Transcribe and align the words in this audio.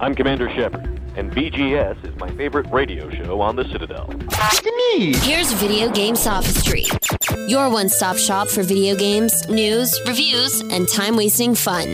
I'm 0.00 0.14
Commander 0.14 0.48
Shepard, 0.50 0.84
and 1.16 1.32
VGS 1.32 2.08
is 2.08 2.14
my 2.20 2.30
favorite 2.36 2.70
radio 2.70 3.10
show 3.10 3.40
on 3.40 3.56
the 3.56 3.64
Citadel. 3.64 4.08
Here's 4.96 5.50
Video 5.54 5.90
Game 5.90 6.14
Sophistry, 6.14 6.84
your 7.48 7.68
one 7.68 7.88
stop 7.88 8.16
shop 8.16 8.46
for 8.46 8.62
video 8.62 8.94
games, 8.94 9.48
news, 9.48 10.00
reviews, 10.06 10.60
and 10.70 10.86
time 10.88 11.16
wasting 11.16 11.52
fun. 11.52 11.88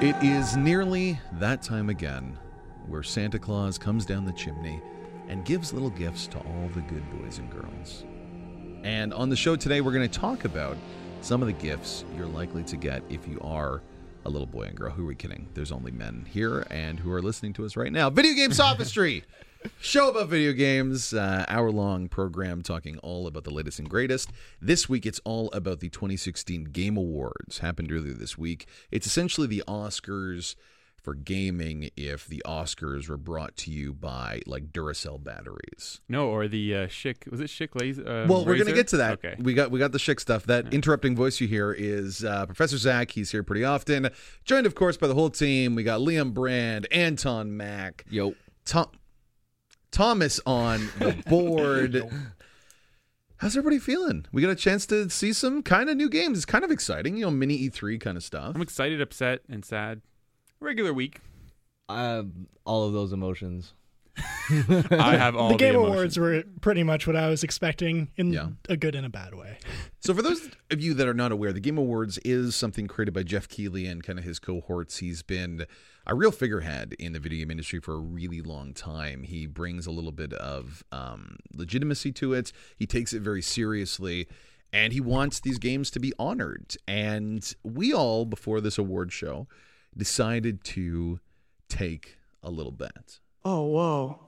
It 0.00 0.14
is 0.22 0.56
nearly 0.56 1.18
that 1.40 1.60
time 1.60 1.88
again 1.88 2.38
where 2.86 3.02
Santa 3.02 3.40
Claus 3.40 3.78
comes 3.78 4.06
down 4.06 4.24
the 4.24 4.32
chimney 4.32 4.80
and 5.26 5.44
gives 5.44 5.72
little 5.72 5.90
gifts 5.90 6.28
to 6.28 6.38
all 6.38 6.70
the 6.72 6.82
good 6.82 7.02
boys 7.18 7.38
and 7.38 7.50
girls. 7.50 8.04
And 8.84 9.12
on 9.12 9.28
the 9.28 9.36
show 9.36 9.56
today, 9.56 9.80
we're 9.80 9.92
going 9.92 10.08
to 10.08 10.20
talk 10.20 10.44
about 10.44 10.76
some 11.22 11.40
of 11.40 11.46
the 11.46 11.52
gifts 11.52 12.04
you're 12.16 12.26
likely 12.26 12.64
to 12.64 12.76
get 12.76 13.00
if 13.08 13.28
you 13.28 13.40
are 13.42 13.80
a 14.24 14.28
little 14.28 14.46
boy 14.46 14.64
and 14.64 14.76
girl. 14.76 14.90
Who 14.90 15.04
are 15.04 15.06
we 15.06 15.14
kidding? 15.14 15.48
There's 15.54 15.70
only 15.70 15.92
men 15.92 16.26
here 16.28 16.66
and 16.68 16.98
who 16.98 17.12
are 17.12 17.22
listening 17.22 17.52
to 17.54 17.64
us 17.64 17.76
right 17.76 17.92
now. 17.92 18.10
Video 18.10 18.34
Game 18.34 18.52
Sophistry! 18.52 19.22
Show 19.80 20.10
about 20.10 20.28
video 20.28 20.52
games, 20.52 21.14
uh, 21.14 21.44
hour 21.46 21.70
long 21.70 22.08
program 22.08 22.62
talking 22.62 22.98
all 22.98 23.28
about 23.28 23.44
the 23.44 23.52
latest 23.52 23.78
and 23.78 23.88
greatest. 23.88 24.32
This 24.60 24.88
week, 24.88 25.06
it's 25.06 25.20
all 25.24 25.48
about 25.52 25.78
the 25.78 25.88
2016 25.88 26.64
Game 26.64 26.96
Awards. 26.96 27.58
Happened 27.58 27.92
earlier 27.92 28.14
this 28.14 28.36
week. 28.36 28.66
It's 28.90 29.06
essentially 29.06 29.46
the 29.46 29.62
Oscars 29.68 30.56
for 31.02 31.14
gaming 31.14 31.90
if 31.96 32.26
the 32.26 32.42
Oscars 32.46 33.08
were 33.08 33.16
brought 33.16 33.56
to 33.58 33.70
you 33.70 33.92
by 33.92 34.40
like 34.46 34.72
Duracell 34.72 35.22
batteries. 35.22 36.00
No, 36.08 36.28
or 36.28 36.46
the 36.48 36.74
uh, 36.74 36.86
Schick. 36.86 37.28
Was 37.30 37.40
it 37.40 37.48
Schick 37.48 37.78
laser? 37.80 38.06
Uh, 38.06 38.26
Well, 38.28 38.44
we're 38.44 38.56
gonna 38.56 38.72
get 38.72 38.88
to 38.88 38.96
that. 38.98 39.14
Okay. 39.14 39.34
We 39.38 39.52
got 39.54 39.70
we 39.70 39.78
got 39.78 39.92
the 39.92 39.98
Schick 39.98 40.20
stuff. 40.20 40.44
That 40.46 40.72
interrupting 40.72 41.16
voice 41.16 41.40
you 41.40 41.48
hear 41.48 41.72
is 41.72 42.24
uh, 42.24 42.46
Professor 42.46 42.76
Zach. 42.78 43.10
He's 43.10 43.30
here 43.32 43.42
pretty 43.42 43.64
often, 43.64 44.10
joined 44.44 44.66
of 44.66 44.74
course 44.74 44.96
by 44.96 45.08
the 45.08 45.14
whole 45.14 45.30
team. 45.30 45.74
We 45.74 45.82
got 45.82 46.00
Liam 46.00 46.32
Brand, 46.32 46.86
Anton 46.92 47.56
Mack, 47.56 48.04
Yo. 48.08 48.34
Tom, 48.64 48.86
Thomas 49.90 50.40
on 50.46 50.88
the 51.00 51.12
board. 51.28 52.02
How's 53.38 53.56
everybody 53.56 53.80
feeling? 53.80 54.24
We 54.30 54.40
got 54.40 54.50
a 54.52 54.54
chance 54.54 54.86
to 54.86 55.10
see 55.10 55.32
some 55.32 55.64
kind 55.64 55.90
of 55.90 55.96
new 55.96 56.08
games. 56.08 56.38
It's 56.38 56.44
kind 56.46 56.62
of 56.64 56.70
exciting, 56.70 57.16
you 57.16 57.24
know, 57.24 57.30
mini 57.32 57.68
E3 57.68 58.00
kind 58.00 58.16
of 58.16 58.22
stuff. 58.22 58.54
I'm 58.54 58.62
excited, 58.62 59.00
upset, 59.00 59.40
and 59.48 59.64
sad. 59.64 60.00
Regular 60.62 60.92
week. 60.92 61.20
Um, 61.88 62.46
all 62.64 62.86
of 62.86 62.92
those 62.92 63.12
emotions. 63.12 63.74
I 64.50 65.16
have 65.16 65.34
all 65.34 65.50
the 65.50 65.56
Game 65.56 65.74
emotions. 65.74 65.94
Awards 65.94 66.18
were 66.18 66.44
pretty 66.60 66.82
much 66.82 67.06
what 67.06 67.16
I 67.16 67.28
was 67.28 67.42
expecting 67.42 68.08
in 68.16 68.32
Yeah. 68.32 68.48
a 68.68 68.76
good 68.76 68.94
and 68.94 69.06
a 69.06 69.08
bad 69.08 69.34
way. 69.34 69.58
So, 70.00 70.14
for 70.14 70.20
those 70.22 70.50
of 70.70 70.80
you 70.80 70.94
that 70.94 71.08
are 71.08 71.14
not 71.14 71.32
aware, 71.32 71.52
the 71.52 71.60
Game 71.60 71.78
Awards 71.78 72.18
is 72.18 72.54
something 72.54 72.86
created 72.86 73.12
by 73.14 73.22
Jeff 73.22 73.48
Keighley 73.48 73.86
and 73.86 74.02
kind 74.02 74.18
of 74.18 74.24
his 74.24 74.38
cohorts. 74.38 74.98
He's 74.98 75.22
been 75.22 75.64
a 76.06 76.14
real 76.14 76.30
figurehead 76.30 76.94
in 76.98 77.12
the 77.12 77.20
video 77.20 77.38
game 77.40 77.50
industry 77.50 77.80
for 77.80 77.94
a 77.94 77.98
really 77.98 78.42
long 78.42 78.74
time. 78.74 79.22
He 79.22 79.46
brings 79.46 79.86
a 79.86 79.90
little 79.90 80.12
bit 80.12 80.32
of 80.34 80.84
um, 80.92 81.36
legitimacy 81.54 82.12
to 82.12 82.34
it. 82.34 82.52
He 82.76 82.86
takes 82.86 83.12
it 83.12 83.22
very 83.22 83.42
seriously, 83.42 84.28
and 84.72 84.92
he 84.92 85.00
wants 85.00 85.40
these 85.40 85.58
games 85.58 85.90
to 85.92 86.00
be 86.00 86.12
honored. 86.18 86.76
And 86.86 87.50
we 87.64 87.92
all, 87.94 88.26
before 88.26 88.60
this 88.60 88.76
award 88.78 89.12
show, 89.12 89.46
decided 89.96 90.64
to 90.64 91.20
take 91.68 92.18
a 92.42 92.50
little 92.50 92.72
bet. 92.72 93.20
Oh, 93.44 93.62
whoa. 93.62 94.20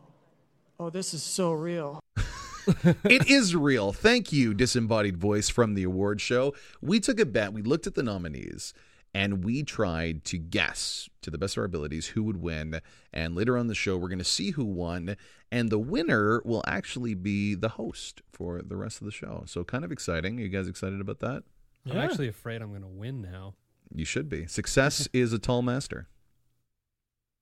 Oh, 0.79 0.91
this 0.91 1.15
is 1.15 1.23
so 1.23 1.53
real. 1.53 2.01
it 3.05 3.29
is 3.31 3.55
real. 3.55 3.93
Thank 3.93 4.33
you, 4.33 4.55
disembodied 4.55 5.17
voice 5.17 5.49
from 5.49 5.75
the 5.75 5.85
award 5.85 6.21
show. 6.21 6.55
We 6.81 7.01
took 7.01 7.21
a 7.21 7.27
bet. 7.27 7.53
We 7.53 7.63
looked 7.63 7.87
at 7.87 7.95
the 7.95 8.03
nominees 8.03 8.75
and 9.15 9.45
we 9.45 9.63
tried 9.63 10.25
to 10.25 10.39
guess 10.39 11.09
to 11.23 11.31
the 11.31 11.39
best 11.39 11.57
of 11.57 11.61
our 11.61 11.65
abilities 11.65 12.09
who 12.09 12.25
would 12.25 12.41
win. 12.41 12.81
And 13.13 13.37
later 13.37 13.57
on 13.57 13.69
the 13.69 13.75
show, 13.75 13.97
we're 13.97 14.09
going 14.09 14.19
to 14.19 14.25
see 14.25 14.51
who 14.51 14.65
won. 14.65 15.17
And 15.53 15.71
the 15.71 15.79
winner 15.79 16.43
will 16.45 16.65
actually 16.67 17.15
be 17.15 17.55
the 17.55 17.71
host 17.71 18.23
for 18.33 18.61
the 18.61 18.77
rest 18.77 19.01
of 19.01 19.05
the 19.05 19.13
show. 19.13 19.45
So, 19.47 19.63
kind 19.63 19.85
of 19.85 19.93
exciting. 19.93 20.39
Are 20.41 20.43
you 20.43 20.49
guys 20.49 20.67
excited 20.67 21.01
about 21.01 21.21
that? 21.21 21.45
I'm 21.89 21.99
actually 21.99 22.29
afraid 22.29 22.63
I'm 22.63 22.71
going 22.71 22.83
to 22.83 22.89
win 22.89 23.23
now. 23.23 23.55
You 23.93 24.05
should 24.05 24.29
be. 24.29 24.47
Success 24.47 25.09
is 25.13 25.33
a 25.33 25.39
tall 25.39 25.63
master. 25.63 26.09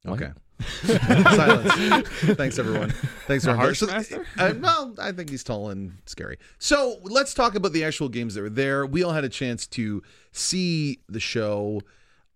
Okay. 0.07 0.31
Silence. 0.85 2.09
Thanks, 2.37 2.59
everyone. 2.59 2.91
Thanks, 3.27 3.45
everyone. 3.45 3.65
harsh 3.65 3.83
master? 3.83 4.27
Uh, 4.39 4.55
well, 4.61 4.95
I 4.99 5.13
think 5.13 5.31
he's 5.31 5.45
tall 5.45 5.71
and 5.71 5.99
scary. 6.07 6.39
So 6.59 6.99
let's 7.03 7.35
talk 7.35 7.55
about 7.55 7.73
the 7.73 7.85
actual 7.85 8.09
games 8.09 8.35
that 8.35 8.43
were 8.43 8.51
there. 8.51 8.87
We 8.87 9.03
all 9.03 9.13
had 9.13 9.25
a 9.25 9.29
chance 9.29 9.67
to 9.69 10.03
see 10.33 11.01
the 11.09 11.21
show. 11.21 11.83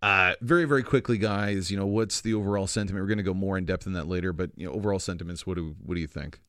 Uh, 0.02 0.34
very, 0.40 0.64
very 0.64 0.82
quickly, 0.82 1.18
guys. 1.18 1.70
You 1.70 1.76
know, 1.76 1.86
what's 1.86 2.20
the 2.20 2.34
overall 2.34 2.66
sentiment? 2.66 3.02
We're 3.02 3.08
going 3.08 3.18
to 3.18 3.24
go 3.24 3.34
more 3.34 3.56
in 3.58 3.64
depth 3.64 3.86
in 3.86 3.92
that 3.94 4.08
later, 4.08 4.32
but 4.32 4.50
you 4.56 4.66
know, 4.66 4.72
overall 4.72 4.98
sentiments. 4.98 5.46
What 5.46 5.56
do 5.56 5.74
what 5.84 5.94
do 5.94 6.00
you 6.00 6.06
think? 6.06 6.40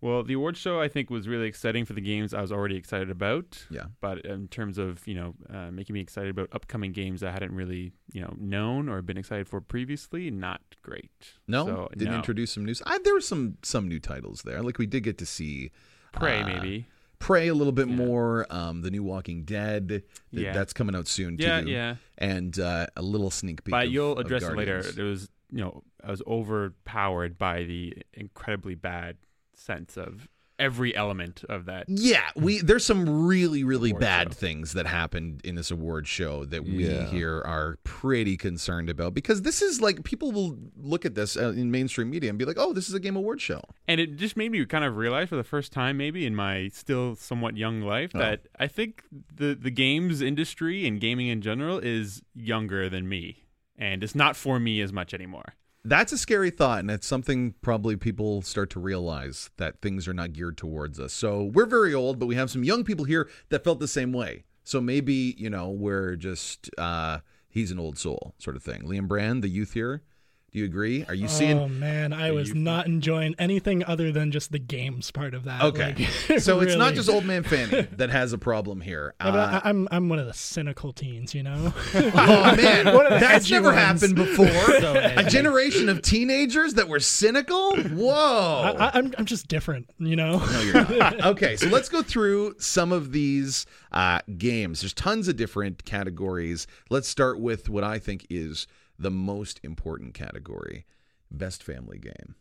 Well, 0.00 0.22
the 0.22 0.34
award 0.34 0.56
show 0.56 0.80
I 0.80 0.86
think 0.86 1.10
was 1.10 1.26
really 1.26 1.48
exciting 1.48 1.84
for 1.84 1.92
the 1.92 2.00
games 2.00 2.32
I 2.32 2.40
was 2.40 2.52
already 2.52 2.76
excited 2.76 3.10
about. 3.10 3.66
Yeah. 3.68 3.86
But 4.00 4.24
in 4.24 4.46
terms 4.48 4.78
of 4.78 5.06
you 5.08 5.14
know 5.14 5.34
uh, 5.52 5.70
making 5.72 5.94
me 5.94 6.00
excited 6.00 6.30
about 6.30 6.48
upcoming 6.52 6.92
games 6.92 7.22
I 7.24 7.32
hadn't 7.32 7.52
really 7.54 7.92
you 8.12 8.20
know 8.20 8.32
known 8.38 8.88
or 8.88 9.02
been 9.02 9.16
excited 9.18 9.48
for 9.48 9.60
previously, 9.60 10.30
not 10.30 10.60
great. 10.82 11.10
No, 11.48 11.66
So, 11.66 11.88
didn't 11.96 12.12
no. 12.12 12.16
introduce 12.18 12.52
some 12.52 12.64
news. 12.64 12.80
I, 12.86 12.98
there 12.98 13.14
were 13.14 13.20
some 13.20 13.56
some 13.62 13.88
new 13.88 13.98
titles 13.98 14.42
there. 14.42 14.62
Like 14.62 14.78
we 14.78 14.86
did 14.86 15.02
get 15.02 15.18
to 15.18 15.26
see 15.26 15.72
Prey 16.12 16.42
uh, 16.42 16.46
maybe. 16.46 16.86
Prey 17.18 17.48
a 17.48 17.54
little 17.54 17.72
bit 17.72 17.88
Yeah. 17.88 17.96
more. 17.96 18.46
Um, 18.48 18.82
the 18.82 18.92
new 18.92 19.02
Walking 19.02 19.42
Dead. 19.42 19.88
Th- 19.88 20.04
Yeah. 20.30 20.52
That's 20.52 20.72
coming 20.72 20.94
out 20.94 21.08
soon 21.08 21.36
Yeah, 21.38 21.60
too. 21.62 21.70
yeah. 21.70 21.96
And 22.16 22.56
uh, 22.60 22.86
a 22.96 23.02
little 23.02 23.32
sneak 23.32 23.64
peek. 23.64 23.72
But 23.72 23.86
of- 23.86 23.92
you'll 23.92 24.18
address 24.20 24.44
it 24.44 24.54
later. 24.56 24.78
It 24.78 24.96
was 25.02 25.28
you 25.50 25.58
know 25.58 25.82
I 26.04 26.10
was 26.12 26.22
overpowered 26.26 27.36
by 27.38 27.64
the 27.64 27.94
incredibly 28.14 28.74
bad 28.76 29.16
sense 29.58 29.96
of 29.96 30.28
every 30.60 30.92
element 30.96 31.44
of 31.48 31.66
that. 31.66 31.84
Yeah, 31.88 32.28
we 32.34 32.58
there's 32.60 32.84
some 32.84 33.26
really 33.28 33.62
really 33.62 33.90
Award 33.90 34.00
bad 34.00 34.28
show. 34.30 34.40
things 34.40 34.72
that 34.72 34.86
happened 34.88 35.40
in 35.44 35.54
this 35.54 35.70
award 35.70 36.08
show 36.08 36.44
that 36.46 36.64
we 36.64 36.84
Yeah. 36.88 37.06
here 37.06 37.40
are 37.46 37.78
pretty 37.84 38.36
concerned 38.36 38.90
about 38.90 39.14
because 39.14 39.42
this 39.42 39.62
is 39.62 39.80
like 39.80 40.02
people 40.02 40.32
will 40.32 40.58
look 40.76 41.04
at 41.06 41.14
this 41.14 41.36
uh, 41.36 41.50
in 41.50 41.70
mainstream 41.70 42.10
media 42.10 42.28
and 42.30 42.40
be 42.40 42.44
like, 42.44 42.56
"Oh, 42.58 42.72
this 42.72 42.88
is 42.88 42.94
a 42.94 42.98
game 42.98 43.14
award 43.14 43.40
show." 43.40 43.60
And 43.86 44.00
it 44.00 44.16
just 44.16 44.36
made 44.36 44.50
me 44.50 44.66
kind 44.66 44.82
of 44.84 44.96
realize 44.96 45.28
for 45.28 45.36
the 45.36 45.44
first 45.44 45.70
time, 45.70 45.96
maybe 45.96 46.26
in 46.26 46.34
my 46.34 46.70
still 46.74 47.14
somewhat 47.14 47.56
young 47.56 47.80
life, 47.82 48.10
Oh. 48.14 48.18
that 48.18 48.48
I 48.58 48.66
think 48.66 49.04
the 49.32 49.54
the 49.54 49.70
games 49.70 50.20
industry 50.20 50.88
and 50.88 51.00
gaming 51.00 51.28
in 51.28 51.40
general 51.40 51.78
is 51.78 52.20
younger 52.34 52.88
than 52.88 53.08
me, 53.08 53.44
and 53.76 54.02
it's 54.02 54.16
not 54.16 54.34
for 54.34 54.58
me 54.58 54.80
as 54.80 54.92
much 54.92 55.14
anymore. 55.14 55.54
That's 55.84 56.12
a 56.12 56.18
scary 56.18 56.50
thought, 56.50 56.80
and 56.80 56.90
it's 56.90 57.06
something 57.06 57.54
probably 57.62 57.96
people 57.96 58.42
start 58.42 58.70
to 58.70 58.80
realize 58.80 59.50
that 59.56 59.80
things 59.80 60.06
are 60.08 60.12
not 60.12 60.32
geared 60.32 60.56
towards 60.56 60.98
us. 60.98 61.12
So 61.12 61.44
we're 61.44 61.66
very 61.66 61.94
old, 61.94 62.18
but 62.18 62.26
we 62.26 62.34
have 62.34 62.50
some 62.50 62.64
young 62.64 62.84
people 62.84 63.04
here 63.04 63.28
that 63.48 63.64
felt 63.64 63.78
the 63.80 63.88
same 63.88 64.12
way. 64.12 64.44
So 64.64 64.80
maybe 64.80 65.34
you 65.38 65.48
know 65.48 65.70
we're 65.70 66.16
just 66.16 66.68
uh, 66.76 67.20
he's 67.48 67.70
an 67.70 67.78
old 67.78 67.96
soul 67.96 68.34
sort 68.38 68.56
of 68.56 68.62
thing. 68.62 68.82
Liam 68.82 69.08
Brand, 69.08 69.42
the 69.42 69.48
youth 69.48 69.72
here, 69.72 70.02
do 70.50 70.58
you 70.58 70.64
agree? 70.64 71.04
Are 71.06 71.14
you 71.14 71.28
seeing? 71.28 71.58
oh 71.58 71.68
man, 71.68 72.14
I 72.14 72.30
was 72.30 72.54
not 72.54 72.86
enjoying 72.86 73.34
anything 73.38 73.84
other 73.84 74.12
than 74.12 74.32
just 74.32 74.50
the 74.50 74.58
games 74.58 75.10
part 75.10 75.34
of 75.34 75.44
that. 75.44 75.62
Okay, 75.62 76.08
Like, 76.28 76.40
so 76.40 76.60
it's 76.60 76.74
not 76.74 76.94
just 76.94 77.10
old 77.10 77.26
man 77.26 77.42
Fanny 77.42 77.82
that 77.96 78.08
has 78.08 78.32
a 78.32 78.38
problem 78.38 78.80
here. 78.80 79.14
Uh, 79.20 79.60
I, 79.62 79.68
I'm 79.68 79.86
I'm 79.90 80.08
one 80.08 80.18
of 80.18 80.26
the 80.26 80.32
cynical 80.32 80.92
teens, 80.94 81.34
you 81.34 81.42
know. 81.42 81.72
oh 81.94 82.56
man, 82.56 82.86
One 82.94 83.04
of 83.06 83.12
the 83.12 83.18
that's 83.18 83.50
never 83.50 83.68
ones. 83.68 83.78
happened 84.00 84.16
before. 84.16 84.46
So 84.48 84.94
a 85.16 85.24
generation 85.24 85.90
of 85.90 86.00
teenagers 86.00 86.74
that 86.74 86.88
were 86.88 87.00
cynical. 87.00 87.76
Whoa. 87.76 88.14
I, 88.14 88.70
I, 88.86 88.90
I'm 88.94 89.14
I'm 89.18 89.26
just 89.26 89.48
different, 89.48 89.90
you 89.98 90.16
know. 90.16 90.38
No, 90.38 90.60
you're 90.62 90.98
not. 90.98 91.26
okay, 91.26 91.56
so 91.56 91.66
let's 91.68 91.90
go 91.90 92.02
through 92.02 92.54
some 92.58 92.90
of 92.90 93.12
these 93.12 93.66
uh, 93.92 94.20
games. 94.38 94.80
There's 94.80 94.94
tons 94.94 95.28
of 95.28 95.36
different 95.36 95.84
categories. 95.84 96.66
Let's 96.88 97.08
start 97.08 97.38
with 97.38 97.68
what 97.68 97.84
I 97.84 97.98
think 97.98 98.26
is 98.30 98.66
the 98.98 99.10
most 99.10 99.60
important 99.62 100.14
category 100.14 100.84
best 101.30 101.62
family 101.62 101.98
game. 101.98 102.34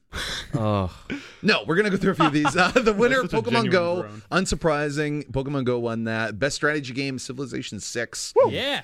Oh, 0.54 0.96
No, 1.42 1.64
we're 1.68 1.76
going 1.76 1.86
to 1.86 1.92
go 1.92 1.98
through 1.98 2.14
a 2.14 2.16
few 2.16 2.26
of 2.28 2.32
these. 2.34 2.56
Uh, 2.56 2.72
the 2.72 2.94
winner, 2.98 3.22
That's 3.22 3.32
such 3.32 3.46
a 3.46 3.50
Pokemon 3.50 3.70
Go. 3.70 4.02
groan. 4.04 4.22
Unsurprising. 4.32 5.30
Pokemon 5.32 5.66
Go 5.66 5.80
won 5.80 6.06
that. 6.06 6.40
Best 6.40 6.56
strategy 6.56 6.94
game, 6.94 7.20
Civilization 7.20 7.80
6. 7.82 8.34
Yeah. 8.50 8.84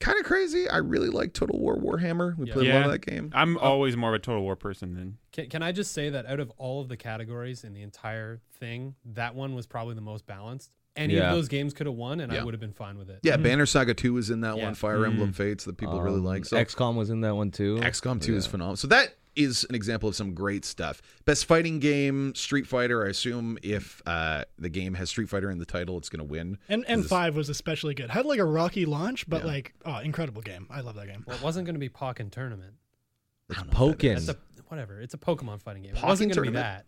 Kind 0.00 0.18
of 0.20 0.24
crazy. 0.26 0.68
I 0.68 0.76
really 0.76 1.08
like 1.08 1.32
Total 1.32 1.58
War 1.58 1.76
Warhammer. 1.76 2.36
We 2.36 2.46
Yeah. 2.46 2.52
played 2.54 2.70
a 2.70 2.74
lot 2.74 2.84
of 2.86 2.92
that 2.92 3.04
game. 3.06 3.30
I'm 3.34 3.58
always 3.58 3.96
more 3.96 4.10
of 4.10 4.14
a 4.16 4.18
Total 4.18 4.42
War 4.42 4.54
person 4.54 4.94
than 4.94 5.18
Can, 5.32 5.48
can 5.48 5.62
I 5.62 5.72
just 5.72 5.92
say 5.92 6.10
that 6.10 6.26
out 6.26 6.40
of 6.40 6.52
all 6.58 6.80
of 6.82 6.88
the 6.88 6.96
categories 6.96 7.64
in 7.64 7.72
the 7.72 7.82
entire 7.82 8.40
thing, 8.60 8.94
that 9.06 9.34
one 9.34 9.54
was 9.54 9.66
probably 9.66 9.94
the 9.94 10.00
most 10.00 10.26
balanced. 10.26 10.70
Any 10.98 11.14
Yeah. 11.14 11.30
of 11.30 11.36
those 11.36 11.48
games 11.48 11.72
could 11.72 11.86
have 11.86 11.94
won, 11.96 12.20
and 12.20 12.32
Yeah. 12.32 12.40
I 12.40 12.44
would 12.44 12.52
have 12.54 12.60
been 12.60 12.72
fine 12.72 12.98
with 12.98 13.08
it. 13.08 13.20
Yeah, 13.22 13.36
Banner 13.36 13.66
Saga 13.66 13.94
2 13.94 14.12
was 14.14 14.30
in 14.30 14.40
that 14.42 14.56
Yeah. 14.56 14.64
one. 14.64 14.74
Fire 14.74 15.06
Emblem 15.06 15.32
Fates 15.32 15.64
that 15.64 15.76
people 15.78 16.00
really 16.02 16.18
um, 16.18 16.24
like. 16.24 16.44
So 16.44 16.56
XCOM 16.56 16.96
was 16.96 17.08
in 17.10 17.20
that 17.22 17.36
one 17.36 17.50
too. 17.50 17.78
XCOM 17.80 18.20
2 18.20 18.34
is 18.36 18.46
phenomenal. 18.46 18.76
So 18.76 18.88
that 18.88 19.14
is 19.36 19.64
an 19.68 19.76
example 19.76 20.08
of 20.08 20.16
some 20.16 20.34
great 20.34 20.64
stuff. 20.64 21.00
Best 21.24 21.44
fighting 21.46 21.78
game, 21.78 22.34
Street 22.34 22.66
Fighter. 22.66 23.06
I 23.06 23.10
assume 23.10 23.56
if 23.62 24.02
uh, 24.04 24.42
the 24.58 24.68
game 24.68 24.94
has 24.94 25.10
Street 25.10 25.28
Fighter 25.28 25.48
in 25.50 25.58
the 25.58 25.64
title, 25.66 25.96
it's 25.96 26.08
going 26.08 26.18
to 26.26 26.30
win. 26.30 26.58
And 26.68 26.84
and 26.88 27.06
five 27.06 27.36
was 27.36 27.48
especially 27.48 27.94
good. 27.94 28.10
Had 28.10 28.26
like 28.26 28.40
a 28.40 28.44
rocky 28.44 28.84
launch, 28.84 29.28
but 29.28 29.42
Yeah. 29.42 29.46
like 29.46 29.74
oh, 29.86 29.98
incredible 29.98 30.42
game. 30.42 30.66
I 30.70 30.80
love 30.80 30.96
that 30.96 31.06
game. 31.06 31.22
Well, 31.24 31.36
it 31.36 31.42
wasn't 31.42 31.66
going 31.66 31.76
to 31.76 31.80
be 31.80 31.88
Pokken 31.88 32.32
Tournament. 32.32 32.74
I 33.50 33.54
don't 33.54 33.72
know 33.72 33.86
what 33.86 33.98
that 34.00 34.06
Pokken. 34.08 34.16
is. 34.16 34.34
Whatever. 34.66 35.00
It's 35.00 35.14
a 35.14 35.18
Pokemon 35.18 35.62
fighting 35.62 35.84
game. 35.84 35.94
It 35.94 36.02
wasn't 36.02 36.34
going 36.34 36.44
to 36.46 36.50
be 36.50 36.56
that. 36.56 36.84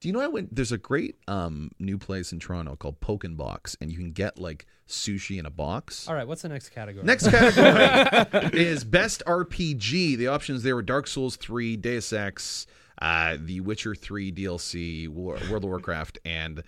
Do 0.00 0.08
you 0.08 0.14
know 0.14 0.20
I 0.20 0.28
went? 0.28 0.54
There's 0.54 0.72
a 0.72 0.78
great 0.78 1.16
um, 1.28 1.70
new 1.78 1.98
place 1.98 2.32
in 2.32 2.38
Toronto 2.40 2.74
called 2.74 3.00
Poken 3.00 3.36
Box, 3.36 3.76
and 3.82 3.92
you 3.92 3.98
can 3.98 4.12
get 4.12 4.38
like 4.38 4.66
sushi 4.88 5.38
in 5.38 5.44
a 5.44 5.50
box. 5.50 6.08
All 6.08 6.14
right, 6.14 6.26
what's 6.26 6.40
the 6.40 6.48
next 6.48 6.70
category? 6.70 7.04
Next 7.04 7.28
category 7.30 8.50
is 8.58 8.82
best 8.82 9.22
RPG. 9.26 10.16
The 10.16 10.28
options 10.28 10.62
there 10.62 10.74
were 10.74 10.82
Dark 10.82 11.06
Souls 11.06 11.36
3, 11.36 11.76
Deus 11.76 12.14
Ex, 12.14 12.66
uh, 13.02 13.36
The 13.38 13.60
Witcher 13.60 13.94
3 13.94 14.32
DLC, 14.32 15.06
War, 15.06 15.38
World 15.50 15.64
of 15.64 15.70
Warcraft, 15.70 16.18
and 16.24 16.60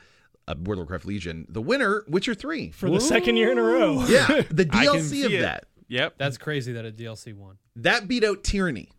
uh, 0.47 0.55
World 0.63 0.73
of 0.73 0.77
Warcraft 0.79 1.07
Legion. 1.07 1.47
The 1.49 1.63
winner, 1.63 2.05
Witcher 2.09 2.35
3. 2.35 2.71
For 2.73 2.91
the 2.91 3.01
second 3.01 3.37
year 3.37 3.51
in 3.51 3.57
a 3.57 3.63
row. 3.63 4.05
Yeah, 4.05 4.43
the 4.51 4.65
DLC 4.67 5.25
of 5.25 5.33
it. 5.33 5.41
that. 5.41 5.65
Yep. 5.89 6.17
That's 6.19 6.37
crazy 6.37 6.73
that 6.75 6.85
a 6.85 6.93
DLC 6.93 7.35
won. 7.35 7.57
That 7.77 8.09
beat 8.09 8.25
out 8.25 8.45
Tyranny. 8.45 8.91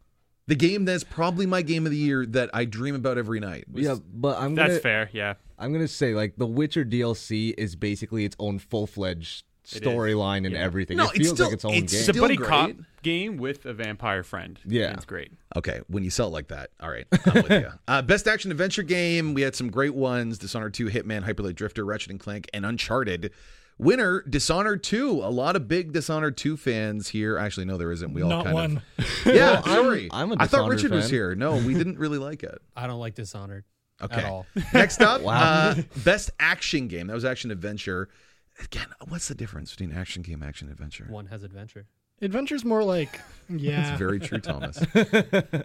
The 0.48 0.56
game 0.56 0.84
that's 0.86 1.04
probably 1.06 1.46
my 1.46 1.62
game 1.62 1.86
of 1.86 1.92
the 1.92 1.98
year 1.98 2.26
that 2.28 2.50
I 2.54 2.66
dream 2.66 2.96
about 2.96 3.18
every 3.18 3.40
night. 3.40 3.64
Yeah, 3.74 3.96
but 4.14 4.38
I'm 4.38 4.56
That's 4.56 4.70
gonna 4.72 4.80
fair. 4.82 5.10
Yeah. 5.14 5.36
I'm 5.58 5.72
gonna 5.72 5.88
say 5.88 6.14
like 6.14 6.36
the 6.38 6.46
Witcher 6.48 6.84
DLC 6.84 7.54
is 7.58 7.76
basically 7.78 8.26
its 8.26 8.36
own 8.40 8.60
full 8.60 8.86
fledged 8.86 9.46
It 9.72 9.76
is. 9.76 9.82
storyline 9.82 10.46
and 10.46 10.52
Yeah. 10.52 10.60
everything. 10.60 10.98
No, 10.98 11.06
it 11.06 11.16
it's 11.16 11.20
feels 11.20 11.34
still- 11.36 11.46
like 11.48 11.54
its 11.54 11.64
own 11.66 11.74
it's 11.76 11.94
game. 11.94 12.00
It's 12.00 12.10
a 12.10 12.12
Still 12.12 12.24
buddy 12.24 12.36
great. 12.36 12.50
cop 12.50 12.72
game 13.04 13.38
with 13.38 13.66
a 13.66 13.74
vampire 13.74 14.24
friend. 14.24 14.60
Yeah. 14.66 14.88
And 14.88 14.98
it's 14.98 15.06
great. 15.06 15.32
Okay, 15.56 15.80
when 15.88 16.04
you 16.04 16.10
sell 16.10 16.28
it 16.28 16.32
like 16.32 16.50
that, 16.50 16.72
all 16.82 16.90
right, 16.90 17.06
I'm 17.12 17.34
with 17.44 17.50
you. 17.52 17.70
Uh, 17.88 18.02
best 18.02 18.28
action 18.28 18.52
adventure 18.52 18.84
game, 18.84 19.34
we 19.34 19.44
had 19.44 19.56
some 19.56 19.70
great 19.70 19.94
ones: 19.96 20.38
Dishonored 20.40 20.74
2, 20.74 20.88
Hitman, 20.88 21.24
Hyper 21.24 21.44
Light 21.44 21.56
Drifter, 21.56 21.86
Ratchet 21.86 22.12
and 22.12 22.20
Clank, 22.20 22.50
and 22.54 22.66
Uncharted. 22.66 23.32
Winner, 23.78 24.22
Dishonored 24.30 24.84
2. 24.84 25.10
A 25.24 25.30
lot 25.32 25.56
of 25.56 25.68
big 25.68 25.92
Dishonored 25.94 26.38
2 26.38 26.58
fans 26.58 27.10
here. 27.10 27.38
Actually, 27.38 27.66
no, 27.66 27.78
there 27.78 27.92
isn't. 27.92 28.14
We 28.14 28.22
all 28.22 28.30
Not 28.30 28.44
kind 28.46 28.54
one. 28.54 28.82
of. 28.98 29.26
Yeah, 29.26 29.62
sorry. 29.62 30.10
I'm 30.12 30.32
a 30.32 30.36
I 30.36 30.38
thought 30.48 30.70
Dishonored 30.70 30.76
Richard 30.76 30.92
was 30.92 31.10
here. 31.10 31.36
No, 31.36 31.56
we 31.58 31.74
didn't 31.76 31.98
really 31.98 32.18
like 32.18 32.44
it. 32.44 32.62
I 32.76 32.88
don't 32.88 33.00
like 33.00 33.16
Dishonored 33.16 33.64
Okay. 34.02 34.16
at 34.22 34.26
all. 34.26 34.46
Next 34.74 35.02
up, 35.02 35.22
Wow. 35.22 35.34
uh, 35.42 35.76
best 36.04 36.32
action 36.40 36.88
game. 36.88 37.08
That 37.08 37.14
was 37.14 37.26
action 37.26 37.52
adventure. 37.52 38.10
Again, 38.64 38.88
what's 39.08 39.28
the 39.30 39.36
difference 39.36 39.72
between 39.72 39.92
action 39.94 40.22
game, 40.22 40.44
action 40.44 40.70
adventure? 40.70 41.06
One 41.10 41.26
has 41.28 41.44
adventure. 41.44 41.86
Adventure's 42.22 42.64
more 42.64 42.84
like 42.84 43.20
yeah, 43.50 43.82
That's 43.84 43.98
very 44.00 44.20
true, 44.20 44.40
Thomas. 44.40 44.82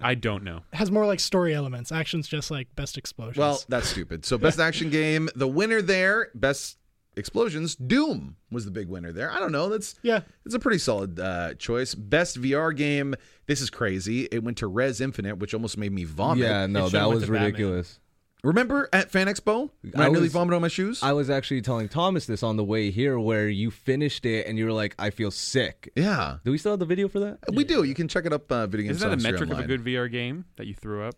I 0.02 0.14
don't 0.14 0.42
know. 0.42 0.60
has 0.72 0.90
more 0.90 1.06
like 1.06 1.20
story 1.20 1.54
elements. 1.54 1.92
Action's 1.92 2.26
just 2.26 2.50
like 2.50 2.74
best 2.74 2.96
explosions. 2.98 3.36
Well, 3.36 3.60
that's 3.68 3.88
stupid. 3.88 4.24
So 4.24 4.38
best 4.38 4.58
action 4.58 4.88
game, 4.90 5.28
the 5.36 5.46
winner 5.46 5.82
there, 5.82 6.30
best 6.34 6.78
explosions, 7.16 7.74
Doom 7.76 8.36
was 8.50 8.64
the 8.64 8.70
big 8.70 8.88
winner 8.88 9.12
there. 9.12 9.30
I 9.30 9.38
don't 9.38 9.52
know. 9.52 9.68
That's 9.68 9.94
yeah, 10.02 10.20
it's 10.44 10.54
a 10.54 10.58
pretty 10.58 10.78
solid 10.78 11.18
uh, 11.18 11.54
choice. 11.54 11.94
Best 11.94 12.40
VR 12.40 12.74
game, 12.76 13.14
this 13.46 13.60
is 13.60 13.70
crazy. 13.70 14.28
It 14.30 14.42
went 14.44 14.58
to 14.58 14.66
Rez 14.66 15.00
Infinite, 15.00 15.38
which 15.38 15.54
almost 15.54 15.76
made 15.78 15.92
me 15.92 16.04
vomit. 16.04 16.44
yeah, 16.44 16.66
no, 16.66 16.88
that 16.88 17.08
was 17.08 17.24
to 17.24 17.32
Batman. 17.32 17.44
ridiculous. 17.46 18.00
Remember 18.44 18.88
at 18.92 19.10
Fan 19.10 19.26
Expo 19.26 19.68
when 19.82 19.94
I, 20.00 20.04
I 20.06 20.08
nearly 20.10 20.22
was- 20.22 20.32
vomited 20.32 20.54
on 20.54 20.62
my 20.62 20.68
shoes? 20.68 21.02
I 21.02 21.12
was 21.12 21.28
actually 21.28 21.60
telling 21.60 21.88
Thomas 21.88 22.24
this 22.26 22.44
on 22.44 22.56
the 22.56 22.62
way 22.62 22.92
here, 22.92 23.18
where 23.18 23.48
you 23.48 23.72
finished 23.72 24.24
it 24.24 24.46
and 24.46 24.56
you 24.56 24.64
were 24.64 24.72
like, 24.72 24.94
"I 24.96 25.10
feel 25.10 25.32
sick." 25.32 25.90
yeah. 25.96 26.36
Do 26.44 26.52
we 26.52 26.58
still 26.58 26.70
have 26.72 26.78
the 26.78 26.86
video 26.86 27.08
for 27.08 27.18
that? 27.18 27.38
We 27.52 27.64
do. 27.64 27.82
You 27.82 27.94
can 27.94 28.06
check 28.06 28.26
it 28.26 28.32
up. 28.32 28.50
Uh, 28.50 28.68
video 28.68 28.84
Game 28.84 28.90
Isn't 28.92 29.10
that 29.10 29.18
a 29.18 29.20
Software 29.20 29.32
metric 29.32 29.50
of 29.50 29.58
a 29.58 29.66
good 29.66 29.84
VR 29.84 30.10
game 30.10 30.44
that 30.56 30.68
you 30.68 30.74
threw 30.74 31.02
up? 31.02 31.16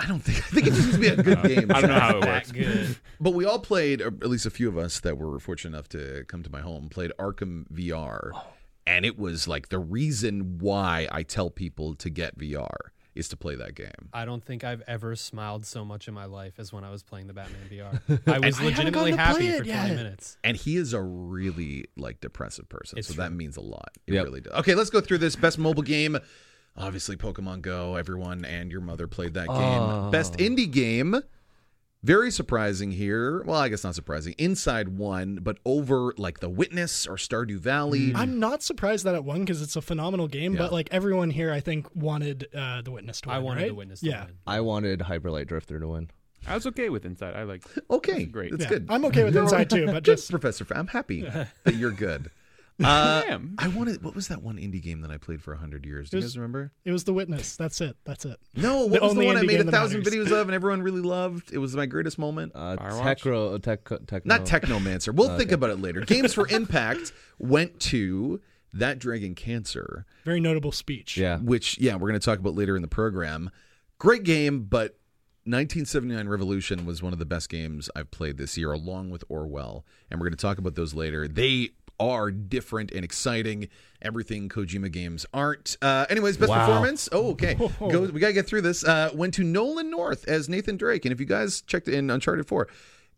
I 0.00 0.06
don't 0.06 0.20
think. 0.20 0.38
I 0.38 0.40
think 0.40 0.66
it 0.66 0.72
just 0.72 0.86
needs 0.86 0.94
to 0.94 0.98
be 1.00 1.08
a 1.08 1.22
good 1.22 1.42
game. 1.42 1.70
I 1.74 1.80
don't 1.82 1.90
know 1.90 1.98
how 2.00 2.16
it 2.16 2.20
That 2.22 2.28
works. 2.28 2.52
good. 2.52 2.96
But 3.20 3.34
we 3.34 3.44
all 3.44 3.58
played, 3.58 4.00
or 4.00 4.06
at 4.08 4.28
least 4.30 4.46
a 4.46 4.50
few 4.50 4.66
of 4.68 4.78
us 4.78 4.98
that 5.00 5.18
were 5.18 5.38
fortunate 5.38 5.76
enough 5.76 5.88
to 5.90 6.24
come 6.26 6.42
to 6.42 6.50
my 6.50 6.60
home, 6.62 6.88
played 6.88 7.12
Arkham 7.18 7.66
VR. 7.70 8.30
And 8.86 9.04
it 9.04 9.18
was 9.18 9.46
like 9.46 9.68
the 9.68 9.78
reason 9.78 10.58
why 10.58 11.06
I 11.12 11.22
tell 11.22 11.50
people 11.50 11.94
to 11.96 12.08
get 12.08 12.38
VR 12.38 12.66
is 13.14 13.28
to 13.28 13.36
play 13.36 13.56
that 13.56 13.74
game. 13.74 14.08
I 14.14 14.24
don't 14.24 14.42
think 14.42 14.64
I've 14.64 14.82
ever 14.86 15.14
smiled 15.16 15.66
so 15.66 15.84
much 15.84 16.08
in 16.08 16.14
my 16.14 16.24
life 16.24 16.54
as 16.58 16.72
when 16.72 16.82
I 16.84 16.90
was 16.90 17.02
playing 17.02 17.26
the 17.26 17.34
Batman 17.34 17.60
VR. 17.70 18.22
I 18.32 18.38
was 18.38 18.58
legitimately 18.60 19.10
gotten 19.10 19.16
to 19.16 19.22
happy 19.22 19.48
for 19.50 19.54
it 19.62 19.64
20 19.66 19.68
yet. 19.68 19.96
minutes. 19.96 20.38
And 20.44 20.56
he 20.56 20.76
is 20.76 20.92
a 20.94 21.02
really 21.02 21.84
like 21.96 22.20
depressive 22.20 22.68
person, 22.68 22.98
It's 22.98 23.08
so 23.08 23.14
true. 23.14 23.24
that 23.24 23.32
means 23.32 23.56
a 23.58 23.60
lot. 23.60 23.90
It 24.06 24.14
Yep. 24.14 24.24
really 24.24 24.40
does. 24.40 24.52
Okay, 24.60 24.74
let's 24.74 24.90
go 24.90 25.00
through 25.00 25.18
this 25.18 25.36
best 25.36 25.58
mobile 25.58 25.82
game. 25.82 26.16
Obviously, 26.76 27.16
Pokemon 27.16 27.62
Go. 27.62 27.96
Everyone 27.96 28.44
and 28.44 28.70
your 28.72 28.80
mother 28.80 29.06
played 29.06 29.34
that 29.34 29.48
game. 29.48 29.56
Oh. 29.58 30.10
Best 30.10 30.34
indie 30.34 30.70
game. 30.70 31.16
Very 32.02 32.30
surprising 32.30 32.92
here. 32.92 33.42
Well, 33.42 33.58
I 33.60 33.68
guess 33.68 33.84
not 33.84 33.94
surprising. 33.94 34.34
Inside 34.38 34.88
one, 34.96 35.40
but 35.42 35.58
over 35.66 36.14
like 36.16 36.40
The 36.40 36.48
Witness 36.48 37.06
or 37.06 37.16
Stardew 37.16 37.58
Valley. 37.58 38.12
I'm 38.14 38.40
not 38.40 38.62
surprised 38.62 39.04
that 39.04 39.14
it 39.14 39.22
won 39.22 39.40
because 39.40 39.60
it's 39.60 39.76
a 39.76 39.82
phenomenal 39.82 40.26
game. 40.26 40.54
Yeah. 40.54 40.60
But 40.60 40.72
like 40.72 40.88
everyone 40.92 41.28
here, 41.30 41.52
I 41.52 41.60
think 41.60 41.94
wanted 41.94 42.46
uh, 42.54 42.80
the 42.80 42.90
witness 42.90 43.20
to 43.22 43.28
win. 43.28 43.36
I 43.36 43.38
wanted 43.40 43.60
right? 43.60 43.68
the 43.68 43.74
witness 43.74 44.00
to 44.00 44.06
Yeah, 44.06 44.24
win. 44.24 44.34
I 44.46 44.60
wanted 44.62 45.02
Hyper 45.02 45.30
Light 45.30 45.46
Drifter 45.48 45.78
to 45.78 45.88
win. 45.88 46.10
I 46.48 46.54
was 46.54 46.66
okay 46.68 46.88
with 46.88 47.04
Inside. 47.04 47.36
I 47.36 47.42
like. 47.42 47.64
Okay, 47.90 48.24
Great. 48.24 48.52
That's 48.52 48.62
Yeah. 48.62 48.68
good. 48.70 48.86
I'm 48.88 49.04
okay 49.04 49.24
with 49.24 49.36
Inside 49.36 49.68
too, 49.70 49.84
but 49.84 50.02
just 50.02 50.30
Professor. 50.30 50.66
I'm 50.70 50.86
happy 50.86 51.20
that 51.64 51.74
you're 51.74 51.90
good. 51.90 52.30
Uh, 52.84 53.22
am. 53.28 53.54
I 53.58 53.68
wanted. 53.68 54.02
What 54.02 54.14
was 54.14 54.28
that 54.28 54.42
one 54.42 54.56
indie 54.56 54.82
game 54.82 55.00
that 55.02 55.10
I 55.10 55.16
played 55.18 55.42
for 55.42 55.54
hundred 55.54 55.84
years? 55.86 56.10
Do 56.10 56.16
you 56.16 56.22
was- 56.22 56.32
guys 56.32 56.38
remember? 56.38 56.72
it 56.84 56.92
was 56.92 57.04
the 57.04 57.12
witness. 57.12 57.56
That's 57.56 57.80
it. 57.80 57.96
That's 58.04 58.24
it. 58.24 58.38
No. 58.54 58.86
What 58.86 59.00
The 59.00 59.06
was 59.06 59.14
the 59.14 59.24
one 59.26 59.36
I 59.36 59.42
made 59.42 59.60
a 59.60 59.70
thousand 59.70 59.98
matters. 60.04 60.14
videos 60.14 60.32
of 60.40 60.48
and 60.48 60.54
everyone 60.54 60.82
really 60.82 61.00
loved? 61.02 61.52
It 61.52 61.58
was 61.58 61.74
my 61.76 61.86
greatest 61.86 62.18
moment. 62.18 62.52
Uh, 62.54 62.76
Firewatch? 62.76 63.18
Techro, 63.20 63.62
tech, 63.62 63.84
techno. 63.84 64.20
Not 64.24 64.44
Technomancer. 64.46 65.14
We'll 65.14 65.28
think 65.36 65.48
Okay. 65.48 65.54
about 65.54 65.70
it 65.70 65.80
later. 65.80 66.00
Games 66.00 66.32
for 66.34 66.48
Impact 66.48 67.12
went 67.38 67.78
to 67.80 68.40
that 68.72 68.98
Dragon 69.00 69.34
Cancer, 69.34 70.06
Very 70.24 70.38
notable 70.40 70.70
speech. 70.72 71.16
Yeah. 71.16 71.38
which 71.38 71.76
yeah, 71.78 71.94
we're 71.94 72.08
going 72.08 72.20
to 72.20 72.24
talk 72.24 72.38
about 72.38 72.54
later 72.54 72.76
in 72.76 72.82
the 72.82 72.88
program. 72.88 73.50
Great 73.98 74.22
game, 74.22 74.62
but 74.62 74.96
1979 75.44 76.28
Revolution 76.28 76.86
was 76.86 77.02
one 77.02 77.12
of 77.12 77.18
the 77.18 77.24
best 77.26 77.48
games 77.48 77.90
I've 77.96 78.10
played 78.10 78.36
this 78.36 78.56
year, 78.56 78.70
along 78.72 79.10
with 79.10 79.24
Orwell, 79.28 79.84
and 80.10 80.20
we're 80.20 80.26
going 80.26 80.36
to 80.36 80.40
talk 80.40 80.58
about 80.58 80.74
those 80.76 80.94
later. 80.94 81.26
They 81.26 81.70
are 82.00 82.30
different 82.32 82.90
and 82.90 83.04
exciting. 83.04 83.68
Everything 84.02 84.48
Kojima 84.48 84.90
games 84.90 85.26
aren't. 85.34 85.76
Uh, 85.82 86.06
anyways, 86.10 86.36
best 86.38 86.48
Wow. 86.50 86.66
performance. 86.66 87.08
Oh, 87.12 87.30
okay. 87.32 87.54
Go. 87.78 88.00
We 88.04 88.18
gotta 88.18 88.32
get 88.32 88.46
through 88.46 88.62
this. 88.62 88.82
Uh, 88.82 89.10
went 89.14 89.34
to 89.34 89.44
Nolan 89.44 89.90
North 89.90 90.26
as 90.26 90.48
Nathan 90.48 90.76
Drake, 90.78 91.04
and 91.04 91.12
if 91.12 91.20
you 91.20 91.26
guys 91.26 91.60
checked 91.62 91.86
in 91.86 92.10
Uncharted 92.10 92.46
Four, 92.48 92.66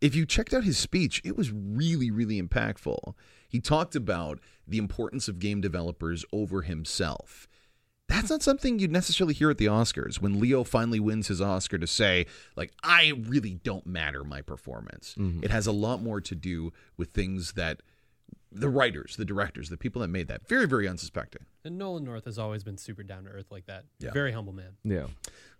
if 0.00 0.14
you 0.16 0.26
checked 0.26 0.52
out 0.52 0.64
his 0.64 0.76
speech, 0.78 1.22
it 1.24 1.36
was 1.36 1.52
really, 1.52 2.10
really 2.10 2.42
impactful. 2.42 3.14
He 3.48 3.60
talked 3.60 3.94
about 3.94 4.40
the 4.66 4.78
importance 4.78 5.28
of 5.28 5.38
game 5.38 5.60
developers 5.60 6.24
over 6.32 6.62
himself. 6.62 7.46
That's 8.08 8.28
not 8.28 8.42
something 8.42 8.78
you'd 8.78 8.90
necessarily 8.90 9.32
hear 9.32 9.48
at 9.50 9.58
the 9.58 9.66
Oscars 9.66 10.20
when 10.20 10.38
Leo 10.40 10.64
finally 10.64 10.98
wins 11.00 11.28
his 11.28 11.40
Oscar 11.40 11.78
to 11.78 11.86
say, 11.86 12.26
like, 12.56 12.72
I 12.82 13.12
really 13.16 13.54
don't 13.54 13.86
matter 13.86 14.22
my 14.24 14.42
performance. 14.42 15.14
It 15.42 15.50
has 15.50 15.66
a 15.66 15.72
lot 15.72 16.02
more 16.02 16.20
to 16.20 16.34
do 16.34 16.72
with 16.98 17.10
things 17.12 17.52
that 17.52 17.80
the 18.54 18.68
writers, 18.68 19.16
the 19.16 19.24
directors, 19.24 19.68
the 19.68 19.76
people 19.76 20.02
that 20.02 20.08
made 20.08 20.28
that 20.28 20.46
very, 20.48 20.66
very 20.66 20.86
unsuspecting. 20.88 21.42
And 21.64 21.78
Nolan 21.78 22.04
North 22.04 22.24
has 22.26 22.38
always 22.38 22.64
been 22.64 22.76
super 22.76 23.02
down 23.02 23.24
to 23.24 23.30
earth 23.30 23.50
like 23.50 23.66
that. 23.66 23.84
Yeah. 23.98 24.10
Very 24.12 24.32
humble 24.32 24.52
man. 24.52 24.76
Yeah. 24.84 25.06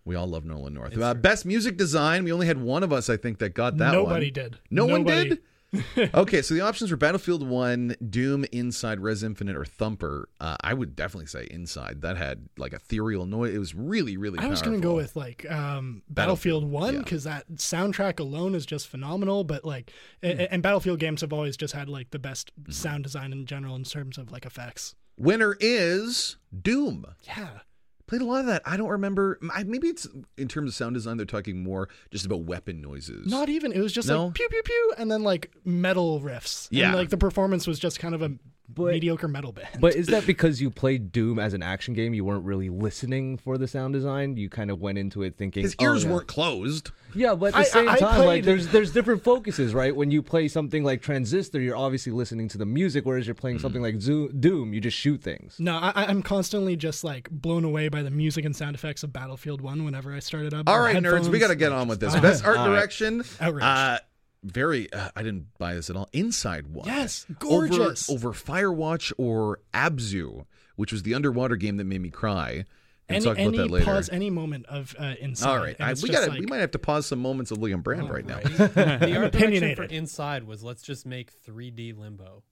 We 0.05 0.17
all 0.17 0.27
love 0.27 0.45
Nolan 0.45 0.75
North. 0.75 0.99
Uh, 0.99 1.15
best 1.15 1.47
music 1.47 1.77
design. 1.77 2.25
We 2.25 2.33
only 2.33 2.47
had 2.47 2.61
one 2.61 2.83
of 2.83 2.93
us, 2.93 3.09
I 3.09 3.17
think, 3.17 3.39
that 3.39 3.51
got 3.55 3.77
that 3.79 3.93
Nobody 3.93 4.27
one. 4.27 4.33
did. 4.33 4.59
No 4.71 4.87
one 4.87 5.05
did. 5.05 5.41
okay, 6.15 6.43
so 6.43 6.55
the 6.55 6.61
options 6.61 6.91
were 6.91 6.97
Battlefield 6.97 7.47
One, 7.49 7.97
Doom, 8.11 8.45
Inside, 8.53 9.01
Rez 9.01 9.23
Infinite, 9.23 9.57
or 9.57 9.65
Thumper. 9.65 10.29
Uh, 10.41 10.57
I 10.61 10.75
would 10.75 10.95
definitely 10.95 11.27
say 11.27 11.49
Inside. 11.51 12.03
That 12.03 12.17
had 12.17 12.49
like 12.59 12.73
ethereal 12.73 13.25
noise. 13.27 13.55
It 13.55 13.59
was 13.59 13.75
really, 13.75 14.17
really. 14.17 14.39
I 14.39 14.47
was 14.49 14.61
going 14.63 14.79
to 14.81 14.83
go 14.87 14.95
with 14.95 15.17
like 15.17 15.51
um, 15.51 16.03
Battlefield, 16.09 16.65
Battlefield 16.65 16.65
One 16.71 16.95
yeah. 16.95 17.01
because 17.01 17.25
that 17.25 17.49
soundtrack 17.55 18.21
alone 18.21 18.55
is 18.55 18.67
just 18.67 18.89
phenomenal. 18.89 19.45
But 19.45 19.65
like, 19.65 19.91
a- 20.23 20.53
and 20.53 20.63
Battlefield 20.63 20.99
games 20.99 21.23
have 21.23 21.33
always 21.33 21.57
just 21.57 21.75
had 21.75 21.89
like 21.89 22.11
the 22.11 22.19
best 22.19 22.53
Mm-hmm. 22.61 22.73
sound 22.73 23.03
design 23.05 23.33
in 23.33 23.47
general 23.47 23.75
in 23.77 23.85
terms 23.85 24.19
of 24.19 24.31
like 24.31 24.45
effects. 24.45 24.95
Winner 25.17 25.57
is 25.61 26.37
Doom. 26.63 27.07
Yeah, 27.23 27.61
Played 28.07 28.23
a 28.23 28.25
lot 28.25 28.41
of 28.41 28.47
that. 28.47 28.63
I 28.67 28.77
don't 28.77 28.89
remember. 28.89 29.39
I, 29.55 29.63
maybe 29.65 29.89
it's 29.89 30.07
in 30.37 30.49
terms 30.49 30.69
of 30.71 30.75
sound 30.75 30.95
design. 30.95 31.17
They're 31.17 31.25
talking 31.27 31.63
more 31.63 31.89
just 32.11 32.27
about 32.27 32.41
weapon 32.43 32.81
noises. 32.81 33.27
not 33.27 33.49
even. 33.49 33.73
It 33.73 33.81
was 33.81 33.93
just 33.93 34.09
No? 34.09 34.27
like 34.27 34.35
pew 34.35 34.49
pew 34.49 34.63
pew, 34.65 34.95
and 34.99 35.11
then 35.11 35.23
like 35.23 35.51
metal 35.65 36.21
riffs. 36.21 36.69
Yeah. 36.71 36.89
and, 36.89 36.97
like 36.97 37.09
the 37.11 37.17
performance 37.17 37.67
was 37.67 37.79
just 37.79 37.99
kind 37.99 38.15
of 38.15 38.21
a 38.23 38.33
But- 38.75 38.93
mediocre 38.93 39.29
metal 39.29 39.53
band. 39.53 39.81
But 39.81 39.95
is 39.95 40.07
that 40.09 40.27
because 40.27 40.61
you 40.61 40.71
played 40.71 41.13
Doom 41.13 41.39
as 41.39 41.55
an 41.55 41.63
action 41.63 41.95
game? 41.95 42.15
You 42.15 42.25
weren't 42.25 42.45
really 42.45 42.69
listening 42.71 43.37
for 43.39 43.59
the 43.59 43.69
sound 43.69 43.95
design. 43.95 44.37
You 44.37 44.49
kind 44.49 44.71
of 44.71 44.81
went 44.81 44.99
into 44.99 45.23
it 45.23 45.37
thinking 45.37 45.63
His 45.63 45.75
oh, 45.79 45.85
ears 45.85 46.05
yeah. 46.05 46.11
weren't 46.13 46.29
closed. 46.29 46.91
Yeah, 47.15 47.35
but 47.35 47.47
at 47.49 47.53
the 47.53 47.59
I- 47.59 47.63
same 47.65 47.89
I 47.89 47.97
time, 47.99 48.15
played- 48.17 48.27
like 48.27 48.45
there's 48.45 48.69
there's 48.69 48.93
different 48.93 49.23
focuses, 49.25 49.75
right? 49.75 49.95
When 49.95 50.11
you 50.11 50.23
play 50.23 50.49
something 50.49 50.83
like 50.85 51.03
Transistor, 51.03 51.61
you're 51.61 51.77
obviously 51.77 52.13
listening 52.13 52.49
to 52.49 52.59
the 52.59 52.67
music, 52.67 53.05
whereas 53.05 53.27
you're 53.27 53.35
playing 53.35 53.59
something 53.59 53.83
like 53.83 54.01
Zo- 54.01 54.29
Doom, 54.29 54.73
you 54.73 54.81
just 54.81 54.97
shoot 54.97 55.23
things. 55.23 55.57
no, 55.59 55.77
I, 55.77 55.93
I'm 56.07 56.23
constantly 56.23 56.77
just 56.77 57.05
like 57.05 57.29
blown 57.31 57.65
away 57.65 57.89
by 57.89 58.03
the 58.03 58.11
music 58.11 58.45
and 58.45 58.57
sound 58.57 58.75
effects 58.75 59.03
of 59.03 59.13
Battlefield 59.13 59.61
One. 59.61 59.85
Whenever 59.85 60.15
I 60.15 60.21
started 60.21 60.55
up, 60.55 60.69
all 60.69 60.81
right, 60.81 60.97
on 60.97 61.03
nerds, 61.03 61.29
we 61.29 61.39
got 61.39 61.49
to 61.49 61.55
get 61.57 61.73
on 61.73 61.89
with 61.89 62.01
this. 62.01 62.15
Best 62.21 62.45
art 62.45 62.57
All 62.57 62.69
right. 62.69 62.75
direction. 62.77 63.23
Outraged. 63.41 63.65
Uh, 63.65 63.99
very. 64.43 64.93
Uh, 64.93 65.11
I 65.17 65.23
didn't 65.23 65.47
buy 65.59 65.75
this 65.75 65.91
at 65.91 65.97
all. 65.97 66.09
Inside 66.13 66.67
One. 66.69 66.87
Yes, 66.87 67.27
Over- 67.43 67.69
gorgeous. 67.69 68.11
Over, 68.11 68.31
Firewatch 68.33 69.13
or 69.19 69.61
Abzu, 69.75 70.47
which 70.77 70.93
was 70.93 71.03
the 71.03 71.15
underwater 71.15 71.57
game 71.57 71.77
that 71.79 71.85
made 71.85 72.01
me 72.01 72.11
cry. 72.11 72.65
We'll 73.09 73.17
any 73.17 73.25
talk 73.25 73.33
about 73.35 73.47
any 73.47 73.57
that 73.59 73.71
later. 73.71 73.85
pause, 73.85 74.09
any 74.11 74.31
moment 74.31 74.67
of 74.67 74.95
uh, 74.99 75.15
inside. 75.21 75.49
all 75.51 75.59
right, 75.59 75.77
I, 75.81 75.93
we 75.95 76.09
got. 76.09 76.29
like, 76.29 76.39
we 76.41 76.47
might 76.47 76.59
have 76.61 76.71
to 76.71 76.79
pause 76.79 77.05
some 77.07 77.19
moments 77.19 77.51
of 77.51 77.59
Liam 77.59 77.83
Brand 77.83 78.09
right 78.09 78.25
now. 78.25 78.39
The 78.45 78.57
art 78.89 79.01
direction 79.01 79.25
opinionated. 79.27 79.77
for 79.77 79.83
Inside 79.85 80.45
was 80.45 80.63
let's 80.63 80.83
just 80.83 81.05
make 81.05 81.31
3D 81.45 81.99
Limbo. 81.99 82.43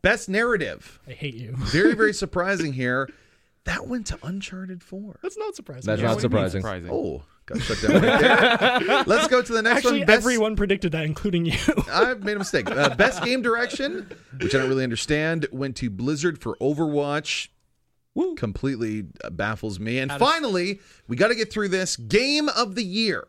Best 0.00 0.28
narrative. 0.28 1.00
I 1.06 1.10
hate 1.12 1.34
you. 1.34 1.54
Very, 1.56 1.94
very 1.94 2.12
surprising 2.14 2.72
here. 2.72 3.08
That 3.68 3.86
went 3.86 4.06
to 4.08 4.18
Uncharted 4.22 4.82
Four. 4.82 5.18
That's 5.22 5.36
not 5.36 5.54
surprising. 5.54 5.84
That's 5.86 6.00
Yeah, 6.00 6.08
not 6.08 6.14
what 6.16 6.22
do 6.22 6.28
you 6.36 6.42
mean 6.42 6.50
surprising. 6.50 6.88
surprising. 6.88 6.90
Oh, 6.90 7.22
got 7.46 7.60
shut 7.60 7.80
down 7.82 8.02
right 8.02 8.20
there. 8.86 9.04
Let's 9.06 9.28
go 9.28 9.42
to 9.42 9.52
the 9.52 9.60
next 9.62 9.76
Actually, 9.78 9.98
one. 10.00 10.06
Best, 10.06 10.18
everyone 10.20 10.56
predicted 10.56 10.92
that, 10.92 11.04
including 11.04 11.44
you. 11.46 11.58
I've 11.92 12.24
made 12.24 12.36
a 12.36 12.38
mistake. 12.38 12.70
Uh, 12.70 12.94
best 12.96 13.22
game 13.22 13.42
direction, 13.42 14.10
which 14.40 14.54
I 14.54 14.58
don't 14.58 14.68
really 14.70 14.84
understand, 14.84 15.46
went 15.52 15.76
to 15.76 15.90
Blizzard 15.90 16.40
for 16.40 16.56
Overwatch. 16.62 17.48
Completely 18.36 19.04
uh, 19.22 19.30
baffles 19.30 19.78
me. 19.78 19.98
And 19.98 20.10
finally, 20.12 20.80
we 21.06 21.14
got 21.14 21.28
to 21.28 21.36
get 21.36 21.52
through 21.52 21.68
this 21.68 21.96
game 21.96 22.48
of 22.48 22.74
the 22.74 22.82
year. 22.82 23.28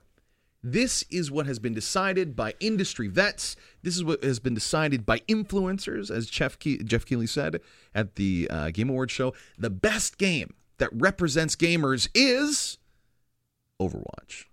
This 0.62 1.04
is 1.10 1.32
what 1.32 1.46
has 1.46 1.58
been 1.58 1.74
decided 1.74 2.36
by 2.36 2.54
industry 2.60 3.08
vets. 3.08 3.56
This 3.82 3.96
is 3.96 4.04
what 4.04 4.24
has 4.24 4.39
been 4.39 4.54
decided 4.54 5.06
by 5.06 5.20
influencers, 5.20 6.12
as 6.12 6.28
Jeff, 6.28 6.60
Ke- 6.60 6.84
Jeff 6.84 7.06
Keighley 7.06 7.28
said 7.28 7.62
at 7.96 8.16
the 8.16 8.48
uh, 8.50 8.70
Game 8.72 8.89
Awards 8.89 9.13
show. 9.13 9.34
The 9.58 9.70
best 9.70 10.18
game 10.18 10.54
that 10.78 10.89
represents 10.92 11.56
gamers 11.56 12.10
is 12.13 12.78
Overwatch. 13.80 14.46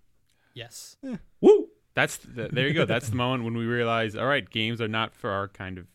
Yes. 0.54 0.96
Woo! 1.40 1.68
That's 1.94 2.18
the, 2.18 2.48
there 2.52 2.68
you 2.68 2.74
go. 2.74 2.84
That's 2.84 3.08
the 3.08 3.16
moment 3.24 3.44
when 3.44 3.56
we 3.56 3.64
realize, 3.64 4.14
all 4.14 4.26
right, 4.26 4.48
games 4.48 4.80
are 4.80 4.88
not 4.88 5.14
for 5.14 5.30
our 5.30 5.48
kind 5.48 5.78
of 5.78 5.86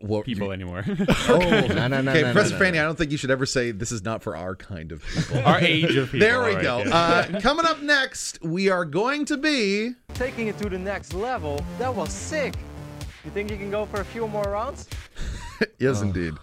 people 0.00 0.46
you, 0.46 0.52
anymore. 0.52 0.84
oh, 1.28 1.38
no, 1.38 1.88
no, 1.88 2.00
no. 2.00 2.10
Okay, 2.10 2.22
no, 2.22 2.32
Professor 2.32 2.50
no, 2.50 2.58
no, 2.58 2.64
Fanny, 2.64 2.78
I 2.78 2.84
don't 2.84 2.96
think 2.96 3.10
you 3.10 3.18
should 3.18 3.30
ever 3.30 3.46
say 3.46 3.70
this 3.70 3.92
is 3.92 4.02
not 4.02 4.22
for 4.22 4.36
our 4.36 4.56
kind 4.56 4.92
of 4.92 5.04
people. 5.04 5.38
our 5.44 5.60
age 5.60 5.96
of 5.96 6.10
people. 6.10 6.26
There 6.26 6.42
we 6.42 6.54
right, 6.54 6.62
go. 6.62 6.78
Yeah. 6.78 6.94
Uh, 6.94 7.40
coming 7.40 7.66
up 7.66 7.82
next, 7.82 8.42
we 8.42 8.68
are 8.68 8.84
going 8.84 9.24
to 9.26 9.36
be 9.36 9.92
taking 10.14 10.48
it 10.48 10.58
to 10.58 10.68
the 10.68 10.78
next 10.78 11.14
level. 11.14 11.64
That 11.78 11.94
was 11.94 12.12
sick. 12.12 12.54
You 13.24 13.30
think 13.30 13.50
you 13.50 13.56
can 13.56 13.70
go 13.70 13.86
for 13.86 14.00
a 14.00 14.04
few 14.04 14.26
more 14.26 14.42
rounds? 14.44 14.88
yes, 15.78 16.00
oh. 16.00 16.02
indeed. 16.02 16.34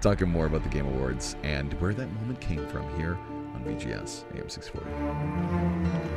Talking 0.00 0.28
more 0.28 0.46
about 0.46 0.62
the 0.62 0.68
Game 0.68 0.86
Awards 0.86 1.36
and 1.42 1.72
where 1.74 1.92
that 1.92 2.10
moment 2.12 2.40
came 2.40 2.66
from 2.68 2.88
here 2.98 3.18
on 3.54 3.64
VGS 3.64 4.24
AM640. 4.34 6.15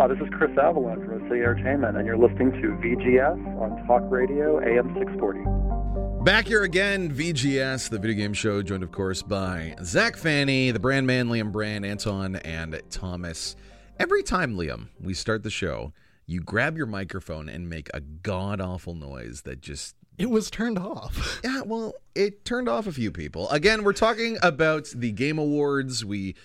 Uh, 0.00 0.08
this 0.08 0.16
is 0.16 0.28
Chris 0.32 0.50
Avalon 0.56 1.04
from 1.04 1.20
City 1.28 1.42
Entertainment, 1.42 1.94
and 1.94 2.06
you're 2.06 2.16
listening 2.16 2.52
to 2.52 2.68
VGS 2.80 3.60
on 3.60 3.86
Talk 3.86 4.00
Radio 4.10 4.58
AM 4.58 4.96
640. 4.98 6.24
Back 6.24 6.46
here 6.46 6.62
again, 6.62 7.12
VGS, 7.12 7.90
the 7.90 7.98
video 7.98 8.16
game 8.16 8.32
show, 8.32 8.62
joined, 8.62 8.82
of 8.82 8.92
course, 8.92 9.20
by 9.20 9.76
Zach 9.84 10.16
Fanny, 10.16 10.70
the 10.70 10.80
brand 10.80 11.06
man, 11.06 11.28
Liam 11.28 11.52
Brand, 11.52 11.84
Anton, 11.84 12.36
and 12.36 12.80
Thomas. 12.88 13.56
Every 13.98 14.22
time, 14.22 14.56
Liam, 14.56 14.88
we 14.98 15.12
start 15.12 15.42
the 15.42 15.50
show, 15.50 15.92
you 16.24 16.40
grab 16.40 16.78
your 16.78 16.86
microphone 16.86 17.50
and 17.50 17.68
make 17.68 17.90
a 17.92 18.00
god 18.00 18.58
awful 18.58 18.94
noise 18.94 19.42
that 19.42 19.60
just 19.60 19.96
it 20.16 20.30
was 20.30 20.50
turned 20.50 20.78
off. 20.78 21.42
Yeah, 21.44 21.60
well, 21.60 21.92
it 22.14 22.46
turned 22.46 22.70
off 22.70 22.86
a 22.86 22.92
few 22.92 23.10
people. 23.10 23.50
Again, 23.50 23.84
we're 23.84 23.92
talking 23.92 24.38
about 24.42 24.88
the 24.94 25.12
Game 25.12 25.38
Awards. 25.38 26.06
We 26.06 26.36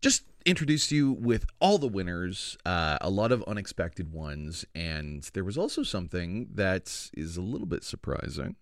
just 0.00 0.22
introduced 0.46 0.90
you 0.90 1.12
with 1.12 1.46
all 1.60 1.78
the 1.78 1.88
winners, 1.88 2.56
uh, 2.64 2.98
a 3.00 3.10
lot 3.10 3.32
of 3.32 3.42
unexpected 3.44 4.12
ones, 4.12 4.64
and 4.74 5.22
there 5.34 5.44
was 5.44 5.58
also 5.58 5.82
something 5.82 6.48
that 6.54 7.10
is 7.14 7.36
a 7.36 7.42
little 7.42 7.66
bit 7.66 7.84
surprising. 7.84 8.56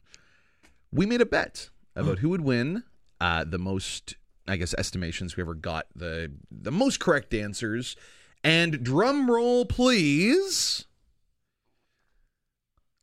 We 0.93 1.07
made 1.07 1.21
a 1.21 1.27
bet 1.27 1.71
about 1.97 2.19
who 2.19 2.31
would 2.31 2.41
win 2.41 2.85
uh, 3.21 3.45
the 3.45 3.59
most, 3.59 4.17
I 4.49 4.57
guess, 4.57 4.75
estimations 4.79 5.37
we 5.37 5.43
ever 5.43 5.55
got 5.55 5.87
the 5.95 6.33
the 6.51 6.73
most 6.73 7.01
correct 7.01 7.35
answers. 7.35 7.97
And 8.43 8.83
drum 8.83 9.31
roll, 9.31 9.67
please, 9.67 10.87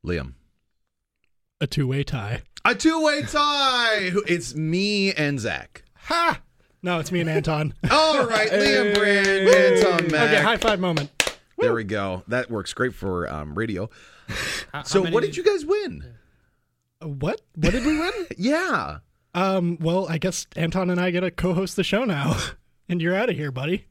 Liam. 0.05 0.33
A 1.61 1.67
two-way 1.67 2.03
tie. 2.03 2.41
A 2.65 2.75
two-way 2.75 3.21
tie. 3.23 4.11
It's 4.27 4.55
me 4.55 5.13
and 5.13 5.39
Zach. 5.39 5.83
Ha! 6.05 6.41
No, 6.87 6.99
it's 6.99 7.11
me 7.11 7.19
and 7.19 7.29
Anton. 7.29 7.73
All 7.91 8.25
right, 8.25 8.49
Liam 8.49 8.95
Brand, 8.95 9.27
Anton 9.27 10.09
Mack. 10.09 10.29
okay, 10.31 10.41
high 10.41 10.55
five 10.55 10.79
moment. 10.79 11.11
There 11.57 11.73
we 11.73 11.83
go. 11.83 12.23
That 12.29 12.49
works 12.49 12.71
great 12.71 12.93
for 12.95 13.29
um, 13.29 13.55
radio. 13.55 13.89
How- 14.29 14.35
how 14.71 14.83
So, 14.83 15.03
many 15.03 15.13
what 15.13 15.21
did 15.21 15.35
you 15.35 15.43
guys 15.43 15.65
win? 15.65 16.13
Uh, 17.03 17.09
What? 17.09 17.41
What 17.55 17.73
did 17.73 17.85
we 17.85 17.99
win? 17.99 18.13
Yeah. 18.37 18.99
um. 19.33 19.77
Well, 19.81 20.07
I 20.09 20.17
guess 20.17 20.47
Anton 20.55 20.89
and 20.89 20.97
I 20.97 21.11
get 21.11 21.19
to 21.21 21.29
co-host 21.31 21.75
the 21.75 21.83
show 21.83 22.05
now, 22.05 22.37
and 22.87 23.01
you're 23.01 23.15
out 23.17 23.29
of 23.29 23.35
here, 23.35 23.51
buddy. 23.51 23.87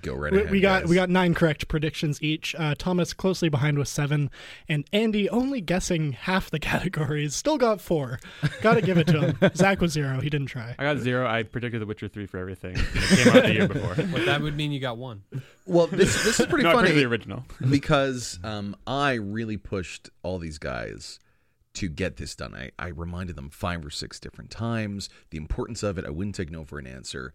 Go 0.00 0.14
right 0.14 0.32
We, 0.32 0.38
ahead. 0.40 0.50
we 0.50 0.60
got 0.60 0.80
guys. 0.82 0.88
we 0.88 0.94
got 0.96 1.10
nine 1.10 1.34
correct 1.34 1.68
predictions 1.68 2.22
each. 2.22 2.54
Uh, 2.58 2.74
Thomas 2.76 3.12
closely 3.12 3.48
behind 3.48 3.78
with 3.78 3.88
seven, 3.88 4.30
and 4.68 4.88
Andy 4.92 5.28
only 5.28 5.60
guessing 5.60 6.12
half 6.12 6.50
the 6.50 6.58
categories. 6.72 7.34
Still 7.34 7.58
got 7.58 7.80
four. 7.80 8.18
Got 8.62 8.74
to 8.74 8.80
give 8.82 8.96
it 8.98 9.06
to 9.08 9.20
him. 9.20 9.50
Zach 9.54 9.80
was 9.80 9.92
zero. 9.92 10.20
He 10.20 10.30
didn't 10.30 10.46
try. 10.46 10.74
I 10.78 10.82
got 10.84 10.98
zero. 10.98 11.26
I 11.26 11.42
predicted 11.42 11.80
The 11.82 11.86
Witcher 11.86 12.08
3 12.08 12.26
for 12.26 12.38
everything. 12.38 12.76
It 12.76 13.18
came 13.24 13.36
out 13.36 13.42
the 13.44 13.52
year 13.52 13.68
before. 13.68 13.94
But 14.12 14.24
that 14.26 14.40
would 14.40 14.56
mean 14.56 14.72
you 14.72 14.80
got 14.80 14.96
one. 14.98 15.22
Well, 15.66 15.86
this 15.86 16.22
this 16.24 16.40
is 16.40 16.46
pretty 16.46 16.64
no, 16.64 16.72
funny 16.72 16.90
the 16.92 17.04
original. 17.04 17.44
because 17.68 18.38
um, 18.44 18.76
I 18.86 19.14
really 19.14 19.56
pushed 19.56 20.10
all 20.22 20.38
these 20.38 20.58
guys 20.58 21.18
to 21.74 21.88
get 21.88 22.16
this 22.16 22.34
done. 22.34 22.54
I, 22.54 22.70
I 22.78 22.88
reminded 22.88 23.36
them 23.36 23.48
five 23.48 23.84
or 23.84 23.90
six 23.90 24.20
different 24.20 24.50
times 24.50 25.08
the 25.30 25.38
importance 25.38 25.82
of 25.82 25.96
it. 25.98 26.04
I 26.04 26.10
wouldn't 26.10 26.34
take 26.34 26.50
no 26.50 26.64
for 26.64 26.78
an 26.78 26.86
answer, 26.86 27.32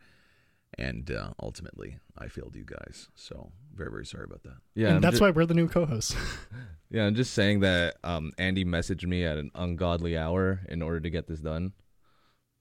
and 0.78 1.10
uh, 1.12 1.30
ultimately, 1.42 1.98
I 2.18 2.28
failed 2.28 2.56
you 2.56 2.66
guys. 2.66 3.10
So 3.16 3.52
very 3.74 3.92
very 3.92 4.06
sorry 4.06 4.24
about 4.26 4.44
that. 4.44 4.58
Yeah, 4.76 4.88
and 4.88 4.96
I'm 4.98 5.02
that's 5.02 5.18
ju- 5.18 5.24
why 5.24 5.32
we're 5.32 5.46
the 5.46 5.54
new 5.54 5.68
co-hosts. 5.68 6.16
Yeah, 6.90 7.06
I'm 7.06 7.16
just 7.16 7.34
saying 7.34 7.60
that 7.60 7.98
um, 8.06 8.32
Andy 8.38 8.64
messaged 8.64 9.06
me 9.06 9.26
at 9.26 9.36
an 9.38 9.52
ungodly 9.54 10.18
hour 10.18 10.62
in 10.70 10.82
order 10.82 11.02
to 11.02 11.10
get 11.10 11.28
this 11.28 11.42
done. 11.42 11.74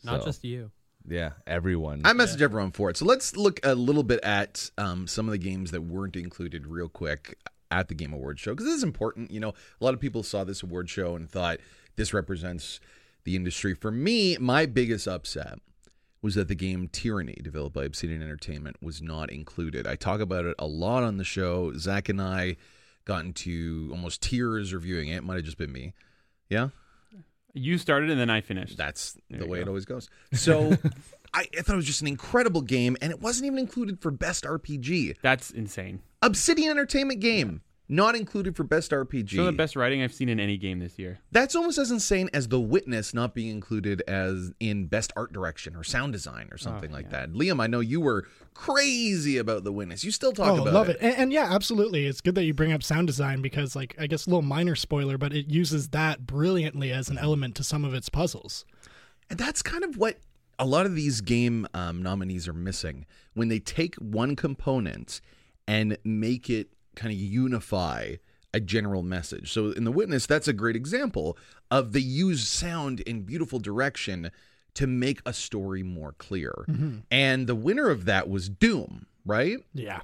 Not 0.02 0.22
So, 0.22 0.26
just 0.26 0.42
you. 0.44 0.72
yeah, 1.06 1.30
everyone. 1.46 2.00
I 2.04 2.12
messaged 2.12 2.40
everyone 2.42 2.72
for 2.72 2.90
it. 2.90 2.96
So 2.96 3.04
let's 3.04 3.36
look 3.36 3.60
a 3.62 3.76
little 3.76 4.02
bit 4.02 4.18
at 4.24 4.68
um, 4.78 5.06
some 5.06 5.28
of 5.28 5.32
the 5.32 5.38
games 5.38 5.70
that 5.70 5.82
weren't 5.82 6.16
included 6.16 6.66
real 6.66 6.88
quick 6.88 7.38
at 7.70 7.86
the 7.86 7.94
Game 7.94 8.12
Awards 8.12 8.40
show 8.40 8.50
because 8.50 8.66
this 8.66 8.74
is 8.74 8.82
important. 8.82 9.30
You 9.30 9.38
know, 9.38 9.50
a 9.80 9.84
lot 9.84 9.94
of 9.94 10.00
people 10.00 10.24
saw 10.24 10.42
this 10.42 10.60
award 10.64 10.90
show 10.90 11.14
and 11.14 11.30
thought 11.30 11.58
this 11.94 12.12
represents 12.12 12.80
the 13.22 13.36
industry. 13.36 13.74
For 13.74 13.92
me, 13.92 14.36
my 14.38 14.66
biggest 14.66 15.06
upset 15.06 15.60
was 16.22 16.34
that 16.34 16.48
the 16.48 16.54
game 16.54 16.88
Tyranny, 16.88 17.38
developed 17.42 17.74
by 17.74 17.84
Obsidian 17.84 18.22
Entertainment, 18.22 18.76
was 18.80 19.00
not 19.02 19.30
included. 19.30 19.86
I 19.86 19.96
talk 19.96 20.20
about 20.20 20.44
it 20.44 20.54
a 20.58 20.66
lot 20.66 21.02
on 21.02 21.18
the 21.18 21.24
show. 21.24 21.72
Zach 21.76 22.08
and 22.08 22.20
I 22.20 22.56
got 23.04 23.24
into 23.24 23.88
almost 23.92 24.22
tears 24.22 24.74
reviewing 24.74 25.08
it. 25.08 25.22
Might 25.24 25.36
have 25.36 25.44
just 25.44 25.58
been 25.58 25.72
me. 25.72 25.94
Yeah. 26.48 26.68
You 27.54 27.78
started 27.78 28.10
and 28.10 28.20
then 28.20 28.28
I 28.28 28.42
finished. 28.42 28.76
That's 28.76 29.16
There 29.30 29.40
the 29.40 29.46
way 29.46 29.60
it 29.60 29.68
always 29.68 29.86
goes. 29.86 30.10
So 30.32 30.76
I, 31.34 31.46
I 31.56 31.62
thought 31.62 31.72
it 31.72 31.76
was 31.76 31.86
just 31.86 32.02
an 32.02 32.06
incredible 32.06 32.60
game, 32.60 32.96
and 33.00 33.10
it 33.10 33.20
wasn't 33.20 33.46
even 33.46 33.58
included 33.58 34.00
for 34.00 34.10
best 34.10 34.44
RPG. 34.44 35.16
That's 35.22 35.50
insane. 35.50 36.00
Obsidian 36.22 36.70
Entertainment 36.70 37.20
game, 37.20 37.62
not 37.88 38.16
included 38.16 38.56
for 38.56 38.64
best 38.64 38.90
RPG. 38.90 39.36
Some 39.36 39.40
of 39.40 39.46
the 39.46 39.52
best 39.52 39.76
writing 39.76 40.02
I've 40.02 40.12
seen 40.12 40.28
in 40.28 40.40
any 40.40 40.56
game 40.56 40.80
this 40.80 40.98
year. 40.98 41.20
That's 41.30 41.54
almost 41.54 41.78
as 41.78 41.90
insane 41.90 42.28
as 42.32 42.48
The 42.48 42.60
Witness 42.60 43.14
not 43.14 43.34
being 43.34 43.50
included 43.50 44.02
as 44.08 44.52
in 44.58 44.86
best 44.86 45.12
art 45.16 45.32
direction 45.32 45.76
or 45.76 45.84
sound 45.84 46.12
design 46.12 46.48
or 46.50 46.58
something 46.58 46.90
like 46.90 47.06
yeah. 47.06 47.26
that. 47.26 47.32
Liam, 47.32 47.60
I 47.60 47.66
know 47.66 47.80
you 47.80 48.00
were 48.00 48.26
crazy 48.54 49.38
about 49.38 49.64
The 49.64 49.72
Witness. 49.72 50.02
You 50.02 50.10
still 50.10 50.32
talk 50.32 50.48
oh, 50.48 50.62
about 50.62 50.74
love 50.74 50.88
it. 50.88 50.96
it. 50.96 51.02
And, 51.02 51.16
and 51.16 51.32
yeah, 51.32 51.52
absolutely. 51.52 52.06
It's 52.06 52.20
good 52.20 52.34
that 52.34 52.44
you 52.44 52.54
bring 52.54 52.72
up 52.72 52.82
sound 52.82 53.06
design 53.06 53.40
because, 53.40 53.76
like, 53.76 53.94
I 53.98 54.06
guess 54.06 54.26
a 54.26 54.30
little 54.30 54.42
minor 54.42 54.74
spoiler, 54.74 55.16
but 55.16 55.32
it 55.32 55.48
uses 55.48 55.88
that 55.88 56.26
brilliantly 56.26 56.92
as 56.92 57.08
an 57.08 57.18
element 57.18 57.54
to 57.56 57.64
some 57.64 57.84
of 57.84 57.94
its 57.94 58.08
puzzles. 58.08 58.64
And 59.30 59.38
that's 59.38 59.62
kind 59.62 59.84
of 59.84 59.96
what 59.96 60.18
a 60.58 60.66
lot 60.66 60.86
of 60.86 60.94
these 60.94 61.20
game 61.20 61.66
um, 61.74 62.02
nominees 62.02 62.48
are 62.48 62.52
missing 62.52 63.06
when 63.34 63.48
they 63.48 63.58
take 63.58 63.94
one 63.96 64.34
component 64.34 65.20
and 65.68 65.98
make 66.04 66.48
it 66.48 66.68
kind 66.96 67.12
of 67.12 67.18
unify 67.18 68.16
a 68.52 68.60
general 68.60 69.02
message. 69.02 69.52
So 69.52 69.70
in 69.70 69.84
The 69.84 69.92
Witness, 69.92 70.26
that's 70.26 70.48
a 70.48 70.52
great 70.52 70.76
example 70.76 71.36
of 71.70 71.92
the 71.92 72.02
use 72.02 72.48
sound 72.48 73.00
in 73.00 73.22
beautiful 73.22 73.58
direction 73.58 74.30
to 74.74 74.86
make 74.86 75.20
a 75.24 75.32
story 75.32 75.82
more 75.82 76.12
clear. 76.12 76.64
Mhm. 76.68 77.02
And 77.10 77.46
the 77.46 77.54
winner 77.54 77.88
of 77.88 78.04
that 78.06 78.28
was 78.28 78.48
Doom, 78.48 79.06
right? 79.24 79.58
Yeah. 79.74 80.00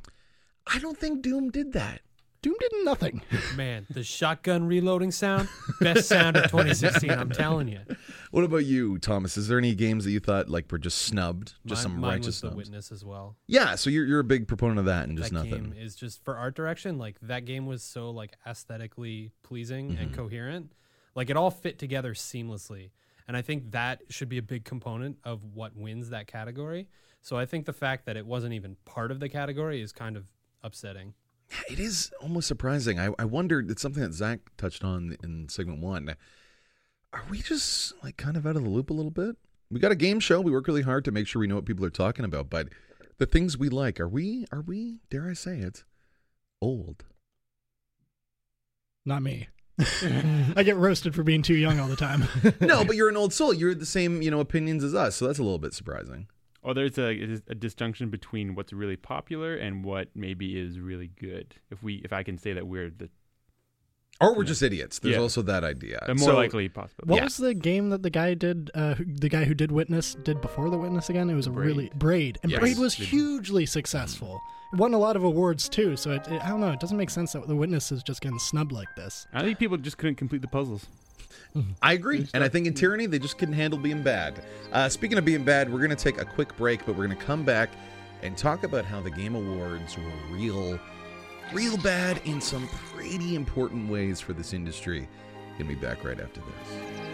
I 0.67 0.79
don't 0.79 0.99
think 0.99 1.23
Doom 1.23 1.51
did 1.51 1.73
that. 1.73 2.03
Doom 2.43 2.55
did 2.59 2.73
nothing. 2.85 3.23
Man, 3.57 3.87
the 3.89 4.03
shotgun 4.03 4.65
reloading 4.67 5.13
sound, 5.13 5.49
best 5.81 6.09
sound 6.09 6.37
of 6.37 6.45
2016. 6.51 7.09
I'm 7.11 7.31
telling 7.31 7.69
you. 7.69 7.81
What 8.33 8.43
about 8.43 8.65
you, 8.65 8.99
Thomas? 8.99 9.37
Is 9.37 9.47
there 9.47 9.59
any 9.59 9.75
games 9.77 10.05
that 10.05 10.11
you 10.11 10.19
thought 10.19 10.49
like 10.49 10.71
were 10.73 10.79
just 10.79 11.03
snubbed, 11.03 11.55
just 11.67 11.85
Mine- 11.85 11.93
some 11.93 12.01
mine 12.01 12.11
righteous 12.11 12.43
was 12.43 12.51
the 12.51 12.57
witness 12.57 12.91
as 12.91 13.05
well. 13.05 13.37
Yeah, 13.47 13.77
so 13.77 13.91
you're 13.91 14.07
you're 14.07 14.19
a 14.21 14.25
big 14.25 14.49
proponent 14.49 14.81
of 14.81 14.87
that 14.87 15.09
and 15.09 15.17
just 15.17 15.33
that 15.33 15.45
nothing. 15.45 15.71
game 15.71 15.75
is 15.79 15.95
just 15.95 16.25
for 16.25 16.37
art 16.37 16.57
direction. 16.57 16.99
Like 16.99 17.17
that 17.23 17.45
game 17.45 17.67
was 17.67 17.83
so 17.85 18.11
like 18.11 18.33
aesthetically 18.45 19.31
pleasing 19.45 19.97
and 20.01 20.11
Mhm. 20.11 20.15
coherent. 20.15 20.73
Like 21.15 21.31
it 21.31 21.37
all 21.37 21.51
fit 21.51 21.79
together 21.79 22.15
seamlessly. 22.15 22.91
And 23.29 23.37
I 23.37 23.43
think 23.43 23.71
that 23.71 24.01
should 24.09 24.29
be 24.29 24.39
a 24.39 24.43
big 24.43 24.65
component 24.65 25.19
of 25.23 25.45
what 25.55 25.77
wins 25.77 26.11
that 26.11 26.27
category. 26.27 26.89
So 27.21 27.37
I 27.37 27.47
think 27.47 27.67
the 27.67 27.73
fact 27.73 28.05
that 28.07 28.17
it 28.17 28.27
wasn't 28.27 28.55
even 28.55 28.77
part 28.85 29.13
of 29.13 29.21
the 29.21 29.29
category 29.29 29.81
is 29.81 29.93
kind 29.93 30.17
of 30.17 30.25
upsetting. 30.65 31.15
It 31.69 31.79
is 31.79 32.11
almost 32.21 32.49
surprising. 32.49 32.99
I, 32.99 33.11
I 33.19 33.25
wondered, 33.25 33.71
it's 33.71 33.83
something 33.83 34.03
that 34.03 34.15
Zach 34.15 34.41
touched 34.57 34.85
on 34.85 35.17
in 35.23 35.49
segment 35.49 35.81
one. 35.81 36.17
Are 37.13 37.25
we 37.31 37.43
just 37.43 37.93
like 38.03 38.17
kind 38.17 38.37
of 38.37 38.47
out 38.47 38.57
of 38.57 38.63
the 38.63 38.71
loop 38.71 38.91
a 38.91 38.95
little 38.95 39.11
bit? 39.11 39.37
We 39.71 39.81
got 39.81 39.93
a 39.93 39.97
game 39.97 40.21
show. 40.21 40.41
We 40.41 40.53
work 40.53 40.67
really 40.67 40.83
hard 40.83 41.05
to 41.07 41.13
make 41.13 41.27
sure 41.27 41.41
we 41.41 41.47
know 41.47 41.57
what 41.57 41.65
people 41.65 41.85
are 41.85 41.91
talking 41.91 42.25
about, 42.25 42.51
but 42.51 42.69
the 43.19 43.27
things 43.27 43.57
we 43.57 43.69
like, 43.69 44.01
are 44.01 44.09
we, 44.09 44.47
are 44.53 44.63
we, 44.63 45.01
dare 45.11 45.29
I 45.29 45.35
say 45.35 45.59
it, 45.59 45.85
old? 46.61 47.05
Not 49.05 49.23
me. 49.23 49.49
I 50.57 50.63
get 50.63 50.77
roasted 50.77 51.15
for 51.15 51.23
being 51.23 51.43
too 51.43 51.55
young 51.55 51.81
all 51.81 51.89
the 51.89 51.97
time. 51.97 52.25
no, 52.61 52.85
but 52.87 52.97
you're 52.97 53.09
an 53.09 53.17
old 53.17 53.33
soul. 53.33 53.53
You're 53.53 53.75
the 53.75 53.87
same, 53.87 54.23
you 54.23 54.31
know, 54.31 54.41
opinions 54.41 54.85
as 54.85 54.95
us. 54.95 55.17
So 55.17 55.27
that's 55.27 55.39
a 55.39 55.43
little 55.43 55.59
bit 55.59 55.75
surprising. 55.75 56.29
Or 56.63 56.75
there's 56.75 56.97
a, 56.97 57.41
a 57.49 57.55
disjunction 57.57 58.09
between 58.11 58.55
what's 58.55 58.73
really 58.73 58.97
popular 58.97 59.57
and 59.57 59.85
what 59.85 60.09
maybe 60.15 60.59
is 60.61 60.79
really 60.79 61.09
good. 61.21 61.57
If 61.71 61.83
we, 61.83 61.95
if 62.05 62.13
I 62.13 62.23
can 62.23 62.39
say 62.39 62.53
that 62.53 62.67
we're 62.69 62.89
the 62.91 63.11
Or 64.21 64.37
we're 64.37 64.45
just 64.45 64.63
idiots. 64.63 65.01
There's 65.01 65.17
Yeah. 65.17 65.21
also 65.23 65.43
that 65.43 65.65
idea. 65.65 66.01
The 66.07 66.15
more 66.15 66.29
So- 66.29 66.37
likely 66.37 66.69
possible. 66.69 67.05
What 67.09 67.17
Yeah. 67.17 67.25
was 67.25 67.37
the 67.39 67.55
game 67.55 67.91
that 67.91 68.05
the 68.05 68.11
guy 68.11 68.35
did? 68.35 68.71
Uh, 68.75 68.95
who- 68.95 69.05
the 69.07 69.29
guy 69.29 69.45
who 69.45 69.55
did 69.55 69.73
Witness 69.73 70.15
did 70.23 70.41
before 70.41 70.71
the 70.71 70.79
Witness 70.79 71.11
again. 71.11 71.29
It 71.31 71.35
was 71.35 71.49
a 71.49 71.51
really 71.51 71.91
Braid, 71.97 72.39
and 72.45 72.53
Yes. 72.53 72.61
Braid 72.61 72.79
was 72.79 72.95
hugely 72.95 73.67
successful. 73.67 74.41
It 74.73 74.79
won 74.79 74.95
a 74.95 74.99
lot 74.99 75.17
of 75.17 75.25
awards 75.25 75.69
too. 75.69 75.97
So 75.97 76.13
it, 76.13 76.29
it- 76.29 76.41
I 76.43 76.49
don't 76.49 76.61
know. 76.61 76.71
It 76.71 76.79
doesn't 76.79 76.97
make 76.97 77.11
sense 77.11 77.33
that 77.33 77.49
the 77.49 77.57
Witness 77.57 77.91
is 77.91 78.05
just 78.05 78.21
getting 78.21 78.39
snubbed 78.39 78.71
like 78.71 78.95
this. 78.97 79.27
I 79.33 79.43
think 79.43 79.59
people 79.59 79.77
just 79.79 79.99
couldn't 79.99 80.15
complete 80.17 80.43
the 80.43 80.49
puzzles. 80.49 80.87
I 81.83 81.93
agree. 81.93 82.27
And 82.35 82.43
I 82.43 82.49
think 82.49 82.67
in 82.67 82.75
Tyranny, 82.75 83.07
they 83.07 83.19
just 83.19 83.39
couldn't 83.39 83.55
handle 83.55 83.79
being 83.79 84.03
bad. 84.03 84.43
Uh, 84.73 84.89
speaking 84.89 85.19
of 85.19 85.25
being 85.25 85.45
bad, 85.45 85.71
we're 85.71 85.79
going 85.79 85.91
to 85.91 85.97
take 85.97 86.21
a 86.21 86.25
quick 86.25 86.57
break, 86.57 86.87
but 86.87 86.97
we're 86.97 87.07
going 87.07 87.19
to 87.19 87.25
come 87.25 87.45
back 87.45 87.71
and 88.23 88.37
talk 88.37 88.63
about 88.65 88.85
how 88.85 89.01
the 89.01 89.11
Game 89.11 89.35
Awards 89.35 89.97
were 89.99 90.35
real, 90.35 90.79
real 91.53 91.77
bad 91.79 92.21
in 92.25 92.41
some 92.41 92.69
pretty 92.69 93.35
important 93.35 93.91
ways 93.91 94.21
for 94.21 94.33
this 94.33 94.53
industry. 94.53 95.09
Gonna 95.59 95.69
be 95.69 95.75
back 95.75 96.05
right 96.05 96.19
after 96.19 96.41
this. 96.41 97.12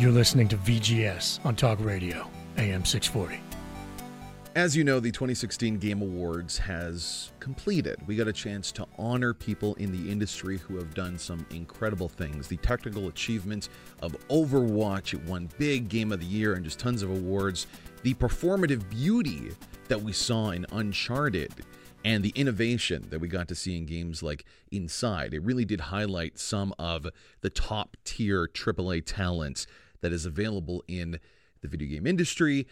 You're 0.00 0.12
listening 0.12 0.48
to 0.48 0.56
VGS 0.56 1.44
on 1.44 1.54
Talk 1.54 1.78
Radio, 1.78 2.26
AM 2.56 2.86
640. 2.86 3.38
As 4.54 4.74
you 4.74 4.82
know, 4.82 4.98
the 4.98 5.10
2016 5.10 5.76
Game 5.76 6.00
Awards 6.00 6.56
has 6.56 7.32
completed. 7.38 7.98
We 8.06 8.16
got 8.16 8.26
a 8.26 8.32
chance 8.32 8.72
to 8.72 8.86
honor 8.96 9.34
people 9.34 9.74
in 9.74 9.92
the 9.92 10.10
industry 10.10 10.56
who 10.56 10.76
have 10.76 10.94
done 10.94 11.18
some 11.18 11.44
incredible 11.50 12.08
things. 12.08 12.48
The 12.48 12.56
technical 12.56 13.08
achievements 13.08 13.68
of 14.00 14.16
Overwatch, 14.30 15.12
it 15.12 15.22
won 15.24 15.50
big 15.58 15.90
Game 15.90 16.12
of 16.12 16.20
the 16.20 16.26
Year 16.26 16.54
and 16.54 16.64
just 16.64 16.78
tons 16.78 17.02
of 17.02 17.10
awards. 17.10 17.66
The 18.02 18.14
performative 18.14 18.88
beauty 18.88 19.50
that 19.88 20.00
we 20.00 20.14
saw 20.14 20.48
in 20.48 20.64
Uncharted 20.72 21.52
and 22.06 22.24
the 22.24 22.32
innovation 22.34 23.06
that 23.10 23.18
we 23.18 23.28
got 23.28 23.48
to 23.48 23.54
see 23.54 23.76
in 23.76 23.84
games 23.84 24.22
like 24.22 24.46
Inside. 24.70 25.34
It 25.34 25.42
really 25.42 25.66
did 25.66 25.82
highlight 25.82 26.38
some 26.38 26.72
of 26.78 27.06
the 27.42 27.50
top 27.50 27.98
tier 28.04 28.46
AAA 28.46 29.02
talent 29.04 29.66
that 30.00 30.12
is 30.12 30.26
available 30.26 30.84
in 30.88 31.18
the 31.60 31.68
video 31.68 31.88
game 31.88 32.06
industry. 32.06 32.66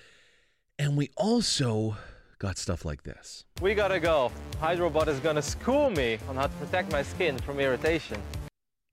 And 0.79 0.97
we 0.97 1.11
also 1.17 1.97
got 2.38 2.57
stuff 2.57 2.85
like 2.85 3.03
this. 3.03 3.45
We 3.61 3.75
gotta 3.75 4.01
go. 4.01 4.31
Hydrobot 4.61 5.09
is 5.09 5.21
gonna 5.21 5.43
school 5.43 5.91
me 5.91 6.19
on 6.29 6.37
how 6.37 6.47
to 6.47 6.55
protect 6.55 6.93
my 6.93 7.03
skin 7.03 7.38
from 7.38 7.61
irritation. 7.61 8.21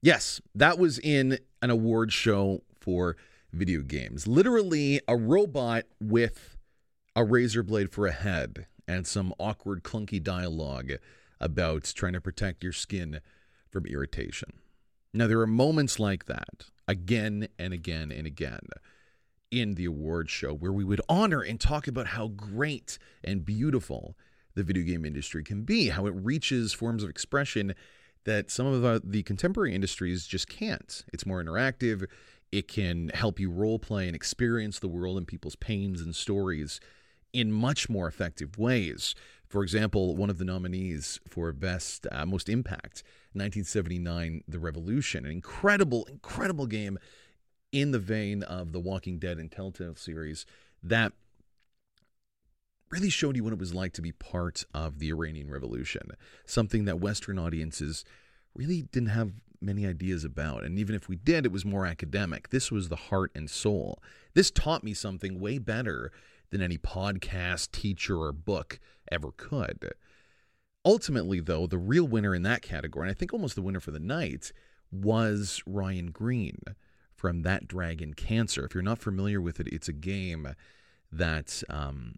Yes, 0.02 0.42
that 0.54 0.78
was 0.78 1.00
in 1.00 1.40
an 1.62 1.70
award 1.70 2.12
show 2.12 2.62
for 2.80 3.16
video 3.52 3.82
games. 3.82 4.28
Literally 4.28 5.02
a 5.08 5.16
robot 5.16 5.86
with 6.00 6.58
a 7.16 7.24
razor 7.24 7.64
blade 7.64 7.92
for 7.92 8.06
a 8.06 8.12
head 8.12 8.68
and 8.88 9.08
some 9.08 9.34
awkward, 9.40 9.84
clunky 9.84 10.22
dialogue 10.22 10.92
about 11.40 11.92
trying 11.96 12.14
to 12.14 12.22
protect 12.22 12.64
your 12.64 12.74
skin 12.74 13.20
from 13.70 13.86
irritation. 13.86 14.54
Now, 15.14 15.28
there 15.28 15.40
are 15.40 15.48
moments 15.48 16.00
like 16.00 16.26
that 16.26 16.66
again 16.88 17.48
and 17.58 17.74
again 17.74 18.12
and 18.12 18.28
again 18.28 18.60
in 19.52 19.76
the 19.76 19.86
award 19.86 20.30
show 20.30 20.54
where 20.54 20.74
we 20.74 20.84
would 20.84 21.02
honor 21.08 21.42
and 21.42 21.60
talk 21.60 21.88
about 21.88 22.08
how 22.08 22.28
great 22.28 22.98
and 23.24 23.46
beautiful 23.46 24.16
the 24.56 24.64
video 24.64 24.84
game 24.84 25.06
industry 25.06 25.44
can 25.44 25.64
be, 25.64 25.90
how 25.90 26.06
it 26.06 26.14
reaches 26.16 26.74
forms 26.74 27.04
of 27.04 27.10
expression 27.10 27.76
that 28.26 28.50
some 28.50 28.66
of 28.66 28.82
the, 28.82 29.02
the 29.04 29.24
contemporary 29.24 29.76
industries 29.76 30.26
just 30.26 30.48
can't. 30.48 31.06
It's 31.14 31.26
more 31.26 31.44
interactive. 31.44 32.06
It 32.52 32.68
can 32.68 33.10
help 33.10 33.40
you 33.40 33.50
role 33.52 33.80
play 33.80 34.08
and 34.08 34.16
experience 34.16 34.80
the 34.80 34.88
world 34.88 35.18
and 35.18 35.28
people's 35.28 35.56
pains 35.56 36.02
and 36.02 36.16
stories 36.16 36.80
in 37.34 37.52
much 37.52 37.90
more 37.90 38.08
effective 38.08 38.58
ways. 38.58 39.14
For 39.48 39.64
example, 39.64 40.16
one 40.16 40.30
of 40.30 40.38
the 40.38 40.46
nominees 40.46 41.20
for 41.28 41.52
Best 41.54 42.08
uh, 42.12 42.26
Most 42.26 42.50
Impact, 42.50 43.04
1979, 43.34 44.44
The 44.48 44.60
Revolution, 44.60 45.26
an 45.26 45.32
incredible, 45.32 46.06
incredible 46.06 46.66
game 46.66 46.98
in 47.72 47.92
the 47.92 48.00
vein 48.00 48.44
of 48.44 48.72
the 48.72 48.80
Walking 48.80 49.20
Dead 49.20 49.38
and 49.38 49.52
Telltale 49.52 49.96
series 49.96 50.46
that 50.82 51.14
really 52.90 53.10
showed 53.10 53.36
you 53.36 53.44
what 53.44 53.54
it 53.54 53.60
was 53.60 53.74
like 53.74 53.94
to 53.94 54.02
be 54.02 54.12
part 54.12 54.64
of 54.74 55.00
the 55.00 55.10
Iranian 55.10 55.50
Revolution, 55.50 56.12
something 56.46 56.86
that 56.86 57.00
Western 57.00 57.38
audiences 57.38 58.06
really 58.56 58.84
didn't 58.84 59.10
have 59.10 59.34
many 59.62 59.86
ideas 59.86 60.24
about. 60.24 60.64
And 60.64 60.80
even 60.80 60.96
if 60.96 61.10
we 61.10 61.16
did, 61.16 61.46
it 61.46 61.52
was 61.52 61.66
more 61.66 61.86
academic. 61.86 62.50
This 62.50 62.72
was 62.72 62.90
the 62.90 62.96
heart 62.96 63.32
and 63.36 63.50
soul. 63.50 64.02
This 64.34 64.52
taught 64.52 64.84
me 64.84 64.94
something 64.94 65.40
way 65.40 65.58
better 65.58 66.12
than 66.52 66.62
any 66.62 66.78
podcast, 66.78 67.72
teacher, 67.72 68.22
or 68.22 68.32
book 68.32 68.80
ever 69.12 69.32
could. 69.36 69.94
Ultimately, 70.84 71.40
though, 71.40 71.66
the 71.66 71.78
real 71.78 72.08
winner 72.08 72.36
in 72.36 72.44
that 72.44 72.62
category, 72.62 73.08
and 73.08 73.16
I 73.16 73.18
think 73.18 73.34
almost 73.34 73.56
the 73.56 73.62
winner 73.62 73.80
for 73.80 73.92
the 73.92 74.00
night, 74.00 74.52
was 74.92 75.62
Ryan 75.66 76.12
Green 76.12 76.60
from 77.16 77.42
That 77.42 77.68
Dragon 77.68 78.14
Cancer. 78.14 78.66
If 78.66 78.76
you're 78.76 78.84
not 78.84 79.00
familiar 79.00 79.42
with 79.42 79.60
it, 79.60 79.68
it's 79.68 79.88
a 79.88 79.94
game 79.94 80.56
that 81.12 81.64
um, 81.70 82.16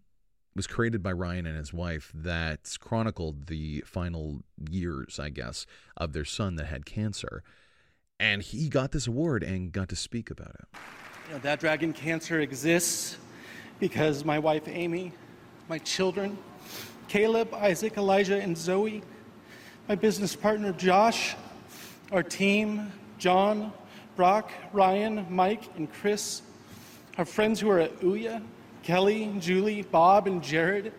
was 0.54 0.66
created 0.66 1.02
by 1.02 1.12
Ryan 1.12 1.46
and 1.46 1.56
his 1.56 1.72
wife 1.72 2.10
that 2.14 2.76
chronicled 2.80 3.46
the 3.46 3.82
final 3.86 4.42
years, 4.68 5.18
I 5.18 5.30
guess, 5.30 5.66
of 5.96 6.12
their 6.12 6.24
son 6.24 6.56
that 6.56 6.66
had 6.66 6.84
cancer. 6.84 7.42
And 8.20 8.42
he 8.42 8.68
got 8.68 8.90
this 8.90 9.06
award 9.06 9.42
and 9.42 9.72
got 9.72 9.88
to 9.90 9.96
speak 9.96 10.30
about 10.30 10.56
it. 10.58 10.78
You 11.28 11.34
know, 11.34 11.38
that 11.40 11.60
dragon 11.60 11.92
cancer 11.92 12.40
exists 12.40 13.16
because 13.78 14.24
my 14.24 14.38
wife 14.38 14.66
Amy, 14.66 15.12
my 15.68 15.78
children, 15.78 16.38
Caleb, 17.08 17.52
Isaac, 17.54 17.96
Elijah, 17.96 18.40
and 18.40 18.56
Zoe, 18.56 19.02
my 19.88 19.94
business 19.94 20.34
partner 20.34 20.72
Josh, 20.72 21.36
our 22.10 22.22
team, 22.22 22.90
John, 23.18 23.72
Brock, 24.16 24.50
Ryan, 24.72 25.26
Mike, 25.28 25.64
and 25.76 25.92
Chris, 25.92 26.42
our 27.18 27.24
friends 27.24 27.60
who 27.60 27.68
are 27.70 27.80
at 27.80 28.00
Ouya, 28.00 28.42
Kelly, 28.82 29.34
Julie, 29.38 29.82
Bob, 29.82 30.26
and 30.26 30.42
Jared, 30.42 30.92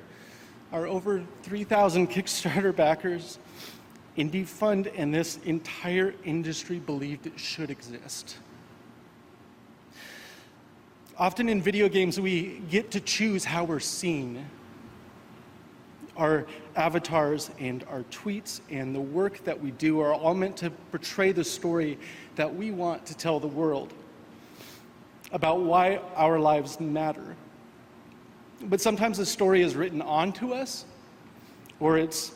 our 0.71 0.85
over 0.85 1.23
3,000 1.43 2.09
Kickstarter 2.09 2.75
backers, 2.75 3.39
Indie 4.17 4.45
Fund, 4.45 4.87
and 4.87 5.13
this 5.13 5.37
entire 5.45 6.13
industry 6.23 6.77
believed 6.77 7.25
it 7.25 7.39
should 7.39 7.71
exist. 7.71 8.37
Often 11.17 11.49
in 11.49 11.61
video 11.61 11.89
games, 11.89 12.19
we 12.19 12.61
get 12.69 12.91
to 12.91 12.99
choose 12.99 13.43
how 13.43 13.63
we're 13.63 13.79
seen. 13.79 14.45
Our 16.19 16.45
avatars 16.75 17.49
and 17.59 17.83
our 17.89 18.03
tweets 18.11 18.59
and 18.69 18.93
the 18.93 18.99
work 18.99 19.43
that 19.45 19.59
we 19.59 19.71
do 19.71 20.01
are 20.01 20.13
all 20.13 20.35
meant 20.35 20.57
to 20.57 20.69
portray 20.91 21.31
the 21.31 21.45
story 21.45 21.97
that 22.35 22.53
we 22.53 22.71
want 22.71 23.05
to 23.07 23.17
tell 23.17 23.39
the 23.39 23.47
world. 23.47 23.93
about 25.31 25.61
why 25.61 25.97
our 26.15 26.39
lives 26.39 26.79
matter. 26.79 27.35
But 28.61 28.81
sometimes 28.81 29.17
the 29.17 29.25
story 29.25 29.61
is 29.61 29.75
written 29.75 30.01
onto 30.01 30.53
us, 30.53 30.85
or 31.79 31.97
it's, 31.97 32.31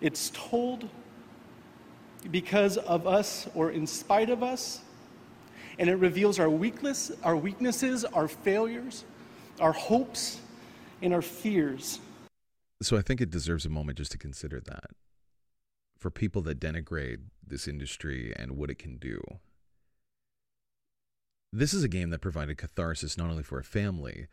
it's 0.00 0.30
told 0.34 0.88
because 2.30 2.76
of 2.78 3.06
us 3.06 3.48
or 3.54 3.70
in 3.70 3.86
spite 3.86 4.30
of 4.30 4.42
us, 4.42 4.80
and 5.78 5.88
it 5.88 5.94
reveals 5.94 6.38
our 6.38 6.50
weakness, 6.50 7.10
our 7.22 7.36
weaknesses, 7.36 8.04
our 8.04 8.28
failures, 8.28 9.04
our 9.60 9.72
hopes, 9.72 10.40
and 11.02 11.14
our 11.14 11.22
fears. 11.22 12.00
So 12.82 12.96
I 12.96 13.02
think 13.02 13.20
it 13.20 13.30
deserves 13.30 13.66
a 13.66 13.70
moment 13.70 13.98
just 13.98 14.12
to 14.12 14.18
consider 14.18 14.60
that. 14.60 14.90
For 15.98 16.10
people 16.10 16.40
that 16.42 16.60
denigrate 16.60 17.18
this 17.46 17.68
industry 17.68 18.32
and 18.36 18.56
what 18.56 18.70
it 18.70 18.78
can 18.78 18.96
do, 18.96 19.20
this 21.52 21.74
is 21.74 21.84
a 21.84 21.88
game 21.88 22.10
that 22.10 22.22
provided 22.22 22.56
catharsis 22.56 23.18
not 23.18 23.28
only 23.28 23.42
for 23.42 23.58
a 23.58 23.64
family, 23.64 24.28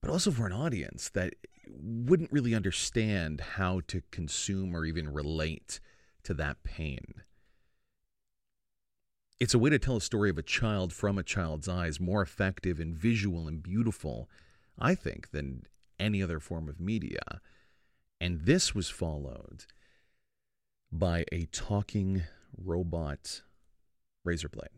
but 0.00 0.10
also 0.10 0.30
for 0.30 0.46
an 0.46 0.52
audience 0.52 1.08
that 1.08 1.34
wouldn't 1.68 2.32
really 2.32 2.54
understand 2.54 3.40
how 3.40 3.80
to 3.88 4.02
consume 4.10 4.74
or 4.76 4.84
even 4.84 5.12
relate 5.12 5.80
to 6.22 6.34
that 6.34 6.62
pain. 6.62 7.22
It's 9.40 9.54
a 9.54 9.58
way 9.58 9.70
to 9.70 9.78
tell 9.78 9.96
a 9.96 10.00
story 10.00 10.30
of 10.30 10.38
a 10.38 10.42
child 10.42 10.92
from 10.92 11.18
a 11.18 11.22
child's 11.22 11.68
eyes, 11.68 12.00
more 12.00 12.22
effective 12.22 12.78
and 12.78 12.94
visual 12.94 13.48
and 13.48 13.62
beautiful, 13.62 14.28
I 14.78 14.94
think, 14.94 15.30
than 15.30 15.64
any 15.98 16.22
other 16.22 16.40
form 16.40 16.68
of 16.68 16.80
media. 16.80 17.40
And 18.20 18.42
this 18.42 18.74
was 18.74 18.88
followed 18.88 19.64
by 20.90 21.24
a 21.30 21.44
talking 21.46 22.24
robot 22.56 23.42
razor 24.24 24.48
blade. 24.48 24.68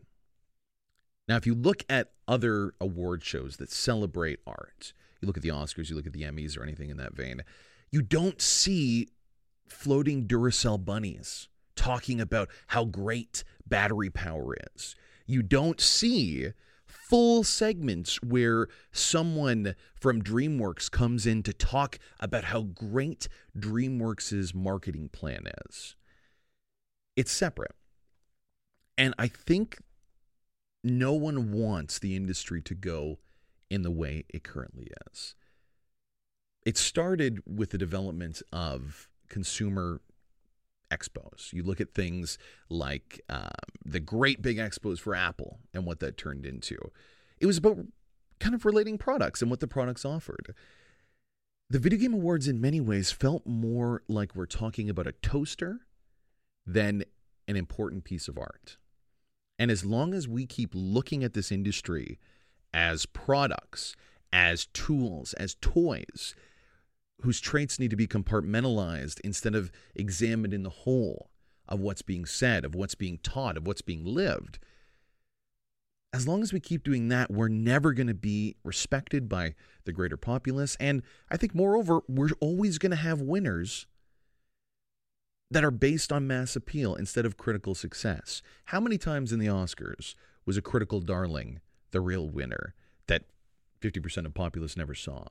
Now, 1.28 1.36
if 1.36 1.46
you 1.46 1.54
look 1.54 1.84
at 1.88 2.10
other 2.26 2.72
award 2.80 3.22
shows 3.24 3.56
that 3.58 3.70
celebrate 3.70 4.40
art, 4.46 4.92
you 5.20 5.26
look 5.26 5.36
at 5.36 5.42
the 5.42 5.50
Oscars, 5.50 5.88
you 5.88 5.96
look 5.96 6.06
at 6.06 6.12
the 6.12 6.22
Emmys, 6.22 6.58
or 6.58 6.62
anything 6.62 6.90
in 6.90 6.96
that 6.96 7.14
vein, 7.14 7.42
you 7.90 8.02
don't 8.02 8.40
see 8.40 9.08
floating 9.68 10.26
Duracell 10.26 10.84
bunnies 10.84 11.48
talking 11.76 12.20
about 12.20 12.50
how 12.68 12.84
great 12.84 13.44
battery 13.66 14.10
power 14.10 14.56
is. 14.74 14.96
You 15.26 15.42
don't 15.42 15.80
see 15.80 16.52
full 17.10 17.42
segments 17.42 18.22
where 18.22 18.68
someone 18.92 19.74
from 19.96 20.22
DreamWorks 20.22 20.88
comes 20.88 21.26
in 21.26 21.42
to 21.42 21.52
talk 21.52 21.98
about 22.20 22.44
how 22.44 22.62
great 22.62 23.26
DreamWorks' 23.58 24.54
marketing 24.54 25.08
plan 25.08 25.48
is. 25.66 25.96
It's 27.16 27.32
separate. 27.32 27.74
And 28.96 29.12
I 29.18 29.26
think 29.26 29.78
no 30.84 31.12
one 31.12 31.50
wants 31.50 31.98
the 31.98 32.14
industry 32.14 32.62
to 32.62 32.76
go 32.76 33.18
in 33.68 33.82
the 33.82 33.90
way 33.90 34.24
it 34.28 34.44
currently 34.44 34.88
is. 35.10 35.34
It 36.64 36.78
started 36.78 37.40
with 37.44 37.70
the 37.70 37.78
development 37.78 38.40
of 38.52 39.08
consumer 39.28 40.00
expos. 40.90 41.52
You 41.52 41.62
look 41.62 41.80
at 41.80 41.94
things 41.94 42.38
like 42.68 43.20
um, 43.28 43.50
the 43.84 44.00
great 44.00 44.42
big 44.42 44.58
expos 44.58 44.98
for 44.98 45.14
Apple 45.14 45.58
and 45.72 45.86
what 45.86 46.00
that 46.00 46.16
turned 46.16 46.44
into. 46.44 46.78
It 47.38 47.46
was 47.46 47.58
about 47.58 47.78
kind 48.38 48.54
of 48.54 48.64
relating 48.64 48.98
products 48.98 49.42
and 49.42 49.50
what 49.50 49.60
the 49.60 49.68
products 49.68 50.04
offered. 50.04 50.54
The 51.68 51.78
Video 51.78 51.98
Game 51.98 52.14
Awards, 52.14 52.48
in 52.48 52.60
many 52.60 52.80
ways, 52.80 53.12
felt 53.12 53.46
more 53.46 54.02
like 54.08 54.34
we're 54.34 54.46
talking 54.46 54.90
about 54.90 55.06
a 55.06 55.12
toaster 55.12 55.80
than 56.66 57.04
an 57.46 57.56
important 57.56 58.04
piece 58.04 58.26
of 58.26 58.38
art. 58.38 58.76
And 59.58 59.70
as 59.70 59.84
long 59.84 60.14
as 60.14 60.26
we 60.26 60.46
keep 60.46 60.70
looking 60.72 61.22
at 61.22 61.34
this 61.34 61.52
industry 61.52 62.18
as 62.72 63.06
products, 63.06 63.94
as 64.32 64.66
tools, 64.66 65.32
as 65.34 65.56
toys, 65.60 66.34
whose 67.22 67.40
traits 67.40 67.78
need 67.78 67.90
to 67.90 67.96
be 67.96 68.06
compartmentalized 68.06 69.20
instead 69.20 69.54
of 69.54 69.70
examined 69.94 70.54
in 70.54 70.62
the 70.62 70.70
whole 70.70 71.30
of 71.68 71.80
what's 71.80 72.02
being 72.02 72.24
said, 72.24 72.64
of 72.64 72.74
what's 72.74 72.94
being 72.94 73.18
taught, 73.22 73.56
of 73.56 73.66
what's 73.66 73.82
being 73.82 74.04
lived. 74.04 74.58
As 76.12 76.26
long 76.26 76.42
as 76.42 76.52
we 76.52 76.58
keep 76.58 76.82
doing 76.82 77.08
that, 77.08 77.30
we're 77.30 77.48
never 77.48 77.92
going 77.92 78.08
to 78.08 78.14
be 78.14 78.56
respected 78.64 79.28
by 79.28 79.54
the 79.84 79.92
greater 79.92 80.16
populace. 80.16 80.76
And 80.80 81.02
I 81.30 81.36
think, 81.36 81.54
moreover, 81.54 82.00
we're 82.08 82.30
always 82.40 82.78
going 82.78 82.90
to 82.90 82.96
have 82.96 83.20
winners 83.20 83.86
that 85.52 85.64
are 85.64 85.70
based 85.70 86.12
on 86.12 86.26
mass 86.26 86.56
appeal 86.56 86.96
instead 86.96 87.24
of 87.24 87.36
critical 87.36 87.74
success. 87.74 88.42
How 88.66 88.80
many 88.80 88.98
times 88.98 89.32
in 89.32 89.38
the 89.38 89.46
Oscars 89.46 90.14
was 90.44 90.56
a 90.56 90.62
critical 90.62 91.00
darling 91.00 91.60
the 91.92 92.00
real 92.00 92.28
winner 92.28 92.74
that 93.06 93.24
50% 93.80 94.26
of 94.26 94.34
populace 94.34 94.76
never 94.76 94.94
saw? 94.94 95.26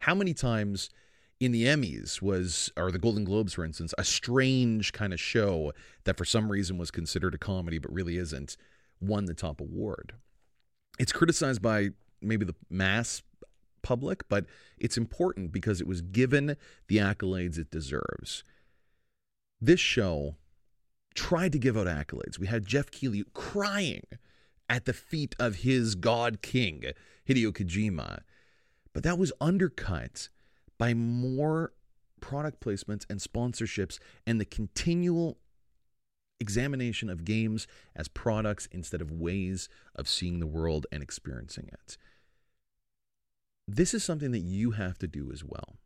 How 0.00 0.14
many 0.14 0.32
times 0.32 0.88
in 1.40 1.52
the 1.52 1.64
Emmys 1.64 2.22
was, 2.22 2.70
or 2.76 2.90
the 2.90 2.98
Golden 2.98 3.24
Globes, 3.24 3.54
for 3.54 3.64
instance, 3.64 3.92
a 3.98 4.04
strange 4.04 4.92
kind 4.92 5.12
of 5.12 5.20
show 5.20 5.72
that 6.04 6.16
for 6.16 6.24
some 6.24 6.50
reason 6.50 6.78
was 6.78 6.90
considered 6.90 7.34
a 7.34 7.38
comedy 7.38 7.78
but 7.78 7.92
really 7.92 8.16
isn't, 8.16 8.56
won 9.00 9.26
the 9.26 9.34
top 9.34 9.60
award. 9.60 10.14
It's 10.98 11.12
criticized 11.12 11.60
by 11.60 11.90
maybe 12.22 12.44
the 12.44 12.54
mass 12.70 13.22
public, 13.82 14.28
but 14.28 14.46
it's 14.78 14.96
important 14.96 15.52
because 15.52 15.80
it 15.80 15.86
was 15.86 16.00
given 16.00 16.56
the 16.88 16.96
accolades 16.96 17.58
it 17.58 17.70
deserves. 17.70 18.44
This 19.60 19.80
show 19.80 20.36
tried 21.14 21.52
to 21.52 21.58
give 21.58 21.76
out 21.76 21.86
accolades. 21.86 22.38
We 22.38 22.46
had 22.46 22.64
Jeff 22.64 22.90
Keighley 22.90 23.24
crying 23.34 24.04
at 24.68 24.84
the 24.84 24.92
feet 24.92 25.34
of 25.38 25.56
his 25.56 25.94
god 25.94 26.42
king, 26.42 26.84
Hideo 27.28 27.52
Kojima. 27.52 28.20
But 28.92 29.02
that 29.02 29.18
was 29.18 29.32
undercut 29.40 30.28
by 30.78 30.94
more 30.94 31.72
product 32.20 32.60
placements 32.60 33.04
and 33.10 33.20
sponsorships 33.20 33.98
and 34.26 34.40
the 34.40 34.44
continual 34.44 35.38
examination 36.40 37.08
of 37.08 37.24
games 37.24 37.66
as 37.94 38.08
products 38.08 38.68
instead 38.72 39.00
of 39.00 39.10
ways 39.10 39.68
of 39.94 40.08
seeing 40.08 40.40
the 40.40 40.46
world 40.46 40.86
and 40.90 41.02
experiencing 41.02 41.68
it. 41.72 41.96
This 43.66 43.94
is 43.94 44.04
something 44.04 44.32
that 44.32 44.40
you 44.40 44.72
have 44.72 44.98
to 44.98 45.06
do 45.06 45.30
as 45.32 45.44
well. 45.44 45.76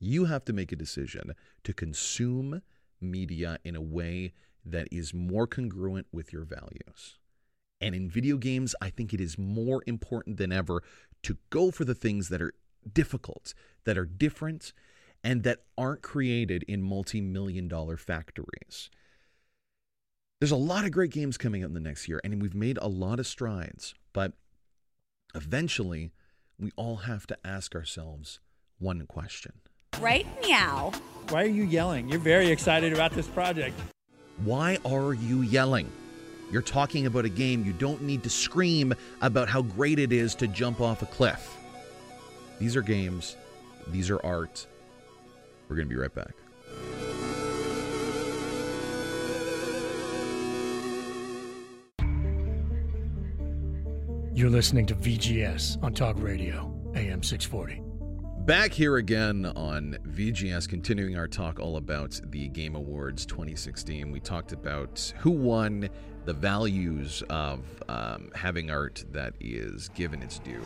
You 0.00 0.24
have 0.24 0.44
to 0.46 0.52
make 0.52 0.72
a 0.72 0.76
decision 0.76 1.34
to 1.62 1.72
consume 1.72 2.62
media 3.00 3.58
in 3.64 3.76
a 3.76 3.80
way 3.80 4.32
that 4.64 4.88
is 4.90 5.14
more 5.14 5.46
congruent 5.46 6.06
with 6.12 6.32
your 6.32 6.44
values. 6.44 7.18
And 7.80 7.94
in 7.94 8.08
video 8.08 8.36
games, 8.36 8.74
I 8.80 8.90
think 8.90 9.12
it 9.12 9.20
is 9.20 9.38
more 9.38 9.82
important 9.86 10.38
than 10.38 10.52
ever 10.52 10.82
to 11.22 11.36
go 11.50 11.70
for 11.70 11.84
the 11.84 11.94
things 11.94 12.28
that 12.30 12.42
are 12.42 12.54
difficult, 12.92 13.54
that 13.84 13.96
are 13.96 14.06
different, 14.06 14.72
and 15.22 15.42
that 15.42 15.60
aren't 15.78 16.02
created 16.02 16.64
in 16.64 16.82
multi 16.82 17.20
million 17.20 17.68
dollar 17.68 17.96
factories. 17.96 18.90
There's 20.40 20.50
a 20.50 20.56
lot 20.56 20.84
of 20.84 20.90
great 20.90 21.10
games 21.10 21.38
coming 21.38 21.62
out 21.62 21.68
in 21.68 21.74
the 21.74 21.80
next 21.80 22.08
year, 22.08 22.20
and 22.22 22.42
we've 22.42 22.54
made 22.54 22.78
a 22.82 22.88
lot 22.88 23.18
of 23.18 23.26
strides, 23.26 23.94
but 24.12 24.32
eventually 25.34 26.12
we 26.58 26.70
all 26.76 26.96
have 26.96 27.26
to 27.28 27.38
ask 27.44 27.74
ourselves 27.74 28.40
one 28.78 29.06
question. 29.06 29.52
Right 30.00 30.26
meow. 30.42 30.92
Why 31.30 31.44
are 31.44 31.46
you 31.46 31.64
yelling? 31.64 32.08
You're 32.08 32.18
very 32.18 32.48
excited 32.48 32.92
about 32.92 33.12
this 33.12 33.26
project. 33.26 33.78
Why 34.44 34.78
are 34.84 35.14
you 35.14 35.42
yelling? 35.42 35.90
You're 36.50 36.62
talking 36.62 37.06
about 37.06 37.24
a 37.24 37.28
game. 37.28 37.64
You 37.64 37.72
don't 37.72 38.02
need 38.02 38.22
to 38.24 38.30
scream 38.30 38.92
about 39.22 39.48
how 39.48 39.62
great 39.62 39.98
it 39.98 40.12
is 40.12 40.34
to 40.36 40.46
jump 40.46 40.80
off 40.80 41.02
a 41.02 41.06
cliff. 41.06 41.56
These 42.58 42.76
are 42.76 42.82
games, 42.82 43.36
these 43.88 44.10
are 44.10 44.24
art. 44.24 44.66
We're 45.68 45.76
going 45.76 45.88
to 45.88 45.94
be 45.94 46.00
right 46.00 46.14
back. 46.14 46.34
You're 54.34 54.50
listening 54.50 54.86
to 54.86 54.94
VGS 54.94 55.82
on 55.82 55.94
Talk 55.94 56.16
Radio, 56.18 56.74
AM 56.96 57.22
640. 57.22 57.82
Back 58.44 58.72
here 58.72 58.96
again 58.96 59.46
on 59.46 59.96
VGS, 60.08 60.68
continuing 60.68 61.16
our 61.16 61.28
talk 61.28 61.58
all 61.60 61.76
about 61.76 62.20
the 62.30 62.48
Game 62.48 62.74
Awards 62.74 63.24
2016. 63.26 64.10
We 64.10 64.20
talked 64.20 64.52
about 64.52 65.12
who 65.18 65.30
won, 65.30 65.88
the 66.24 66.34
values 66.34 67.22
of 67.30 67.60
um, 67.88 68.30
having 68.34 68.70
art 68.70 69.04
that 69.12 69.34
is 69.40 69.88
given 69.90 70.20
its 70.20 70.40
due. 70.40 70.60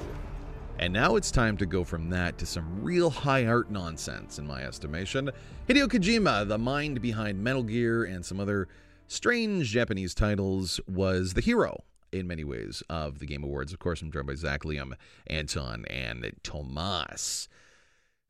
And 0.81 0.93
now 0.93 1.17
it's 1.17 1.33
time 1.33 1.57
to 1.57 1.67
go 1.67 1.83
from 1.83 2.09
that 2.11 2.39
to 2.39 2.47
some 2.47 2.85
real 2.85 3.11
high 3.11 3.47
art 3.47 3.69
nonsense, 3.69 4.39
in 4.39 4.47
my 4.47 4.63
estimation. 4.63 5.29
Hideo 5.69 5.89
Kojima, 5.89 6.47
the 6.47 6.57
mind 6.57 7.03
behind 7.03 7.43
Metal 7.43 7.65
Gear 7.65 8.05
and 8.05 8.25
some 8.25 8.39
other 8.39 8.69
strange 9.09 9.71
Japanese 9.71 10.15
titles, 10.15 10.79
was 10.87 11.35
the 11.35 11.41
hero 11.41 11.83
in 12.13 12.29
many 12.29 12.45
ways 12.45 12.85
of 12.89 13.19
the 13.19 13.27
Game 13.27 13.43
Awards. 13.43 13.73
Of 13.73 13.81
course, 13.81 14.03
I'm 14.03 14.13
joined 14.13 14.29
by 14.29 14.37
Zach 14.37 14.63
Liam, 14.63 14.93
Anton, 15.27 15.85
and 15.87 16.31
Thomas. 16.45 17.49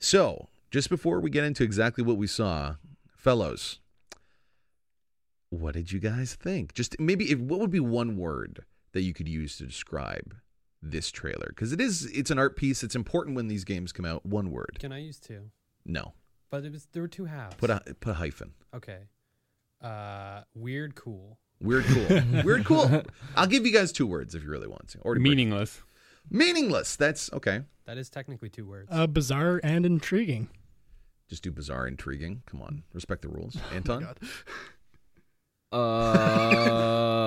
So, 0.01 0.49
just 0.71 0.89
before 0.89 1.21
we 1.21 1.29
get 1.29 1.45
into 1.45 1.65
exactly 1.65 2.03
what 2.03 2.17
we 2.17 2.27
saw, 2.27 2.77
fellows, 3.15 3.79
what 5.51 5.75
did 5.75 5.93
you 5.93 6.01
guys 6.01 6.35
think? 6.35 6.73
Just 6.73 6.99
maybe, 6.99 7.31
if, 7.31 7.39
what 7.39 7.61
would 7.61 7.71
be 7.71 7.79
one 7.79 8.17
word 8.17 8.65
that 8.93 9.03
you 9.03 9.13
could 9.13 9.29
use 9.29 9.59
to 9.59 9.67
describe 9.67 10.35
this 10.83 11.11
trailer 11.11 11.47
because 11.49 11.73
it 11.73 11.81
is 11.81 12.05
it's 12.07 12.31
an 12.31 12.39
art 12.39 12.57
piece. 12.57 12.83
It's 12.83 12.95
important 12.95 13.37
when 13.37 13.49
these 13.49 13.65
games 13.65 13.93
come 13.93 14.05
out. 14.07 14.25
One 14.25 14.51
word. 14.51 14.79
Can 14.79 14.93
I 14.93 14.99
use 14.99 15.19
two? 15.19 15.51
No. 15.85 16.13
But 16.51 16.65
it 16.65 16.73
was 16.73 16.87
there 16.93 17.03
were 17.03 17.09
two 17.09 17.27
halves. 17.27 17.57
Put 17.57 17.71
a 17.71 17.81
put 18.01 18.11
a 18.11 18.15
hyphen. 18.15 18.53
Okay. 18.75 19.01
Uh, 19.83 20.43
weird, 20.55 20.95
cool. 20.95 21.39
Weird 21.61 21.85
cool. 21.87 22.23
Weird 22.45 22.65
cool. 22.65 23.03
I'll 23.37 23.47
give 23.47 23.67
you 23.67 23.73
guys 23.73 23.91
two 23.93 24.07
words 24.07 24.35
if 24.35 24.43
you 24.45 24.51
really 24.51 24.69
want 24.69 24.89
to. 24.89 24.99
Or 25.03 25.15
to 25.15 25.21
break- 25.21 25.31
Meaningless. 25.31 25.81
Meaningless. 26.31 26.95
That's 26.97 27.33
okay. 27.33 27.63
That 27.87 27.99
is 27.99 28.09
technically 28.11 28.49
two 28.49 28.67
words. 28.67 28.89
Uh, 28.93 29.07
bizarre 29.07 29.61
and 29.65 29.85
intriguing. 29.85 30.49
Just 31.29 31.43
do 31.43 31.51
bizarre, 31.51 31.87
intriguing. 31.87 32.43
Come 32.47 32.63
on, 32.63 32.85
respect 32.93 33.23
the 33.23 33.29
rules. 33.29 33.57
Anton. 33.75 34.05
Uh, 34.05 34.17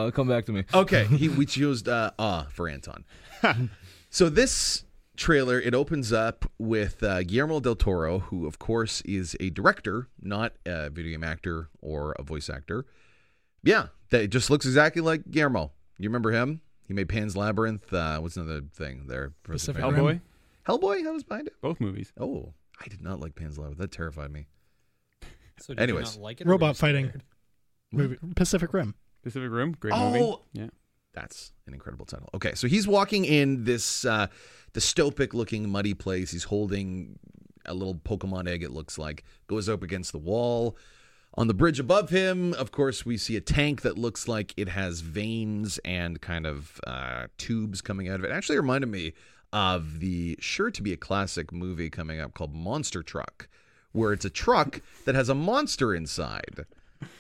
come 0.10 0.28
back 0.28 0.46
to 0.46 0.52
me. 0.52 0.64
Okay, 0.74 1.06
he 1.18 1.30
we 1.30 1.46
chose 1.46 1.88
uh, 1.88 2.12
ah 2.18 2.48
for 2.50 2.68
Anton. 2.68 3.04
so 4.10 4.30
this 4.30 4.86
trailer 5.18 5.60
it 5.60 5.76
opens 5.76 6.12
up 6.12 6.50
with 6.58 7.04
uh, 7.04 7.22
Guillermo 7.24 7.60
del 7.60 7.76
Toro, 7.76 8.20
who 8.20 8.48
of 8.48 8.58
course 8.58 9.02
is 9.02 9.36
a 9.40 9.50
director, 9.52 10.08
not 10.22 10.54
a 10.66 10.90
video 10.90 11.12
game 11.12 11.24
actor 11.24 11.70
or 11.82 12.14
a 12.14 12.24
voice 12.24 12.50
actor. 12.50 12.86
Yeah, 13.64 13.88
that 14.10 14.30
just 14.30 14.50
looks 14.50 14.66
exactly 14.66 15.02
like 15.02 15.30
Guillermo. 15.30 15.72
You 16.00 16.10
remember 16.10 16.32
him? 16.32 16.62
He 16.88 16.94
made 16.94 17.10
Pan's 17.10 17.38
Labyrinth. 17.38 17.94
Uh, 17.94 18.20
what's 18.20 18.36
another 18.38 18.62
thing 18.74 19.06
there? 19.08 19.34
Pacific 19.44 19.84
Rim. 19.84 19.94
Hellboy. 19.96 20.22
Hellboy. 20.68 21.04
That 21.04 21.14
was 21.14 21.24
behind 21.24 21.48
it. 21.48 21.54
Both 21.62 21.80
movies. 21.80 22.12
Oh, 22.20 22.54
I 22.84 22.88
did 22.88 23.02
not 23.02 23.20
like 23.20 23.36
Pan's 23.36 23.58
Labyrinth. 23.58 23.78
That 23.80 23.92
terrified 23.92 24.32
me. 24.32 24.48
So 25.60 25.74
did 25.74 25.80
you 25.80 25.84
Anyways. 25.84 26.18
not 26.18 26.24
like 26.24 26.42
it 26.42 26.46
or 26.46 26.48
were 26.48 26.54
you 26.54 26.60
Robot 26.60 26.78
fighting. 26.78 27.06
scared? 27.10 27.24
Movie. 27.92 28.18
Pacific 28.36 28.74
Rim. 28.74 28.96
Pacific 29.24 29.50
Rim. 29.52 29.74
Great 29.80 29.94
Oh! 29.96 30.12
movie. 30.12 30.38
Yeah. 30.54 30.68
That's 31.14 31.52
an 31.68 31.74
incredible 31.74 32.06
title. 32.06 32.30
Okay, 32.34 32.54
so 32.56 32.68
he's 32.68 32.88
walking 32.88 33.26
in 33.26 33.66
this 33.66 34.06
uh, 34.06 34.28
dystopic 34.74 35.34
looking 35.34 35.70
muddy 35.70 35.94
place. 35.94 36.32
He's 36.32 36.46
holding 36.46 37.20
a 37.66 37.74
little 37.74 37.96
Pokemon 37.96 38.48
egg, 38.48 38.64
it 38.64 38.72
looks 38.72 38.98
like, 38.98 39.24
goes 39.48 39.68
up 39.68 39.84
against 39.84 40.14
the 40.14 40.18
wall. 40.18 40.78
On 41.36 41.48
the 41.48 41.54
bridge 41.54 41.80
above 41.80 42.10
him, 42.10 42.54
of 42.54 42.72
course, 42.72 43.06
we 43.06 43.18
see 43.18 43.36
a 43.38 43.42
tank 43.42 43.82
that 43.82 43.98
looks 43.98 44.28
like 44.28 44.54
it 44.58 44.68
has 44.70 45.00
veins 45.02 45.80
and 45.86 46.20
kind 46.22 46.46
of 46.46 46.80
uh, 46.88 47.28
tubes 47.38 47.82
coming 47.82 48.10
out 48.10 48.16
of 48.20 48.26
it. 48.26 48.32
Actually, 48.32 48.58
reminded 48.58 48.88
me 48.90 49.14
of 49.54 50.00
the 50.00 50.38
sure 50.40 50.72
to 50.72 50.82
be 50.82 50.94
a 50.94 50.98
classic 50.98 51.52
movie 51.52 51.90
coming 51.90 52.20
up 52.22 52.34
called 52.34 52.54
Monster 52.54 53.04
Truck, 53.04 53.48
where 53.92 54.12
it's 54.14 54.26
a 54.26 54.30
truck 54.30 54.82
that 55.06 55.14
has 55.16 55.28
a 55.30 55.36
monster 55.36 55.94
inside. 55.94 56.66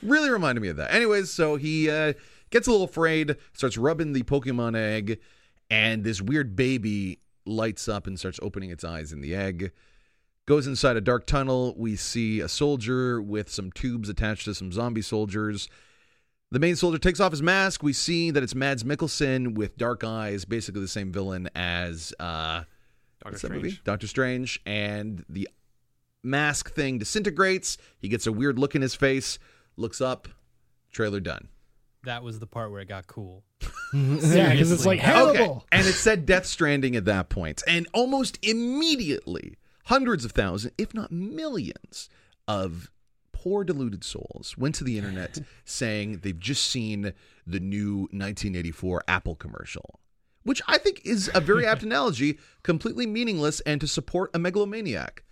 Really 0.02 0.30
reminded 0.30 0.62
me 0.62 0.70
of 0.70 0.78
that. 0.78 0.94
Anyways, 0.94 1.30
so 1.32 1.56
he 1.56 1.90
uh, 1.90 2.14
gets 2.50 2.68
a 2.68 2.72
little 2.72 2.86
afraid, 2.86 3.36
starts 3.54 3.78
rubbing 3.78 4.14
the 4.14 4.24
Pokemon 4.24 4.76
egg, 4.76 5.20
and 5.70 6.04
this 6.04 6.22
weird 6.22 6.56
baby 6.56 7.20
lights 7.46 7.88
up 7.88 8.08
and 8.08 8.20
starts 8.20 8.40
opening 8.42 8.70
its 8.70 8.84
eyes 8.84 9.12
in 9.12 9.22
the 9.22 9.36
egg. 9.36 9.72
Goes 10.48 10.68
inside 10.68 10.98
a 10.98 11.02
dark 11.02 11.26
tunnel. 11.26 11.74
We 11.78 11.96
see 11.96 12.40
a 12.40 12.50
soldier 12.50 13.22
with 13.22 13.50
some 13.50 13.72
tubes 13.72 14.10
attached 14.10 14.46
to 14.46 14.54
some 14.54 14.72
zombie 14.72 15.02
soldiers. 15.02 15.70
The 16.52 16.60
main 16.60 16.76
soldier 16.76 16.98
takes 16.98 17.20
off 17.20 17.32
his 17.32 17.42
mask. 17.42 17.82
We 17.82 17.94
see 17.94 18.32
that 18.32 18.44
it's 18.44 18.56
Mads 18.56 18.84
Mikkelsen 18.84 19.56
with 19.56 19.78
dark 19.78 20.04
eyes, 20.04 20.44
basically 20.44 20.82
the 20.82 20.88
same 20.88 21.12
villain 21.12 21.50
as 21.56 22.14
uh, 22.20 22.64
Doctor? 23.24 23.38
Strange. 23.38 23.84
Doctor 23.84 24.08
Strange. 24.08 24.60
And 24.66 25.24
the 25.30 25.48
mask 26.24 26.74
thing 26.74 26.98
disintegrates. 26.98 27.78
He 27.98 28.10
gets 28.10 28.28
a 28.28 28.32
weird 28.32 28.60
look 28.60 28.76
in 28.76 28.82
his 28.82 28.96
face, 28.96 29.40
looks 29.82 30.00
up, 30.00 30.28
trailer 30.92 31.20
done. 31.20 31.50
That 32.04 32.24
was 32.24 32.40
the 32.40 32.48
part 32.48 32.72
where 32.72 32.82
it 32.82 32.88
got 32.88 33.08
cool. 33.08 33.44
Yeah, 33.94 34.52
because 34.52 34.72
it's 34.72 34.86
like 34.86 35.02
Hannibal. 35.02 35.44
Okay. 35.44 35.66
And 35.74 35.86
it 35.86 35.92
said 35.92 36.26
Death 36.26 36.46
Stranding 36.46 36.96
at 36.96 37.04
that 37.04 37.28
point. 37.28 37.62
And 37.68 37.90
almost 37.94 38.40
immediately, 38.42 39.58
hundreds 39.84 40.24
of 40.24 40.32
thousands, 40.32 40.74
if 40.78 40.94
not 40.94 41.12
millions, 41.12 42.08
of 42.48 42.90
poor 43.34 43.66
deluded 43.66 44.06
souls 44.06 44.56
went 44.58 44.76
to 44.76 44.86
the 44.86 44.98
internet 44.98 45.40
saying 45.66 46.20
they've 46.20 46.40
just 46.40 46.68
seen 46.68 47.12
the 47.46 47.60
new 47.60 48.02
1984 48.12 49.04
Apple 49.10 49.36
commercial. 49.36 50.00
Which 50.44 50.62
I 50.70 50.78
think 50.78 51.02
is 51.04 51.30
a 51.36 51.42
very 51.42 51.66
apt 51.66 51.84
analogy, 51.84 52.40
completely 52.64 53.06
meaningless 53.06 53.60
and 53.62 53.82
to 53.82 53.88
support 53.88 54.32
a 54.34 54.40
megalomaniac. 54.40 55.24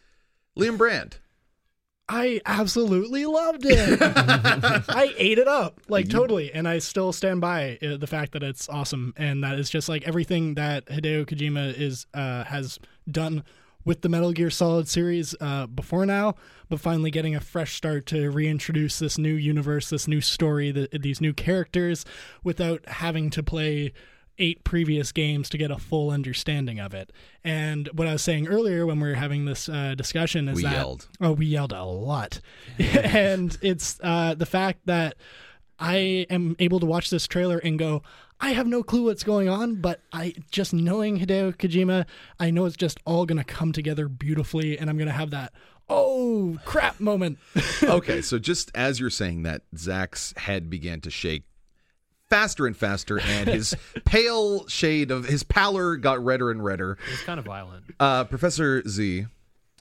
Liam 0.58 0.78
Brand. 0.78 1.20
I 2.10 2.41
absolutely 2.43 3.28
loved 3.28 3.65
it. 3.65 4.00
I 4.89 5.13
ate 5.15 5.38
it 5.38 5.48
up, 5.48 5.80
like 5.88 6.10
totally, 6.10 6.52
and 6.52 6.67
I 6.67 6.80
still 6.80 7.13
stand 7.13 7.39
by 7.39 7.78
uh, 7.84 7.98
the 7.98 8.08
fact 8.08 8.32
that 8.32 8.41
it's 8.41 8.67
awesome 8.67 9.13
and 9.15 9.43
that 9.43 9.60
it's 9.60 9.69
just 9.69 9.88
like 9.88 10.08
everything 10.08 10.56
that 10.56 10.88
Hideo 10.88 11.26
Kojima 11.28 11.80
is 11.80 12.08
uh, 12.15 12.45
has 12.45 12.80
done 13.10 13.43
with 13.86 14.02
the 14.02 14.10
Metal 14.10 14.34
Gear 14.34 14.50
Solid 14.50 14.88
series 14.88 15.36
uh, 15.39 15.67
before 15.67 16.06
now, 16.06 16.36
but 16.67 16.80
finally 16.80 17.12
getting 17.12 17.36
a 17.36 17.39
fresh 17.39 17.76
start 17.76 18.08
to 18.08 18.32
reintroduce 18.32 18.98
this 18.98 19.19
new 19.19 19.34
universe, 19.34 19.91
this 19.91 20.08
new 20.08 20.19
story, 20.19 20.72
the, 20.72 20.89
these 20.91 21.22
new 21.22 21.34
characters, 21.34 22.06
without 22.43 22.88
having 22.88 23.30
to 23.30 23.43
play 23.43 23.93
eight 24.39 24.63
previous 24.63 25.12
games 25.12 25.49
to 25.49 25.58
get 25.58 25.69
a 25.69 25.78
full 25.78 26.10
understanding 26.10 26.80
of 26.80 26.93
it. 26.93 27.12
And 27.43 27.88
what 27.93 28.08
I 28.08 28.13
was 28.13 28.21
saying 28.21 28.47
earlier 28.47 28.86
when 28.86 28.99
we 28.99 29.10
were 29.10 29.15
having 29.15 29.45
this 29.45 29.69
uh, 29.69 29.95
discussion 29.95 30.47
is 30.47 30.56
We 30.58 30.63
that 30.63 30.73
yelled. 30.73 31.08
oh, 31.21 31.34
we 31.34 31.45
yelled 31.45 31.73
a 31.73 31.84
lot, 31.84 32.39
and 32.80 33.58
it's 33.62 33.99
uh, 34.02 34.34
the 34.36 34.45
fact 34.45 34.80
that 34.86 35.15
I 35.80 36.25
am 36.30 36.56
able 36.60 36.80
to 36.80 36.86
watch 36.86 37.10
this 37.10 37.28
trailer 37.28 37.58
and 37.60 37.78
go. 37.78 38.02
I 38.41 38.52
have 38.52 38.67
no 38.67 38.84
clue 38.84 39.04
what's 39.04 39.23
going 39.25 39.49
on, 39.49 39.82
but 39.82 39.99
I 40.13 40.34
just 40.49 40.73
knowing 40.73 41.19
Hideo 41.19 41.54
Kojima, 41.58 42.06
I 42.39 42.52
know 42.52 42.63
it's 42.65 42.78
just 42.78 42.97
all 43.06 43.25
gonna 43.25 43.43
come 43.43 43.73
together 43.73 44.08
beautifully, 44.08 44.80
and 44.80 44.89
I'm 44.89 44.97
gonna 44.97 45.12
have 45.12 45.32
that 45.32 45.52
oh 45.89 46.58
crap 46.63 47.02
moment. 47.02 47.38
okay, 47.84 48.21
so 48.21 48.39
just 48.39 48.71
as 48.73 48.97
you're 48.99 49.10
saying 49.10 49.43
that, 49.43 49.63
Zach's 49.75 50.34
head 50.38 50.69
began 50.69 51.02
to 51.02 51.10
shake 51.10 51.43
faster 52.30 52.68
and 52.68 52.76
faster, 52.78 53.20
and 53.20 53.50
his 53.50 53.76
pale 54.06 54.68
shade 54.68 55.12
of 55.12 55.26
his 55.26 55.44
pallor 55.44 55.96
got 55.98 56.24
redder 56.24 56.52
and 56.52 56.63
redder. 56.63 56.98
It 57.08 57.12
was 57.12 57.22
kind 57.22 57.39
of 57.39 57.46
violent. 57.46 57.84
Uh, 58.00 58.24
Professor 58.26 58.88
Z, 58.88 59.26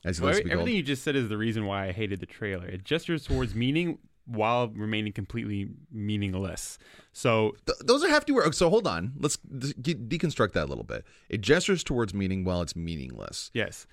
as 0.05 0.19
he 0.19 0.23
Well, 0.23 0.29
likes 0.31 0.39
to 0.39 0.45
be 0.45 0.51
called. 0.51 0.61
everything 0.61 0.77
you 0.77 0.83
just 0.83 1.03
said 1.03 1.17
is 1.17 1.29
the 1.29 1.37
reason 1.39 1.67
why 1.67 1.89
I 1.89 1.93
hated 1.93 2.21
the 2.21 2.27
trailer. 2.27 2.67
It 2.67 2.85
gestures 2.85 3.25
towards 3.27 3.55
meaning 3.55 3.99
while 4.27 4.69
remaining 4.69 5.13
completely 5.13 5.71
meaningless. 5.91 6.79
So 7.13 7.55
Th- 7.67 7.79
those 7.85 8.05
are 8.05 8.09
hefty 8.09 8.33
words. 8.33 8.57
So 8.59 8.69
hold 8.71 8.87
on, 8.87 9.13
let's 9.19 9.37
de- 9.39 9.95
deconstruct 9.95 10.53
that 10.53 10.65
a 10.65 10.67
little 10.67 10.85
bit. 10.85 11.05
It 11.29 11.41
gestures 11.41 11.83
towards 11.83 12.13
meaning 12.15 12.45
while 12.45 12.61
it's 12.63 12.77
meaningless. 12.77 13.51
Yes. 13.55 13.87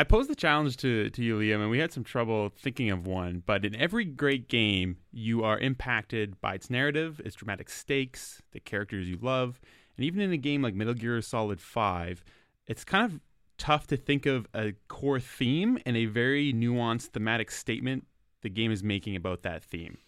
I 0.00 0.04
posed 0.04 0.30
the 0.30 0.34
challenge 0.34 0.78
to, 0.78 1.10
to 1.10 1.22
you, 1.22 1.38
Liam, 1.38 1.60
and 1.60 1.68
we 1.68 1.78
had 1.78 1.92
some 1.92 2.04
trouble 2.04 2.50
thinking 2.56 2.88
of 2.88 3.06
one. 3.06 3.42
But 3.44 3.66
in 3.66 3.76
every 3.76 4.06
great 4.06 4.48
game, 4.48 4.96
you 5.12 5.44
are 5.44 5.58
impacted 5.58 6.40
by 6.40 6.54
its 6.54 6.70
narrative, 6.70 7.20
its 7.22 7.36
dramatic 7.36 7.68
stakes, 7.68 8.40
the 8.52 8.60
characters 8.60 9.10
you 9.10 9.18
love. 9.20 9.60
And 9.98 10.06
even 10.06 10.22
in 10.22 10.32
a 10.32 10.38
game 10.38 10.62
like 10.62 10.72
Metal 10.72 10.94
Gear 10.94 11.20
Solid 11.20 11.60
5, 11.60 12.24
it's 12.66 12.82
kind 12.82 13.12
of 13.12 13.20
tough 13.58 13.88
to 13.88 13.98
think 13.98 14.24
of 14.24 14.46
a 14.54 14.72
core 14.88 15.20
theme 15.20 15.78
and 15.84 15.98
a 15.98 16.06
very 16.06 16.50
nuanced 16.50 17.08
thematic 17.08 17.50
statement 17.50 18.06
the 18.40 18.48
game 18.48 18.72
is 18.72 18.82
making 18.82 19.16
about 19.16 19.42
that 19.42 19.62
theme. 19.62 19.98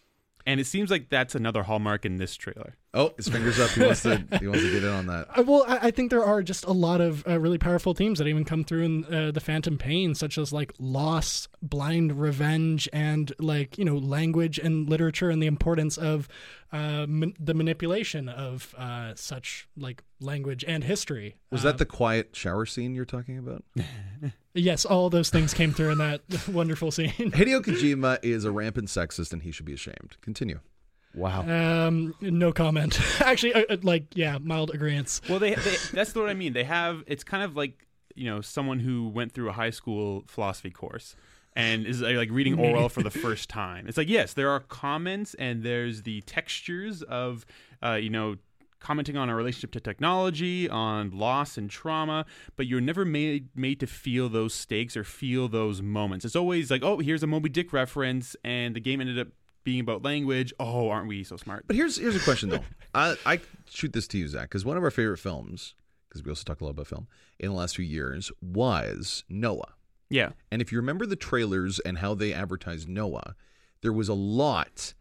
And 0.46 0.59
it 0.59 0.66
seems 0.66 0.90
like 0.90 1.11
that's 1.11 1.35
another 1.35 1.64
hallmark 1.64 2.07
in 2.07 2.16
this 2.16 2.35
trailer. 2.35 2.76
Oh, 2.94 3.14
his 3.16 3.28
fingers 3.28 3.59
up. 3.59 3.70
He 3.70 3.81
wants 3.83 4.02
to. 4.02 4.22
He 4.40 4.46
wants 4.46 4.62
to 4.62 4.70
get 4.70 4.85
in 4.85 4.90
on 4.90 5.07
that. 5.07 5.38
Uh, 5.38 5.42
well, 5.44 5.64
I, 5.66 5.88
I 5.88 5.90
think 5.90 6.11
there 6.11 6.24
are 6.24 6.42
just 6.42 6.64
a 6.64 6.72
lot 6.72 7.00
of 7.00 7.26
uh, 7.26 7.38
really 7.38 7.57
powerful 7.59 7.94
themes 7.94 8.18
that 8.18 8.26
even 8.26 8.44
come 8.44 8.64
through 8.64 8.83
in 8.83 9.05
uh, 9.07 9.31
the 9.31 9.40
Phantom 9.40 9.78
Pain, 9.78 10.14
such 10.14 10.37
as 10.37 10.52
like 10.52 10.72
loss, 10.78 11.48
blind 11.62 12.20
revenge, 12.20 12.88
and 12.92 13.33
like 13.38 13.78
you 13.78 13.85
know 13.85 13.96
language 13.96 14.59
and 14.59 14.88
literature, 14.90 15.31
and 15.31 15.42
the 15.42 15.46
importance 15.46 15.96
of 15.96 16.28
uh, 16.72 17.07
man- 17.09 17.35
the 17.38 17.55
manipulation 17.55 18.28
of 18.28 18.74
uh, 18.76 19.14
such 19.14 19.68
like 19.76 20.02
language 20.20 20.64
and 20.66 20.85
history. 20.85 21.37
Was 21.50 21.62
that 21.62 21.78
the 21.78 21.87
quiet 21.87 22.37
shower 22.37 22.66
scene 22.66 22.94
you're 22.94 23.05
talking 23.05 23.38
about? 23.38 23.64
yes, 24.55 24.85
all 24.85 25.09
those 25.09 25.31
things 25.31 25.55
came 25.55 25.72
through 25.72 25.92
in 25.92 25.98
that 25.98 26.22
wonderful 26.48 26.90
scene. 26.90 27.11
Hideo 27.11 27.61
Kojima 27.62 28.18
is 28.22 28.44
a 28.44 28.50
rampant 28.50 28.88
sexist, 28.88 29.33
and 29.33 29.42
he 29.42 29.50
should 29.50 29.66
be 29.66 29.74
ashamed. 29.74 30.16
Continue. 30.20 30.61
Wow. 31.14 31.42
Um, 31.42 32.14
no 32.20 32.53
comment. 32.53 32.98
Actually, 33.20 33.55
uh, 33.55 33.64
uh, 33.70 33.77
like 33.83 34.05
yeah, 34.14 34.38
mild 34.38 34.70
agreement. 34.70 35.20
Well, 35.29 35.38
they, 35.38 35.55
they 35.55 35.77
that's 35.92 36.14
what 36.14 36.29
I 36.29 36.35
mean. 36.35 36.53
They 36.53 36.64
have 36.64 37.03
it's 37.07 37.25
kind 37.25 37.42
of 37.42 37.57
like 37.57 37.87
you 38.14 38.31
know 38.31 38.40
someone 38.40 38.81
who 38.81 39.09
went 39.09 39.33
through 39.33 39.48
a 39.51 39.53
high 39.53 39.70
school 39.70 40.25
philosophy 40.27 40.70
course 40.70 41.14
and 41.55 41.87
is 41.87 42.03
uh, 42.03 42.11
like 42.11 42.31
reading 42.31 42.59
Orwell 42.59 42.88
for 42.88 43.03
the 43.03 43.11
first 43.27 43.48
time. 43.48 43.87
It's 43.87 43.98
like 43.98 44.09
yes, 44.09 44.33
there 44.35 44.51
are 44.51 44.61
comments 44.61 45.35
and 45.35 45.62
there's 45.62 46.03
the 46.03 46.22
textures 46.22 47.03
of 47.03 47.44
uh, 47.83 47.94
you 47.94 48.11
know 48.11 48.37
commenting 48.81 49.16
on 49.16 49.31
our 49.31 49.37
relationship 49.37 49.70
to 49.70 49.81
technology, 49.81 50.68
on 50.68 51.11
loss 51.11 51.57
and 51.57 51.70
trauma, 51.70 52.27
but 52.57 52.66
you're 52.66 52.81
never 52.81 53.05
made 53.05 53.48
made 53.55 53.81
to 53.81 53.87
feel 53.87 54.29
those 54.29 54.55
stakes 54.55 54.96
or 54.96 55.05
feel 55.05 55.48
those 55.48 55.81
moments. 55.81 56.25
It's 56.25 56.37
always 56.37 56.70
like, 56.70 56.83
oh, 56.83 56.98
here's 56.98 57.22
a 57.22 57.27
Moby 57.27 57.48
Dick 57.48 57.72
reference, 57.72 58.35
and 58.44 58.75
the 58.75 58.81
game 58.81 59.01
ended 59.01 59.18
up 59.18 59.29
being 59.64 59.81
about 59.81 60.03
language. 60.03 60.53
Oh, 60.59 60.88
aren't 60.88 61.09
we 61.09 61.25
so 61.25 61.37
smart? 61.37 61.64
But 61.66 61.77
here's 61.77 61.96
here's 61.96 62.16
a 62.16 62.20
question 62.20 62.51
though. 62.51 62.64
I 62.94 63.16
I 63.25 63.40
shoot 63.68 63.92
this 63.92 64.07
to 64.09 64.18
you, 64.18 64.29
Zach, 64.29 64.48
because 64.48 64.64
one 64.64 64.77
of 64.77 64.85
our 64.85 64.90
favorite 64.90 65.18
films 65.18 65.75
because 66.09 66.25
we 66.25 66.31
also 66.31 66.44
talk 66.44 66.61
a 66.61 66.64
lot 66.64 66.70
about 66.70 66.87
film 66.87 67.07
in 67.38 67.48
the 67.48 67.55
last 67.55 67.77
few 67.77 67.85
years 67.85 68.31
was 68.42 69.25
Noah. 69.31 69.75
Yeah. 70.11 70.33
And 70.51 70.61
if 70.61 70.70
you 70.70 70.77
remember 70.77 71.07
the 71.07 71.16
trailers 71.16 71.79
and 71.81 71.98
how 71.98 72.12
they 72.12 72.35
advertised 72.35 72.87
Noah, 72.87 73.35
there 73.81 73.94
was 73.94 74.11
a 74.11 74.14
lot 74.14 74.92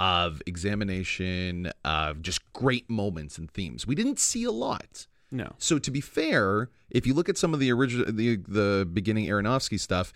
of 0.00 0.42
examination 0.44 1.70
of 1.84 2.20
just 2.20 2.52
great 2.52 2.90
moments 2.90 3.38
and 3.38 3.48
themes. 3.50 3.86
We 3.86 3.94
didn't 3.94 4.18
see 4.18 4.42
a 4.42 4.50
lot. 4.50 5.06
No. 5.30 5.52
So 5.58 5.78
to 5.78 5.90
be 5.90 6.00
fair, 6.00 6.68
if 6.90 7.06
you 7.06 7.14
look 7.14 7.28
at 7.28 7.38
some 7.38 7.54
of 7.54 7.60
the 7.60 7.70
original 7.72 8.12
the 8.12 8.36
the 8.36 8.88
beginning 8.92 9.26
Aronofsky 9.26 9.78
stuff, 9.78 10.12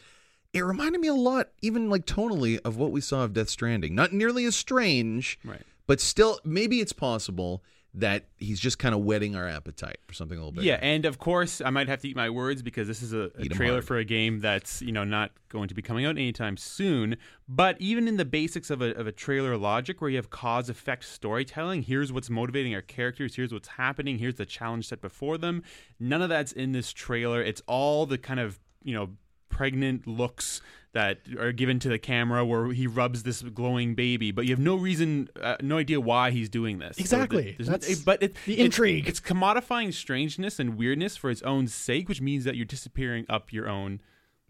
it 0.52 0.60
reminded 0.60 1.00
me 1.00 1.08
a 1.08 1.14
lot, 1.14 1.48
even 1.62 1.88
like 1.90 2.06
tonally, 2.06 2.58
of 2.64 2.76
what 2.76 2.90
we 2.90 3.00
saw 3.00 3.24
of 3.24 3.32
Death 3.32 3.48
Stranding. 3.48 3.94
Not 3.94 4.12
nearly 4.12 4.44
as 4.44 4.56
strange, 4.56 5.38
Right. 5.44 5.62
but 5.86 6.00
still 6.00 6.40
maybe 6.44 6.80
it's 6.80 6.92
possible 6.92 7.62
that 7.92 8.26
he's 8.38 8.60
just 8.60 8.78
kind 8.78 8.94
of 8.94 9.00
whetting 9.00 9.34
our 9.34 9.48
appetite 9.48 9.98
for 10.06 10.14
something 10.14 10.38
a 10.38 10.40
little 10.40 10.52
bit. 10.52 10.62
Yeah, 10.62 10.78
and 10.80 11.04
of 11.04 11.18
course, 11.18 11.60
I 11.60 11.70
might 11.70 11.88
have 11.88 12.00
to 12.02 12.08
eat 12.08 12.14
my 12.14 12.30
words 12.30 12.62
because 12.62 12.86
this 12.86 13.02
is 13.02 13.12
a, 13.12 13.32
a 13.36 13.48
trailer 13.48 13.74
hard. 13.78 13.84
for 13.84 13.96
a 13.98 14.04
game 14.04 14.38
that's 14.38 14.80
you 14.80 14.92
know 14.92 15.02
not 15.02 15.32
going 15.48 15.66
to 15.66 15.74
be 15.74 15.82
coming 15.82 16.04
out 16.04 16.10
anytime 16.10 16.56
soon. 16.56 17.16
But 17.48 17.80
even 17.80 18.06
in 18.06 18.16
the 18.16 18.24
basics 18.24 18.70
of 18.70 18.80
a, 18.80 18.94
of 18.94 19.08
a 19.08 19.12
trailer 19.12 19.56
logic, 19.56 20.00
where 20.00 20.08
you 20.08 20.18
have 20.18 20.30
cause 20.30 20.68
effect 20.68 21.04
storytelling, 21.04 21.82
here's 21.82 22.12
what's 22.12 22.30
motivating 22.30 22.76
our 22.76 22.82
characters, 22.82 23.34
here's 23.34 23.52
what's 23.52 23.66
happening, 23.68 24.18
here's 24.18 24.36
the 24.36 24.46
challenge 24.46 24.86
set 24.86 25.00
before 25.00 25.36
them. 25.36 25.64
None 25.98 26.22
of 26.22 26.28
that's 26.28 26.52
in 26.52 26.70
this 26.70 26.92
trailer. 26.92 27.42
It's 27.42 27.62
all 27.66 28.06
the 28.06 28.18
kind 28.18 28.38
of 28.38 28.60
you 28.84 28.94
know 28.94 29.10
pregnant 29.50 30.06
looks 30.06 30.62
that 30.92 31.18
are 31.38 31.52
given 31.52 31.78
to 31.78 31.88
the 31.88 31.98
camera 31.98 32.44
where 32.44 32.72
he 32.72 32.86
rubs 32.86 33.22
this 33.22 33.42
glowing 33.42 33.94
baby 33.94 34.30
but 34.32 34.44
you 34.46 34.50
have 34.50 34.58
no 34.58 34.74
reason 34.74 35.28
uh, 35.40 35.56
no 35.62 35.76
idea 35.78 36.00
why 36.00 36.30
he's 36.32 36.48
doing 36.48 36.78
this 36.78 36.96
So 36.96 37.00
Exactly. 37.02 37.56
there's- 37.58 37.68
That's 37.86 38.00
but 38.02 38.22
it, 38.22 38.34
the 38.46 38.54
it's- 38.54 38.64
intrigue. 38.64 39.06
it's 39.08 39.20
commodifying 39.20 39.92
strangeness 39.92 40.58
and 40.58 40.76
weirdness 40.76 41.16
for 41.16 41.30
its 41.30 41.42
own 41.42 41.68
sake, 41.68 42.08
which 42.08 42.20
means 42.20 42.42
that 42.44 42.56
you're 42.56 42.64
disappearing 42.64 43.24
up 43.28 43.52
your 43.52 43.68
own 43.68 44.00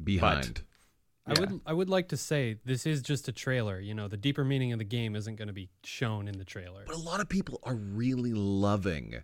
behind. 0.02 0.62
I 1.26 1.38
would 1.38 1.60
I 1.66 1.72
would 1.74 1.88
like 1.90 2.08
to 2.08 2.16
say 2.16 2.56
this 2.64 2.86
is 2.86 3.02
just 3.02 3.28
a 3.28 3.32
trailer. 3.32 3.78
You 3.78 3.94
know, 3.94 4.08
the 4.08 4.16
deeper 4.16 4.44
meaning 4.44 4.72
of 4.72 4.78
the 4.78 4.84
game 4.84 5.14
isn't 5.14 5.36
going 5.36 5.48
to 5.48 5.54
be 5.54 5.68
shown 5.84 6.26
in 6.26 6.38
the 6.38 6.44
trailer. 6.44 6.84
But 6.86 6.96
a 6.96 6.98
lot 6.98 7.20
of 7.20 7.28
people 7.28 7.60
are 7.62 7.74
really 7.76 8.32
loving 8.32 9.22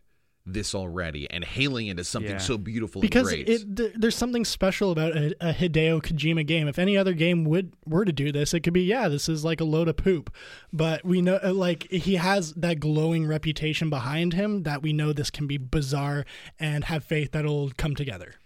this 0.48 0.74
already 0.76 1.28
and 1.30 1.44
hailing 1.44 1.88
it 1.88 1.98
as 1.98 2.06
something 2.08 2.30
Yeah. 2.32 2.38
so 2.38 2.56
beautiful 2.56 3.00
because 3.02 3.32
and 3.32 3.44
great. 3.44 3.48
it, 3.48 3.76
th- 3.76 3.92
there's 3.96 4.14
something 4.14 4.44
special 4.44 4.92
about 4.92 5.16
a, 5.16 5.34
a 5.40 5.52
Hideo 5.52 6.00
Kojima 6.00 6.46
game. 6.46 6.68
If 6.68 6.78
any 6.78 6.96
other 6.96 7.14
game 7.14 7.44
would 7.44 7.72
were 7.84 8.04
to 8.04 8.12
do 8.12 8.30
this, 8.30 8.54
it 8.54 8.60
could 8.60 8.72
be 8.72 8.82
yeah, 8.84 9.08
this 9.08 9.28
is 9.28 9.44
like 9.44 9.60
a 9.60 9.64
load 9.64 9.88
of 9.88 9.96
poop. 9.96 10.32
But 10.72 11.04
we 11.04 11.20
know, 11.20 11.40
uh, 11.42 11.52
like 11.52 11.90
he 11.90 12.14
has 12.14 12.52
that 12.54 12.78
glowing 12.78 13.26
reputation 13.26 13.90
behind 13.90 14.34
him 14.34 14.62
that 14.62 14.82
we 14.82 14.92
know 14.92 15.12
this 15.12 15.30
can 15.30 15.46
be 15.48 15.58
bizarre 15.58 16.24
and 16.60 16.84
have 16.84 17.02
faith 17.04 17.32
that 17.32 17.40
it'll 17.44 17.72
come 17.76 17.96
together. 17.96 18.36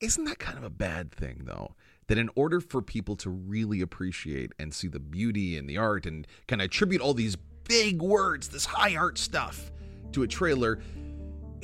Isn't 0.00 0.24
that 0.24 0.38
kind 0.38 0.56
of 0.58 0.64
a 0.64 0.70
bad 0.70 1.10
thing, 1.12 1.42
though? 1.44 1.74
That 2.08 2.18
in 2.18 2.28
order 2.36 2.60
for 2.60 2.82
people 2.82 3.16
to 3.16 3.30
really 3.30 3.80
appreciate 3.80 4.52
and 4.58 4.72
see 4.74 4.88
the 4.88 5.00
beauty 5.00 5.56
and 5.56 5.68
the 5.68 5.78
art 5.78 6.04
and 6.06 6.26
kind 6.46 6.60
of 6.60 6.66
attribute 6.66 7.00
all 7.00 7.14
these 7.14 7.36
big 7.66 8.02
words, 8.02 8.48
this 8.48 8.66
high 8.66 8.94
art 8.94 9.16
stuff 9.18 9.72
to 10.12 10.22
a 10.22 10.28
trailer, 10.28 10.80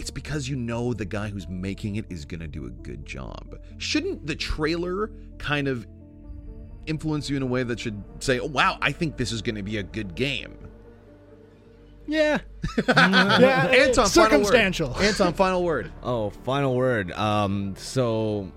it's 0.01 0.11
because 0.11 0.49
you 0.49 0.57
know 0.57 0.95
the 0.95 1.05
guy 1.05 1.29
who's 1.29 1.47
making 1.47 1.97
it 1.97 2.07
is 2.09 2.25
going 2.25 2.41
to 2.41 2.49
do 2.49 2.65
a 2.65 2.71
good 2.71 3.05
job. 3.05 3.59
Shouldn't 3.77 4.27
the 4.27 4.35
trailer 4.35 5.11
kind 5.37 5.69
of 5.69 5.87
influence 6.87 7.29
you 7.29 7.37
in 7.37 7.43
a 7.43 7.47
way 7.47 7.65
that 7.65 7.79
should 7.79 8.03
say, 8.19 8.41
oh, 8.41 8.47
wow, 8.47 8.79
I 8.81 8.93
think 8.93 9.19
this 9.19 9.31
is 9.31 9.43
going 9.43 9.57
to 9.57 9.63
be 9.63 9.77
a 9.77 9.83
good 9.83 10.15
game? 10.15 10.57
Yeah, 12.07 12.39
yeah, 12.89 13.67
Anton, 13.67 14.07
circumstantial. 14.07 14.89
Final 14.89 15.03
word. 15.03 15.09
Anton, 15.09 15.33
final 15.35 15.63
word. 15.63 15.93
Oh, 16.03 16.31
final 16.31 16.75
word. 16.75 17.13
Um, 17.13 17.75
so 17.77 18.51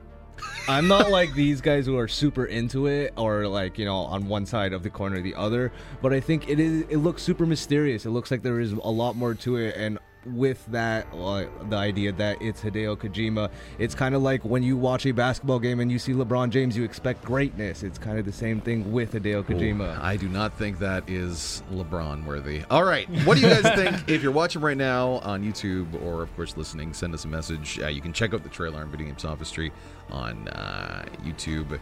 I'm 0.67 0.87
not 0.87 1.11
like 1.11 1.33
these 1.33 1.59
guys 1.59 1.85
who 1.85 1.97
are 1.97 2.07
super 2.07 2.45
into 2.45 2.87
it 2.87 3.13
or 3.15 3.47
like 3.47 3.77
you 3.77 3.85
know 3.85 3.97
on 3.97 4.27
one 4.27 4.45
side 4.47 4.73
of 4.73 4.81
the 4.81 4.89
corner 4.89 5.17
or 5.17 5.21
the 5.21 5.35
other, 5.35 5.71
but 6.01 6.13
I 6.13 6.19
think 6.19 6.49
it 6.49 6.59
is. 6.59 6.85
It 6.89 6.97
looks 6.97 7.21
super 7.21 7.45
mysterious. 7.45 8.05
It 8.05 8.11
looks 8.11 8.31
like 8.31 8.41
there 8.41 8.59
is 8.59 8.71
a 8.71 8.77
lot 8.77 9.15
more 9.17 9.35
to 9.35 9.57
it, 9.57 9.75
and 9.75 9.99
with 10.25 10.65
that, 10.67 11.07
uh, 11.13 11.45
the 11.69 11.75
idea 11.75 12.11
that 12.13 12.41
it's 12.41 12.61
Hideo 12.61 12.97
Kojima, 12.97 13.49
it's 13.77 13.95
kind 13.95 14.15
of 14.15 14.21
like 14.21 14.43
when 14.43 14.63
you 14.63 14.77
watch 14.77 15.05
a 15.05 15.11
basketball 15.11 15.59
game 15.59 15.79
and 15.79 15.91
you 15.91 15.99
see 15.99 16.13
LeBron 16.13 16.49
James, 16.49 16.77
you 16.77 16.83
expect 16.83 17.23
greatness. 17.23 17.83
It's 17.83 17.97
kind 17.97 18.17
of 18.19 18.25
the 18.25 18.31
same 18.31 18.61
thing 18.61 18.91
with 18.91 19.13
Hideo 19.13 19.43
Kojima. 19.43 19.97
Oh, 19.97 20.03
I 20.03 20.17
do 20.17 20.29
not 20.29 20.57
think 20.57 20.79
that 20.79 21.09
is 21.09 21.63
LeBron 21.71 22.25
worthy. 22.25 22.63
All 22.69 22.83
right. 22.83 23.09
What 23.25 23.37
do 23.37 23.41
you 23.41 23.49
guys 23.49 23.75
think? 23.75 23.93
If 24.13 24.21
you're 24.21 24.31
watching 24.31 24.61
right 24.61 24.77
now 24.77 25.13
on 25.23 25.43
YouTube 25.43 26.01
or, 26.03 26.21
of 26.21 26.35
course, 26.35 26.55
listening, 26.55 26.93
send 26.93 27.13
us 27.13 27.25
a 27.25 27.27
message. 27.27 27.79
Uh, 27.79 27.87
you 27.87 28.01
can 28.01 28.13
check 28.13 28.33
out 28.33 28.43
the 28.43 28.49
trailer 28.49 28.79
on 28.81 28.89
Video 28.89 29.07
Game 29.07 29.17
Sophistry 29.17 29.71
on 30.11 30.47
uh, 30.49 31.05
YouTube. 31.23 31.79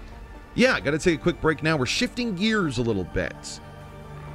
Yeah, 0.55 0.79
got 0.79 0.91
to 0.91 0.99
take 0.99 1.19
a 1.19 1.21
quick 1.21 1.41
break 1.41 1.63
now. 1.63 1.77
We're 1.77 1.85
shifting 1.85 2.35
gears 2.35 2.77
a 2.77 2.81
little 2.81 3.03
bit. 3.03 3.59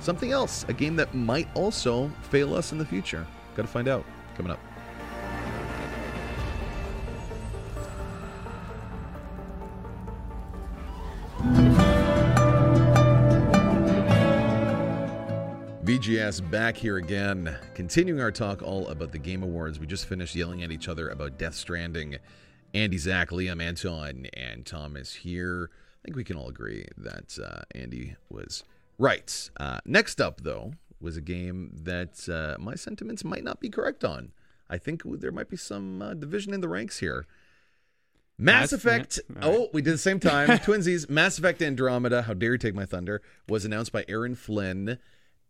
Something 0.00 0.32
else, 0.32 0.64
a 0.68 0.72
game 0.72 0.96
that 0.96 1.14
might 1.14 1.48
also 1.54 2.10
fail 2.30 2.54
us 2.54 2.72
in 2.72 2.78
the 2.78 2.84
future. 2.84 3.26
Got 3.56 3.62
to 3.62 3.68
find 3.68 3.88
out. 3.88 4.04
Coming 4.36 4.52
up. 4.52 4.60
VGS 15.84 16.50
back 16.50 16.76
here 16.76 16.98
again, 16.98 17.56
continuing 17.74 18.20
our 18.20 18.30
talk 18.30 18.60
all 18.60 18.88
about 18.88 19.12
the 19.12 19.18
Game 19.18 19.42
Awards. 19.42 19.80
We 19.80 19.86
just 19.86 20.04
finished 20.04 20.34
yelling 20.34 20.62
at 20.62 20.70
each 20.70 20.88
other 20.88 21.08
about 21.08 21.38
Death 21.38 21.54
Stranding. 21.54 22.18
Andy, 22.74 22.98
Zach, 22.98 23.30
Liam, 23.30 23.62
Anton, 23.62 24.26
and 24.34 24.66
Thomas 24.66 25.14
here. 25.14 25.70
I 25.72 25.98
think 26.04 26.16
we 26.16 26.24
can 26.24 26.36
all 26.36 26.48
agree 26.48 26.86
that 26.98 27.38
uh, 27.42 27.62
Andy 27.74 28.16
was 28.28 28.64
right. 28.98 29.50
Uh, 29.58 29.78
next 29.86 30.20
up, 30.20 30.42
though, 30.42 30.72
was 31.00 31.16
a 31.16 31.20
game 31.20 31.70
that 31.82 32.28
uh, 32.28 32.60
my 32.62 32.74
sentiments 32.74 33.24
might 33.24 33.44
not 33.44 33.60
be 33.60 33.68
correct 33.68 34.04
on. 34.04 34.32
I 34.68 34.78
think 34.78 35.02
there 35.04 35.32
might 35.32 35.48
be 35.48 35.56
some 35.56 36.02
uh, 36.02 36.14
division 36.14 36.52
in 36.54 36.60
the 36.60 36.68
ranks 36.68 36.98
here. 36.98 37.26
Mass 38.38 38.70
Mass- 38.70 38.72
Effect. 38.72 39.20
yeah, 39.34 39.42
all 39.44 39.50
right. 39.50 39.58
Oh, 39.60 39.68
we 39.72 39.80
did 39.82 39.94
the 39.94 39.98
same 39.98 40.20
time. 40.20 40.48
Twinsies. 40.58 41.08
Mass 41.08 41.38
Effect 41.38 41.62
Andromeda. 41.62 42.22
How 42.22 42.34
dare 42.34 42.52
you 42.52 42.58
take 42.58 42.74
my 42.74 42.84
thunder? 42.84 43.22
Was 43.48 43.64
announced 43.64 43.92
by 43.92 44.04
Aaron 44.08 44.34
Flynn, 44.34 44.98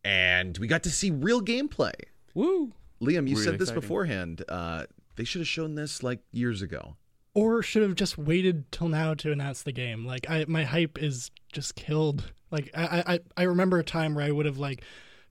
and 0.05 0.57
we 0.59 0.67
got 0.67 0.83
to 0.85 0.91
see 0.91 1.11
real 1.11 1.41
gameplay. 1.41 1.95
Woo! 2.35 2.73
Liam, 3.01 3.29
you 3.29 3.35
Really 3.35 3.43
said 3.45 3.55
this 3.55 3.69
exciting. 3.71 3.81
beforehand. 3.81 4.45
Uh, 4.49 4.85
they 5.17 5.25
should 5.25 5.41
have 5.41 5.49
shown 5.49 5.75
this 5.75 6.03
like 6.03 6.21
years 6.33 6.63
ago. 6.63 6.97
or 7.35 7.63
should 7.63 7.83
have 7.83 7.95
just 7.95 8.17
waited 8.19 8.71
till 8.71 8.89
now 8.89 9.15
to 9.15 9.33
announce 9.33 9.63
the 9.63 9.73
game. 9.73 10.07
Like 10.07 10.29
I, 10.31 10.45
my 10.47 10.65
hype 10.65 10.99
is 11.03 11.31
just 11.53 11.75
killed. 11.75 12.33
Like 12.51 12.71
I, 12.75 13.03
I, 13.15 13.19
I 13.37 13.43
remember 13.45 13.79
a 13.79 13.85
time 13.85 14.15
where 14.15 14.25
I 14.25 14.31
would 14.31 14.47
have 14.47 14.59
like 14.59 14.83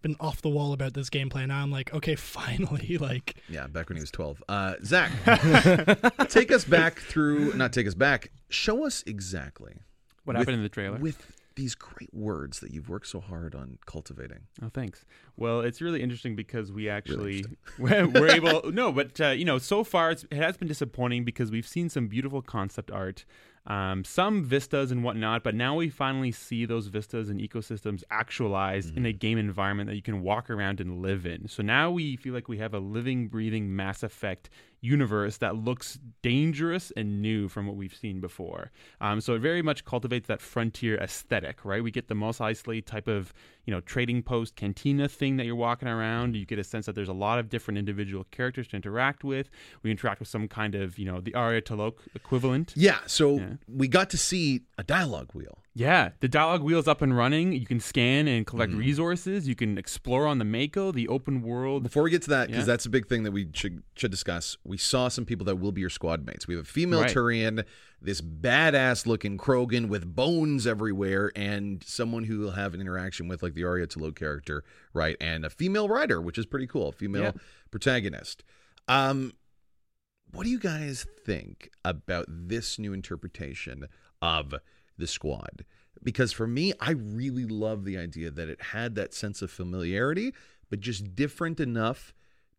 been 0.05 0.15
off 0.19 0.39
the 0.43 0.49
wall 0.49 0.71
about 0.71 0.93
this 0.93 1.09
gameplay. 1.09 1.47
Now 1.47 1.63
I'm 1.63 1.71
like, 1.71 1.91
okay, 1.93 2.15
finally. 2.39 2.97
Like 2.99 3.35
Yeah, 3.49 3.65
back 3.65 3.89
when 3.89 3.97
he 3.97 4.01
was 4.01 4.11
12. 4.11 4.43
Uh, 4.47 4.75
Zach, 4.83 5.11
take 6.29 6.51
us 6.51 6.63
back 6.63 6.99
through, 6.99 7.53
not 7.55 7.73
take 7.73 7.87
us 7.87 7.95
back, 7.95 8.31
show 8.49 8.85
us 8.85 9.03
exactly 9.07 9.73
What 10.23 10.33
with- 10.35 10.41
happened 10.41 10.57
in 10.57 10.63
the 10.63 10.69
trailer? 10.69 10.99
with 10.99 11.31
these 11.55 11.73
great 11.73 12.13
words 12.13 12.59
that 12.59 12.71
you've 12.71 12.89
worked 12.89 13.07
so 13.07 13.21
hard 13.21 13.55
on 13.55 13.77
cultivating. 13.85 14.41
Oh, 14.61 14.67
thanks. 14.73 15.05
Well, 15.37 15.61
it's 15.61 15.81
really 15.81 16.01
interesting 16.03 16.35
because 16.35 16.69
we 16.69 16.89
actually 16.89 17.45
we're, 17.79 18.05
we're 18.13 18.27
able. 18.29 18.71
No, 18.73 18.91
but 18.91 19.19
uh, 19.21 19.29
you 19.29 19.45
know, 19.45 19.57
so 19.57 19.83
far 19.85 20.11
it's, 20.11 20.25
it 20.29 20.35
has 20.37 20.57
been 20.57 20.67
disappointing 20.67 21.23
because 21.23 21.51
we've 21.51 21.65
seen 21.67 21.87
some 21.89 22.07
beautiful 22.09 22.41
concept 22.41 22.91
art, 22.91 23.23
um, 23.67 24.03
some 24.03 24.43
vistas 24.43 24.91
and 24.91 25.03
whatnot, 25.03 25.43
but 25.43 25.55
now 25.55 25.75
we 25.75 25.89
finally 25.89 26.31
see 26.31 26.65
those 26.65 26.87
vistas 26.87 27.29
and 27.29 27.39
ecosystems 27.39 28.03
actualized 28.11 28.95
in 28.95 29.05
a 29.05 29.11
game 29.11 29.37
environment 29.37 29.89
that 29.89 29.95
you 29.95 30.03
can 30.03 30.21
walk 30.21 30.49
around 30.49 30.79
and 30.79 31.01
live 31.01 31.25
in. 31.25 31.47
So 31.47 31.63
now 31.63 31.89
we 31.89 32.15
feel 32.15 32.33
like 32.33 32.47
we 32.47 32.59
have 32.59 32.73
a 32.73 32.79
living, 32.79 33.27
breathing 33.27 33.75
Mass 33.75 34.03
Effect 34.03 34.49
universe 34.85 35.37
that 35.37 35.55
looks 35.55 35.99
dangerous 36.21 36.91
and 36.95 37.21
new 37.21 37.47
from 37.47 37.65
what 37.67 37.75
we've 37.75 37.95
seen 37.95 38.21
before. 38.21 38.71
Um, 39.01 39.19
so 39.19 39.33
it 39.33 39.39
very 39.39 39.61
much 39.61 39.83
cultivates 39.85 40.27
that 40.27 40.41
frontier 40.41 40.97
aesthetic, 40.97 41.65
right? 41.65 41.83
We 41.83 41.91
get 41.91 42.07
the 42.07 42.15
Mos 42.15 42.39
Eisley 42.39 42.85
type 42.85 43.07
of 43.07 43.33
you 43.65 43.73
know 43.73 43.81
trading 43.81 44.21
post 44.21 44.55
cantina 44.55 45.07
thing 45.07 45.37
that 45.37 45.45
you're 45.45 45.55
walking 45.55 45.87
around. 45.87 46.35
You 46.35 46.45
get 46.45 46.59
a 46.59 46.63
sense 46.63 46.85
that 46.85 46.93
there's 46.93 47.09
a 47.09 47.13
lot 47.13 47.39
of 47.39 47.49
different 47.49 47.77
individual 47.77 48.25
characters 48.31 48.67
to 48.69 48.75
interact 48.75 49.23
with. 49.23 49.49
We 49.83 49.91
interact 49.91 50.19
with 50.19 50.29
some 50.29 50.47
kind 50.47 50.75
of 50.75 50.97
you 50.99 51.05
know 51.05 51.19
the 51.19 51.33
Aria 51.33 51.61
T'Loak 51.61 51.95
equivalent. 52.13 52.73
Yeah, 52.75 52.99
so 53.07 53.57
we 53.67 53.87
got 53.87 54.09
to 54.11 54.17
see 54.17 54.61
a 54.77 54.83
dialogue 54.83 55.31
wheel. 55.33 55.59
Yeah, 55.77 56.11
the 56.21 56.29
dialogue 56.29 56.63
wheel's 56.63 56.87
up 56.87 57.01
and 57.01 57.15
running. 57.15 57.51
You 57.51 57.65
can 57.65 57.81
scan 57.81 58.29
and 58.29 58.47
collect 58.47 58.71
resources. 58.71 59.45
You 59.45 59.55
can 59.55 59.77
explore 59.77 60.25
on 60.25 60.39
the 60.39 60.45
Mako, 60.45 60.93
the 60.93 61.09
open 61.09 61.41
world. 61.41 61.83
Before 61.83 62.01
we 62.03 62.09
get 62.09 62.21
to 62.23 62.29
that, 62.29 62.47
because 62.47 62.61
Yeah. 62.61 62.65
that's 62.73 62.85
a 62.85 62.89
big 62.89 63.07
thing 63.07 63.23
that 63.23 63.31
we 63.33 63.49
should 63.53 63.83
should 63.93 64.09
discuss. 64.09 64.55
We 64.63 64.77
saw 64.77 65.09
some 65.09 65.25
people 65.25 65.45
that 65.47 65.57
will 65.57 65.73
be 65.73 65.81
your 65.81 65.89
squad 65.89 66.25
mates. 66.25 66.47
We 66.47 66.55
have 66.55 66.63
a 66.63 66.67
female 66.67 67.01
Right. 67.01 67.11
Turian, 67.13 67.65
this 68.01 68.21
badass 68.21 69.05
looking 69.05 69.37
Krogan 69.37 69.89
with 69.89 70.15
bones 70.15 70.65
everywhere, 70.65 71.33
and 71.35 71.83
someone 71.83 72.23
who 72.23 72.39
will 72.39 72.51
have 72.51 72.73
an 72.73 72.79
interaction 72.79 73.27
with 73.27 73.43
like 73.43 73.53
the 73.53 73.65
Aria 73.65 73.85
T'Loak 73.85 74.15
character, 74.15 74.63
right? 74.93 75.17
And 75.19 75.43
a 75.43 75.49
female 75.49 75.89
Ryder, 75.89 76.21
which 76.21 76.37
is 76.37 76.45
pretty 76.45 76.67
cool, 76.67 76.93
female 76.93 77.23
Yeah. 77.23 77.31
protagonist. 77.69 78.45
Um, 78.87 79.33
what 80.31 80.45
do 80.45 80.49
you 80.51 80.59
guys 80.59 81.05
think 81.25 81.69
about 81.83 82.27
this 82.29 82.79
new 82.79 82.93
interpretation 82.93 83.87
of 84.21 84.55
the 84.97 85.07
squad? 85.07 85.65
Because 86.03 86.31
for 86.31 86.47
me, 86.47 86.73
I 86.79 86.91
really 86.91 87.45
love 87.45 87.85
the 87.85 87.97
idea 87.97 88.29
that 88.31 88.49
it 88.49 88.61
had 88.61 88.95
that 88.95 89.13
sense 89.13 89.41
of 89.41 89.49
familiarity, 89.49 90.33
but 90.69 90.79
just 90.79 91.15
different 91.15 91.59
enough 91.59 92.13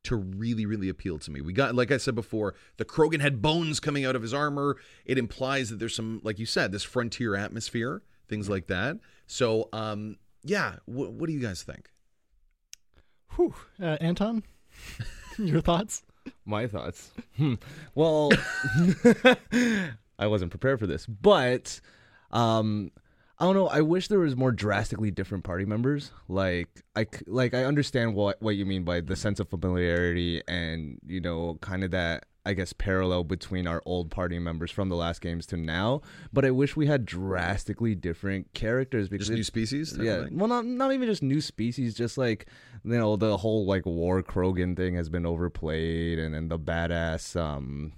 to 0.04 0.16
really, 0.16 0.66
really 0.66 0.88
appeal 0.88 1.18
to 1.18 1.30
me. 1.30 1.40
We 1.40 1.52
got, 1.52 1.74
like 1.74 1.90
I 1.90 1.96
said 1.96 2.14
before, 2.14 2.54
the 2.76 2.84
Krogan 2.84 3.20
had 3.20 3.42
bones 3.42 3.80
coming 3.80 4.04
out 4.04 4.14
of 4.14 4.22
his 4.22 4.32
armor. 4.32 4.76
It 5.04 5.18
implies 5.18 5.70
that 5.70 5.78
there's 5.80 5.96
some, 5.96 6.20
like 6.22 6.38
you 6.38 6.46
said, 6.46 6.70
this 6.70 6.84
frontier 6.84 7.34
atmosphere, 7.34 8.02
things 8.28 8.48
like 8.48 8.68
that. 8.68 8.98
So, 9.26 9.68
um, 9.72 10.16
yeah, 10.44 10.76
wh- 10.84 11.12
what 11.12 11.26
do 11.26 11.32
you 11.32 11.40
guys 11.40 11.64
think? 11.64 11.90
Whew. 13.34 13.54
Uh, 13.82 13.96
Anton, 14.00 14.44
your 15.38 15.60
thoughts? 15.60 16.04
My 16.44 16.68
thoughts. 16.68 17.10
Hmm. 17.36 17.54
Well, 17.96 18.30
I 20.18 20.26
wasn't 20.26 20.50
prepared 20.50 20.78
for 20.78 20.86
this, 20.86 21.04
but 21.06 21.80
um, 22.30 22.90
I 23.38 23.44
don't 23.44 23.54
know. 23.54 23.68
I 23.68 23.82
wish 23.82 24.08
there 24.08 24.18
was 24.18 24.34
more 24.34 24.52
drastically 24.52 25.10
different 25.10 25.44
party 25.44 25.66
members. 25.66 26.10
Like 26.26 26.68
I 26.94 27.06
like 27.26 27.52
I 27.52 27.64
understand 27.64 28.14
what 28.14 28.40
what 28.40 28.56
you 28.56 28.64
mean 28.64 28.84
by 28.84 29.00
the 29.00 29.16
sense 29.16 29.40
of 29.40 29.50
familiarity 29.50 30.42
and 30.48 30.98
you 31.06 31.20
know 31.20 31.58
kind 31.60 31.84
of 31.84 31.90
that 31.90 32.24
I 32.46 32.54
guess 32.54 32.72
parallel 32.72 33.24
between 33.24 33.66
our 33.66 33.82
old 33.84 34.10
party 34.10 34.38
members 34.38 34.70
from 34.70 34.88
the 34.88 34.94
last 34.94 35.20
games 35.20 35.44
to 35.46 35.56
now. 35.56 36.00
But 36.32 36.44
I 36.44 36.50
wish 36.52 36.76
we 36.76 36.86
had 36.86 37.04
drastically 37.04 37.94
different 37.94 38.54
characters 38.54 39.08
because 39.08 39.26
Just 39.26 39.36
new 39.36 39.42
species 39.42 39.98
Yeah. 40.00 40.26
Well, 40.30 40.48
not 40.48 40.64
not 40.64 40.92
even 40.92 41.06
just 41.06 41.22
new 41.22 41.40
species. 41.42 41.92
Just 41.94 42.16
like 42.16 42.46
you 42.84 42.96
know 42.96 43.16
the 43.16 43.36
whole 43.36 43.66
like 43.66 43.84
war 43.84 44.22
Krogan 44.22 44.76
thing 44.76 44.94
has 44.94 45.10
been 45.10 45.26
overplayed, 45.26 46.18
and 46.18 46.34
then 46.34 46.48
the 46.48 46.58
badass 46.58 47.38
um, 47.38 47.92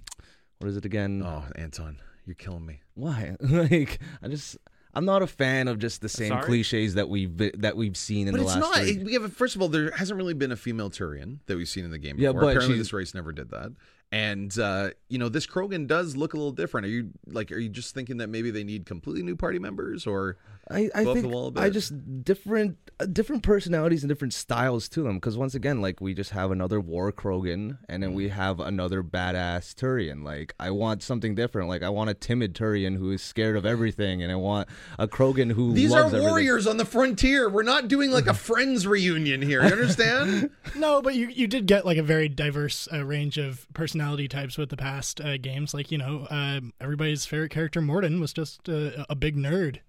what 0.57 0.67
is 0.67 0.75
it 0.75 0.83
again? 0.83 1.23
Oh, 1.23 1.45
Anton, 1.55 1.99
you're 2.25 2.35
killing 2.35 2.65
me. 2.65 2.81
Why? 2.99 3.35
like 3.39 3.99
I 4.21 4.27
just. 4.27 4.57
I'm 4.91 5.05
not 5.05 5.21
a 5.21 5.27
fan 5.27 5.67
of 5.67 5.77
just 5.77 6.01
the 6.01 6.07
uh, 6.07 6.09
same 6.09 6.29
Sorry? 6.29 6.43
cliches 6.45 6.95
that 6.95 7.07
we've 7.09 7.37
that 7.61 7.77
we've 7.77 7.95
seen 7.95 8.27
in 8.27 8.33
But 8.33 8.39
the 8.39 8.43
it's 8.45 8.55
last. 8.55 8.59
not. 8.59 8.75
three. 8.77 8.89
it- 8.91 9.03
we 9.05 9.13
have, 9.13 9.31
first 9.31 9.55
of 9.55 9.61
all, 9.61 9.67
there 9.69 9.91
hasn't 9.91 10.17
really 10.17 10.33
been 10.33 10.51
a 10.51 10.55
female 10.55 10.89
Turian 10.89 11.37
that 11.45 11.57
we've 11.57 11.69
seen 11.69 11.85
in 11.85 11.91
the 11.91 11.99
game 11.99 12.15
Yeah, 12.17 12.29
before. 12.29 12.41
but 12.41 12.47
Apparently, 12.47 12.75
she's- 12.77 12.87
this 12.87 12.93
race 12.93 13.13
never 13.13 13.31
did 13.31 13.51
that. 13.51 13.71
And 14.11 14.57
uh, 14.57 14.89
you 15.07 15.19
know, 15.19 15.29
this 15.29 15.45
Krogan 15.45 15.85
does 15.85 16.15
look 16.17 16.33
a 16.33 16.37
little 16.37 16.51
different. 16.51 16.87
Are 16.87 16.89
you 16.89 17.11
like? 17.27 17.51
Are 17.51 17.59
you 17.59 17.69
just 17.69 17.93
thinking 17.93 18.17
that 18.17 18.27
maybe 18.27 18.49
they 18.49 18.63
need 18.63 18.87
completely 18.87 19.21
new 19.21 19.35
party 19.35 19.59
members, 19.59 20.07
or 20.07 20.37
I, 20.67 20.89
I 20.95 21.03
go 21.03 21.13
think 21.13 21.27
the 21.27 21.31
wall 21.31 21.47
a 21.47 21.51
bit? 21.51 21.61
I 21.61 21.69
just 21.69 22.23
different 22.23 22.77
uh, 22.99 23.05
different 23.05 23.43
personalities 23.43 24.01
and 24.01 24.09
different 24.09 24.33
styles 24.33 24.89
to 24.89 25.03
them. 25.03 25.17
Because 25.17 25.37
once 25.37 25.53
again, 25.53 25.79
like 25.79 26.01
we 26.01 26.15
just 26.15 26.31
have 26.31 26.49
another 26.49 26.79
war 26.81 27.11
Krogan, 27.11 27.77
and 27.87 28.01
then 28.01 28.13
we 28.15 28.29
have 28.29 28.59
another 28.59 29.03
badass 29.03 29.75
Turian. 29.75 30.23
Like 30.23 30.55
I 30.59 30.71
want 30.71 31.03
something 31.03 31.35
different. 31.35 31.69
Like 31.69 31.83
I 31.83 31.89
want 31.89 32.09
a 32.09 32.15
timid 32.15 32.55
Turian 32.55 32.97
who 32.97 33.11
is 33.11 33.21
scared 33.21 33.57
of 33.57 33.63
everything, 33.63 34.23
and 34.23 34.31
I 34.31 34.35
want 34.37 34.69
a 34.97 35.07
Krogan 35.07 35.51
who 35.51 35.71
These 35.73 35.91
are 35.93 36.01
loves 36.01 36.13
everything. 36.15 36.29
warriors 36.29 36.65
on 36.65 36.77
the 36.77 36.85
frontier. 36.85 37.47
We're 37.47 37.61
not 37.61 37.87
doing 37.87 38.09
like 38.09 38.25
a 38.25 38.33
friends 38.49 38.87
reunion 38.87 39.43
here. 39.43 39.61
You 39.63 39.71
understand? 39.71 40.49
No, 40.75 41.01
but 41.01 41.15
you 41.15 41.27
you 41.27 41.47
did 41.47 41.65
get 41.65 41.85
like 41.85 41.97
a 41.97 42.03
very 42.03 42.29
diverse 42.29 42.87
uh, 42.93 43.03
range 43.03 43.37
of 43.37 43.67
personality 43.99 44.27
types 44.29 44.57
with 44.57 44.69
the 44.69 44.77
past 44.77 45.19
uh, 45.19 45.37
games. 45.37 45.73
Like 45.73 45.91
you 45.91 45.97
know, 45.97 46.25
um, 46.29 46.73
everybody's 46.79 47.25
favorite 47.25 47.51
character 47.51 47.81
Mordin 47.81 48.19
was 48.21 48.31
just 48.31 48.69
uh, 48.69 49.05
a 49.09 49.15
big 49.15 49.35
nerd. 49.35 49.79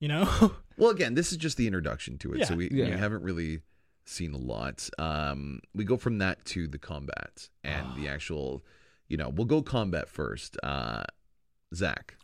You 0.00 0.08
know. 0.08 0.52
well, 0.78 0.90
again, 0.90 1.14
this 1.14 1.30
is 1.30 1.36
just 1.38 1.56
the 1.56 1.66
introduction 1.66 2.16
to 2.18 2.32
it, 2.32 2.38
Yeah. 2.40 2.44
so 2.46 2.54
we, 2.56 2.68
Yeah. 2.70 2.86
we 2.86 2.90
haven't 2.92 3.22
really 3.22 3.60
seen 4.06 4.32
a 4.34 4.38
lot. 4.38 4.88
Um, 4.98 5.60
we 5.74 5.84
go 5.84 5.96
from 5.96 6.18
that 6.18 6.44
to 6.46 6.66
the 6.66 6.78
combat 6.78 7.48
and 7.62 7.94
the 7.96 8.08
actual. 8.14 8.64
You 9.08 9.18
know, 9.18 9.28
we'll 9.28 9.46
go 9.46 9.60
combat 9.62 10.08
first. 10.08 10.56
Uh, 10.62 11.04
Zach. 11.74 12.16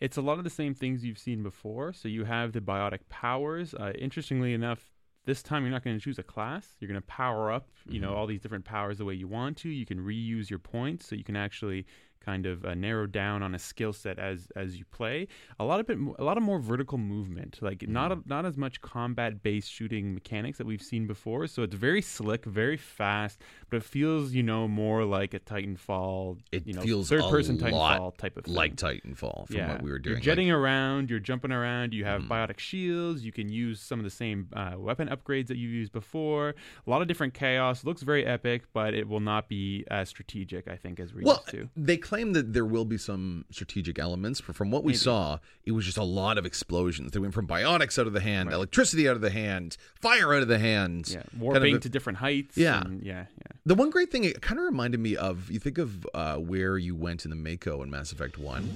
It's 0.00 0.16
a 0.16 0.22
lot 0.22 0.38
of 0.38 0.44
the 0.44 0.50
same 0.50 0.74
things 0.74 1.04
you've 1.04 1.18
seen 1.18 1.42
before. 1.42 1.92
So 1.92 2.08
you 2.08 2.24
have 2.24 2.52
the 2.52 2.60
biotic 2.60 3.00
powers. 3.10 3.74
Uh, 3.74 3.92
interestingly 3.98 4.52
enough, 4.54 4.90
this 5.26 5.42
time 5.42 5.62
you're 5.62 5.72
not 5.72 5.82
going 5.82 5.96
to 5.96 6.02
choose 6.02 6.18
a 6.18 6.22
class. 6.22 6.66
You're 6.80 6.88
going 6.88 7.00
to 7.00 7.06
power 7.06 7.50
up, 7.50 7.68
you 7.88 8.00
know, 8.00 8.08
mm-hmm. 8.08 8.16
all 8.16 8.26
these 8.26 8.40
different 8.40 8.64
powers 8.64 8.98
the 8.98 9.04
way 9.04 9.14
you 9.14 9.28
want 9.28 9.56
to. 9.58 9.68
You 9.68 9.86
can 9.86 9.98
reuse 9.98 10.50
your 10.50 10.58
points, 10.58 11.08
so 11.08 11.16
you 11.16 11.24
can 11.24 11.36
actually 11.36 11.86
kind 12.24 12.46
of 12.46 12.64
uh, 12.64 12.74
narrow 12.74 13.06
down 13.06 13.42
on 13.42 13.54
a 13.54 13.58
skill 13.58 13.92
set 13.92 14.18
as 14.18 14.48
as 14.56 14.76
you 14.76 14.84
play. 14.86 15.28
A 15.58 15.64
lot 15.64 15.80
of 15.80 15.90
it, 15.90 15.98
a 16.18 16.24
lot 16.24 16.36
of 16.36 16.42
more 16.42 16.58
vertical 16.58 16.98
movement, 16.98 17.58
like 17.60 17.86
not 17.88 18.12
a, 18.12 18.18
not 18.26 18.46
as 18.46 18.56
much 18.56 18.80
combat 18.80 19.42
based 19.42 19.70
shooting 19.70 20.14
mechanics 20.14 20.58
that 20.58 20.66
we've 20.66 20.82
seen 20.82 21.06
before. 21.06 21.46
So 21.46 21.62
it's 21.62 21.74
very 21.74 22.02
slick, 22.02 22.44
very 22.44 22.76
fast, 22.76 23.40
but 23.70 23.78
it 23.78 23.84
feels 23.84 24.32
you 24.32 24.42
know 24.42 24.66
more 24.68 25.04
like 25.04 25.34
a 25.34 25.40
Titanfall. 25.40 26.38
It 26.52 26.66
you 26.66 26.74
know, 26.74 26.82
feels 26.82 27.08
third 27.08 27.22
person 27.30 27.58
Titanfall 27.58 28.16
type 28.16 28.36
of 28.36 28.44
thing. 28.44 28.54
like 28.54 28.76
Titanfall 28.76 29.48
from 29.48 29.68
what 29.68 29.82
we 29.82 29.90
were 29.90 29.98
doing. 29.98 30.16
You're 30.16 30.20
jetting 30.20 30.50
around, 30.50 31.10
you're 31.10 31.18
jumping 31.20 31.52
around, 31.52 31.92
you 31.92 32.04
have 32.04 32.22
biotic 32.22 32.58
shields, 32.58 33.24
you 33.24 33.32
can 33.32 33.48
use 33.48 33.80
some 33.80 33.98
of 33.98 34.04
the 34.04 34.10
same 34.10 34.48
uh, 34.54 34.74
weapon 34.76 35.08
upgrades 35.08 35.48
that 35.48 35.56
you've 35.56 35.72
used 35.72 35.92
before. 35.92 36.54
A 36.86 36.90
lot 36.90 37.02
of 37.02 37.08
different 37.08 37.34
chaos. 37.34 37.84
Looks 37.84 38.02
very 38.02 38.24
epic, 38.24 38.64
but 38.72 38.94
it 38.94 39.08
will 39.08 39.20
not 39.20 39.48
be 39.48 39.84
as 39.90 40.08
strategic, 40.08 40.68
I 40.68 40.76
think, 40.76 41.00
as 41.00 41.12
we're 41.12 41.22
well, 41.24 41.42
used 41.46 41.50
to. 41.50 41.68
they 41.76 41.96
claim 42.14 42.32
that 42.34 42.52
there 42.52 42.64
will 42.64 42.84
be 42.84 42.96
some 42.96 43.44
strategic 43.50 43.98
elements, 43.98 44.40
but 44.40 44.54
from 44.54 44.70
what 44.70 44.84
we 44.84 44.90
Maybe. 44.92 44.98
saw, 44.98 45.38
it 45.64 45.72
was 45.72 45.84
just 45.84 45.98
a 45.98 46.04
lot 46.04 46.38
of 46.38 46.46
explosions. 46.46 47.10
They 47.10 47.18
went 47.18 47.34
from 47.34 47.48
biotics 47.48 47.98
out 47.98 48.06
of 48.06 48.12
the 48.12 48.20
hand, 48.20 48.52
electricity 48.52 49.08
out 49.08 49.16
of 49.16 49.20
the 49.20 49.30
hand, 49.30 49.76
fire 50.00 50.32
out 50.32 50.42
of 50.42 50.46
the 50.48 50.60
hand. 50.60 51.08
Yeah, 51.08 51.22
kind 51.22 51.40
warping 51.40 51.74
of 51.74 51.78
a- 51.78 51.82
to 51.82 51.88
different 51.88 52.18
heights. 52.18 52.56
Yeah. 52.56 52.82
and 52.82 53.02
yeah, 53.02 53.24
yeah. 53.36 53.52
The 53.66 53.74
one 53.74 53.90
great 53.90 54.12
thing, 54.12 54.22
it 54.22 54.40
kind 54.40 54.60
of 54.60 54.64
reminded 54.64 55.00
me 55.00 55.16
of 55.16 55.50
you 55.50 55.58
think 55.58 55.78
of 55.78 56.06
uh, 56.14 56.36
where 56.36 56.78
you 56.78 56.94
went 56.94 57.24
in 57.24 57.30
the 57.30 57.36
Mako 57.36 57.82
in 57.82 57.90
Mass 57.90 58.12
Effect 58.12 58.38
1 58.38 58.68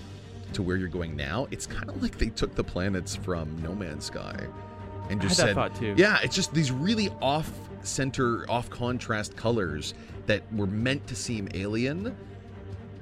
to 0.55 0.63
where 0.63 0.77
you're 0.77 0.89
going 0.89 1.15
now. 1.15 1.47
It's 1.53 1.67
kind 1.67 1.89
of 1.89 2.03
like 2.03 2.19
they 2.19 2.31
took 2.31 2.57
the 2.57 2.65
planets 2.65 3.15
from 3.15 3.63
No 3.63 3.73
Man's 3.73 4.07
Sky 4.07 4.49
and 5.11 5.21
just 5.21 5.37
said. 5.37 5.57
Yeah, 5.97 6.19
it's 6.25 6.35
just 6.35 6.53
these 6.53 6.73
really 6.73 7.11
off 7.23 7.53
center, 7.83 8.51
off 8.51 8.69
contrast 8.69 9.37
colors 9.37 9.95
that 10.27 10.43
were 10.53 10.67
meant 10.67 11.07
to 11.07 11.15
seem 11.15 11.49
alien. 11.55 12.17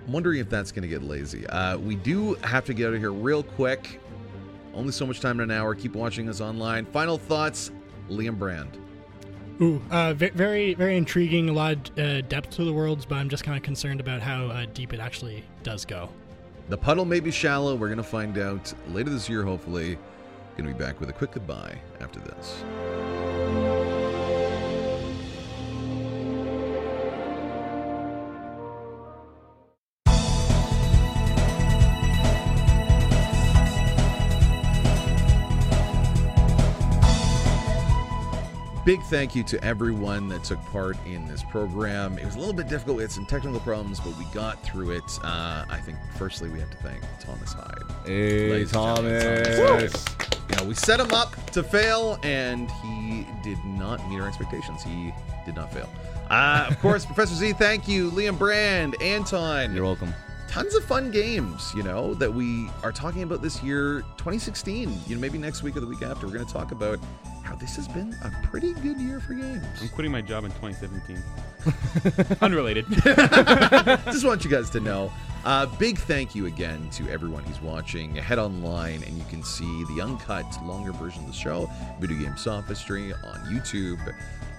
I'm 0.07 0.13
wondering 0.13 0.39
if 0.39 0.49
that's 0.49 0.71
going 0.71 0.83
to 0.83 0.89
get 0.89 1.03
lazy. 1.03 1.47
Uh, 1.49 1.79
we 1.79 1.97
do 1.97 2.35
have 2.45 2.65
to 2.67 2.75
get 2.75 2.89
out 2.89 2.95
of 2.95 3.01
here 3.01 3.13
real 3.13 3.43
quick. 3.43 4.01
Only 4.73 4.93
so 4.93 5.05
much 5.05 5.21
time 5.21 5.41
in 5.41 5.51
an 5.51 5.57
hour. 5.57 5.75
Keep 5.75 5.95
watching 5.95 6.29
us 6.29 6.41
online. 6.41 6.87
Final 6.87 7.19
thoughts, 7.19 7.73
Liam 8.09 8.39
Brand. 8.39 8.79
Ooh, 9.61 9.83
uh, 9.91 10.13
ve- 10.15 10.29
very, 10.31 10.75
very 10.75 10.97
intriguing. 10.97 11.49
A 11.49 11.53
lot 11.53 11.91
of 11.91 11.99
uh, 11.99 12.21
depth 12.23 12.51
to 12.51 12.65
the 12.65 12.73
worlds, 12.73 13.05
but 13.05 13.17
I'm 13.17 13.29
just 13.29 13.43
kind 13.43 13.57
of 13.57 13.65
concerned 13.65 14.01
about 14.01 14.21
how 14.21 14.47
uh, 14.47 14.67
deep 14.75 14.93
it 14.93 15.01
actually 15.01 15.45
does 15.63 15.85
go. 15.85 16.11
The 16.69 16.77
puddle 16.77 17.05
may 17.05 17.21
be 17.21 17.31
shallow. 17.31 17.75
We're 17.75 17.89
going 17.89 17.97
to 17.97 18.05
find 18.05 18.39
out 18.39 18.73
later 18.91 19.11
this 19.11 19.29
year, 19.29 19.43
hopefully. 19.43 19.99
Going 20.57 20.69
to 20.69 20.75
be 20.75 20.85
back 20.85 21.01
with 21.01 21.11
a 21.11 21.13
quick 21.13 21.33
goodbye 21.33 21.79
after 22.01 22.21
this. 22.21 22.63
Big 38.87 39.03
thank 39.03 39.35
you 39.35 39.43
to 39.43 39.63
everyone 39.65 40.29
that 40.29 40.45
took 40.45 40.65
part 40.67 40.97
in 41.07 41.27
this 41.27 41.43
program. 41.43 42.21
It 42.21 42.25
was 42.25 42.37
a 42.37 42.39
little 42.39 42.55
bit 42.55 42.69
difficult. 42.69 42.99
We 42.99 43.03
had 43.03 43.11
some 43.11 43.27
technical 43.27 43.59
problems, 43.59 43.99
but 43.99 44.17
we 44.17 44.25
got 44.27 44.63
through 44.63 44.93
it. 44.93 45.03
Uh, 45.25 45.65
I 45.69 45.81
think, 45.81 45.99
firstly, 46.17 46.51
we 46.51 46.61
have 46.61 46.71
to 46.71 46.77
thank 46.77 47.03
Thomas 47.19 47.53
Hyde. 47.53 47.83
Hey, 48.05 48.65
Thomas. 48.65 49.59
Hyde. 49.59 50.51
You 50.51 50.57
know, 50.57 50.65
we 50.69 50.75
set 50.75 51.01
him 51.01 51.13
up 51.13 51.35
to 51.51 51.65
fail, 51.65 52.21
and 52.23 52.71
he 52.71 53.27
did 53.43 53.59
not 53.65 54.09
meet 54.09 54.21
our 54.21 54.29
expectations. 54.29 54.85
He 54.85 55.13
did 55.45 55.57
not 55.57 55.73
fail. 55.73 55.91
Uh, 56.31 56.69
of 56.71 56.79
course, 56.81 57.05
Professor 57.05 57.35
Z, 57.35 57.55
thank 57.55 57.89
you. 57.89 58.13
Liam 58.13 58.39
Brand, 58.39 58.95
Anton. 59.03 59.75
You're 59.75 59.85
welcome. 59.85 60.15
Tons 60.47 60.77
of 60.77 60.85
fun 60.85 61.11
games, 61.11 61.73
you 61.75 61.83
know, 61.83 62.15
that 62.15 62.33
we 62.33 62.71
are 62.85 62.93
talking 62.93 63.25
about 63.25 63.43
this 63.43 63.65
year, 63.65 64.03
2016. 64.17 64.97
You 65.09 65.17
know, 65.17 65.21
maybe 65.21 65.39
next 65.39 65.65
week 65.65 65.77
or 65.77 65.81
the 65.81 65.89
week 65.89 66.03
after, 66.03 66.29
we're 66.29 66.35
going 66.35 66.47
to 66.47 66.53
talk 66.53 66.71
about 66.71 67.01
how 67.47 67.55
this 67.55 67.77
has 67.77 67.87
been 67.87 68.15
a 68.25 68.31
pretty 68.49 68.75
good 68.75 69.01
year 69.01 69.21
for 69.21 69.35
games. 69.35 69.65
I'm 69.81 69.89
quitting 69.91 70.11
my 70.11 70.21
job 70.21 70.45
in 70.45 70.51
2017. 70.53 71.23
Unrelated. 72.43 72.87
Just 74.07 74.25
want 74.25 74.45
you 74.45 74.51
guys 74.51 74.69
to 74.71 74.81
know. 74.81 75.13
Uh, 75.45 75.67
big 75.79 75.97
thank 75.97 76.35
you 76.35 76.47
again 76.47 76.91
to 76.91 77.09
everyone 77.09 77.45
who's 77.45 77.63
watching. 77.63 78.17
Head 78.17 78.41
online 78.41 79.05
and 79.05 79.17
you 79.17 79.25
can 79.31 79.45
see 79.45 79.85
the 79.95 80.03
uncut, 80.03 80.45
longer 80.65 80.91
version 80.91 81.23
of 81.23 81.29
the 81.29 81.33
show, 81.33 81.71
Video 82.01 82.19
Game 82.19 82.37
Sophistry, 82.37 83.13
on 83.13 83.41
YouTube, 83.45 84.01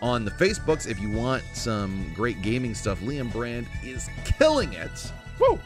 on 0.01 0.23
the 0.23 0.31
Facebooks. 0.31 0.87
If 0.89 0.99
you 1.01 1.11
want 1.11 1.43
some 1.53 2.09
great 2.15 2.41
gaming 2.41 2.73
stuff, 2.73 3.01
Liam 3.01 3.29
Brand 3.31 3.67
is 3.83 4.09
killing 4.23 4.71
it. 4.71 5.11
Woo! 5.39 5.59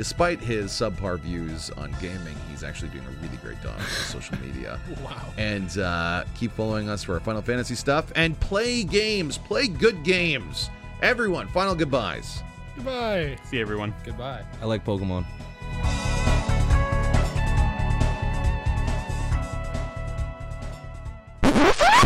Despite 0.00 0.40
his 0.40 0.70
subpar 0.70 1.18
views 1.18 1.68
on 1.76 1.94
gaming, 2.00 2.34
he's 2.48 2.64
actually 2.64 2.88
doing 2.88 3.04
a 3.04 3.22
really 3.22 3.36
great 3.36 3.62
job 3.62 3.78
on 3.78 3.84
social 4.06 4.34
media. 4.38 4.80
Wow. 5.04 5.26
And 5.36 5.76
uh, 5.76 6.24
keep 6.34 6.52
following 6.52 6.88
us 6.88 7.04
for 7.04 7.12
our 7.12 7.20
Final 7.20 7.42
Fantasy 7.42 7.74
stuff 7.74 8.10
and 8.16 8.40
play 8.40 8.82
games. 8.82 9.36
Play 9.36 9.68
good 9.68 10.02
games. 10.02 10.70
Everyone, 11.02 11.48
final 11.48 11.74
goodbyes. 11.74 12.42
Goodbye. 12.76 13.36
See 13.44 13.60
everyone. 13.60 13.92
Goodbye. 14.02 14.42
I 14.62 14.64
like 14.64 14.86
Pokemon. 14.86 15.26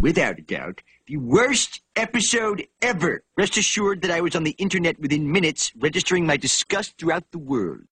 Without 0.02 0.40
a 0.40 0.42
doubt, 0.42 0.82
the 1.06 1.18
worst 1.18 1.83
episode 1.96 2.66
ever. 2.82 3.22
Rest 3.36 3.56
assured 3.56 4.02
that 4.02 4.10
I 4.10 4.20
was 4.20 4.34
on 4.34 4.44
the 4.44 4.56
internet 4.58 4.98
within 4.98 5.30
minutes, 5.30 5.72
registering 5.76 6.26
my 6.26 6.36
disgust 6.36 6.98
throughout 6.98 7.30
the 7.30 7.38
world. 7.38 7.82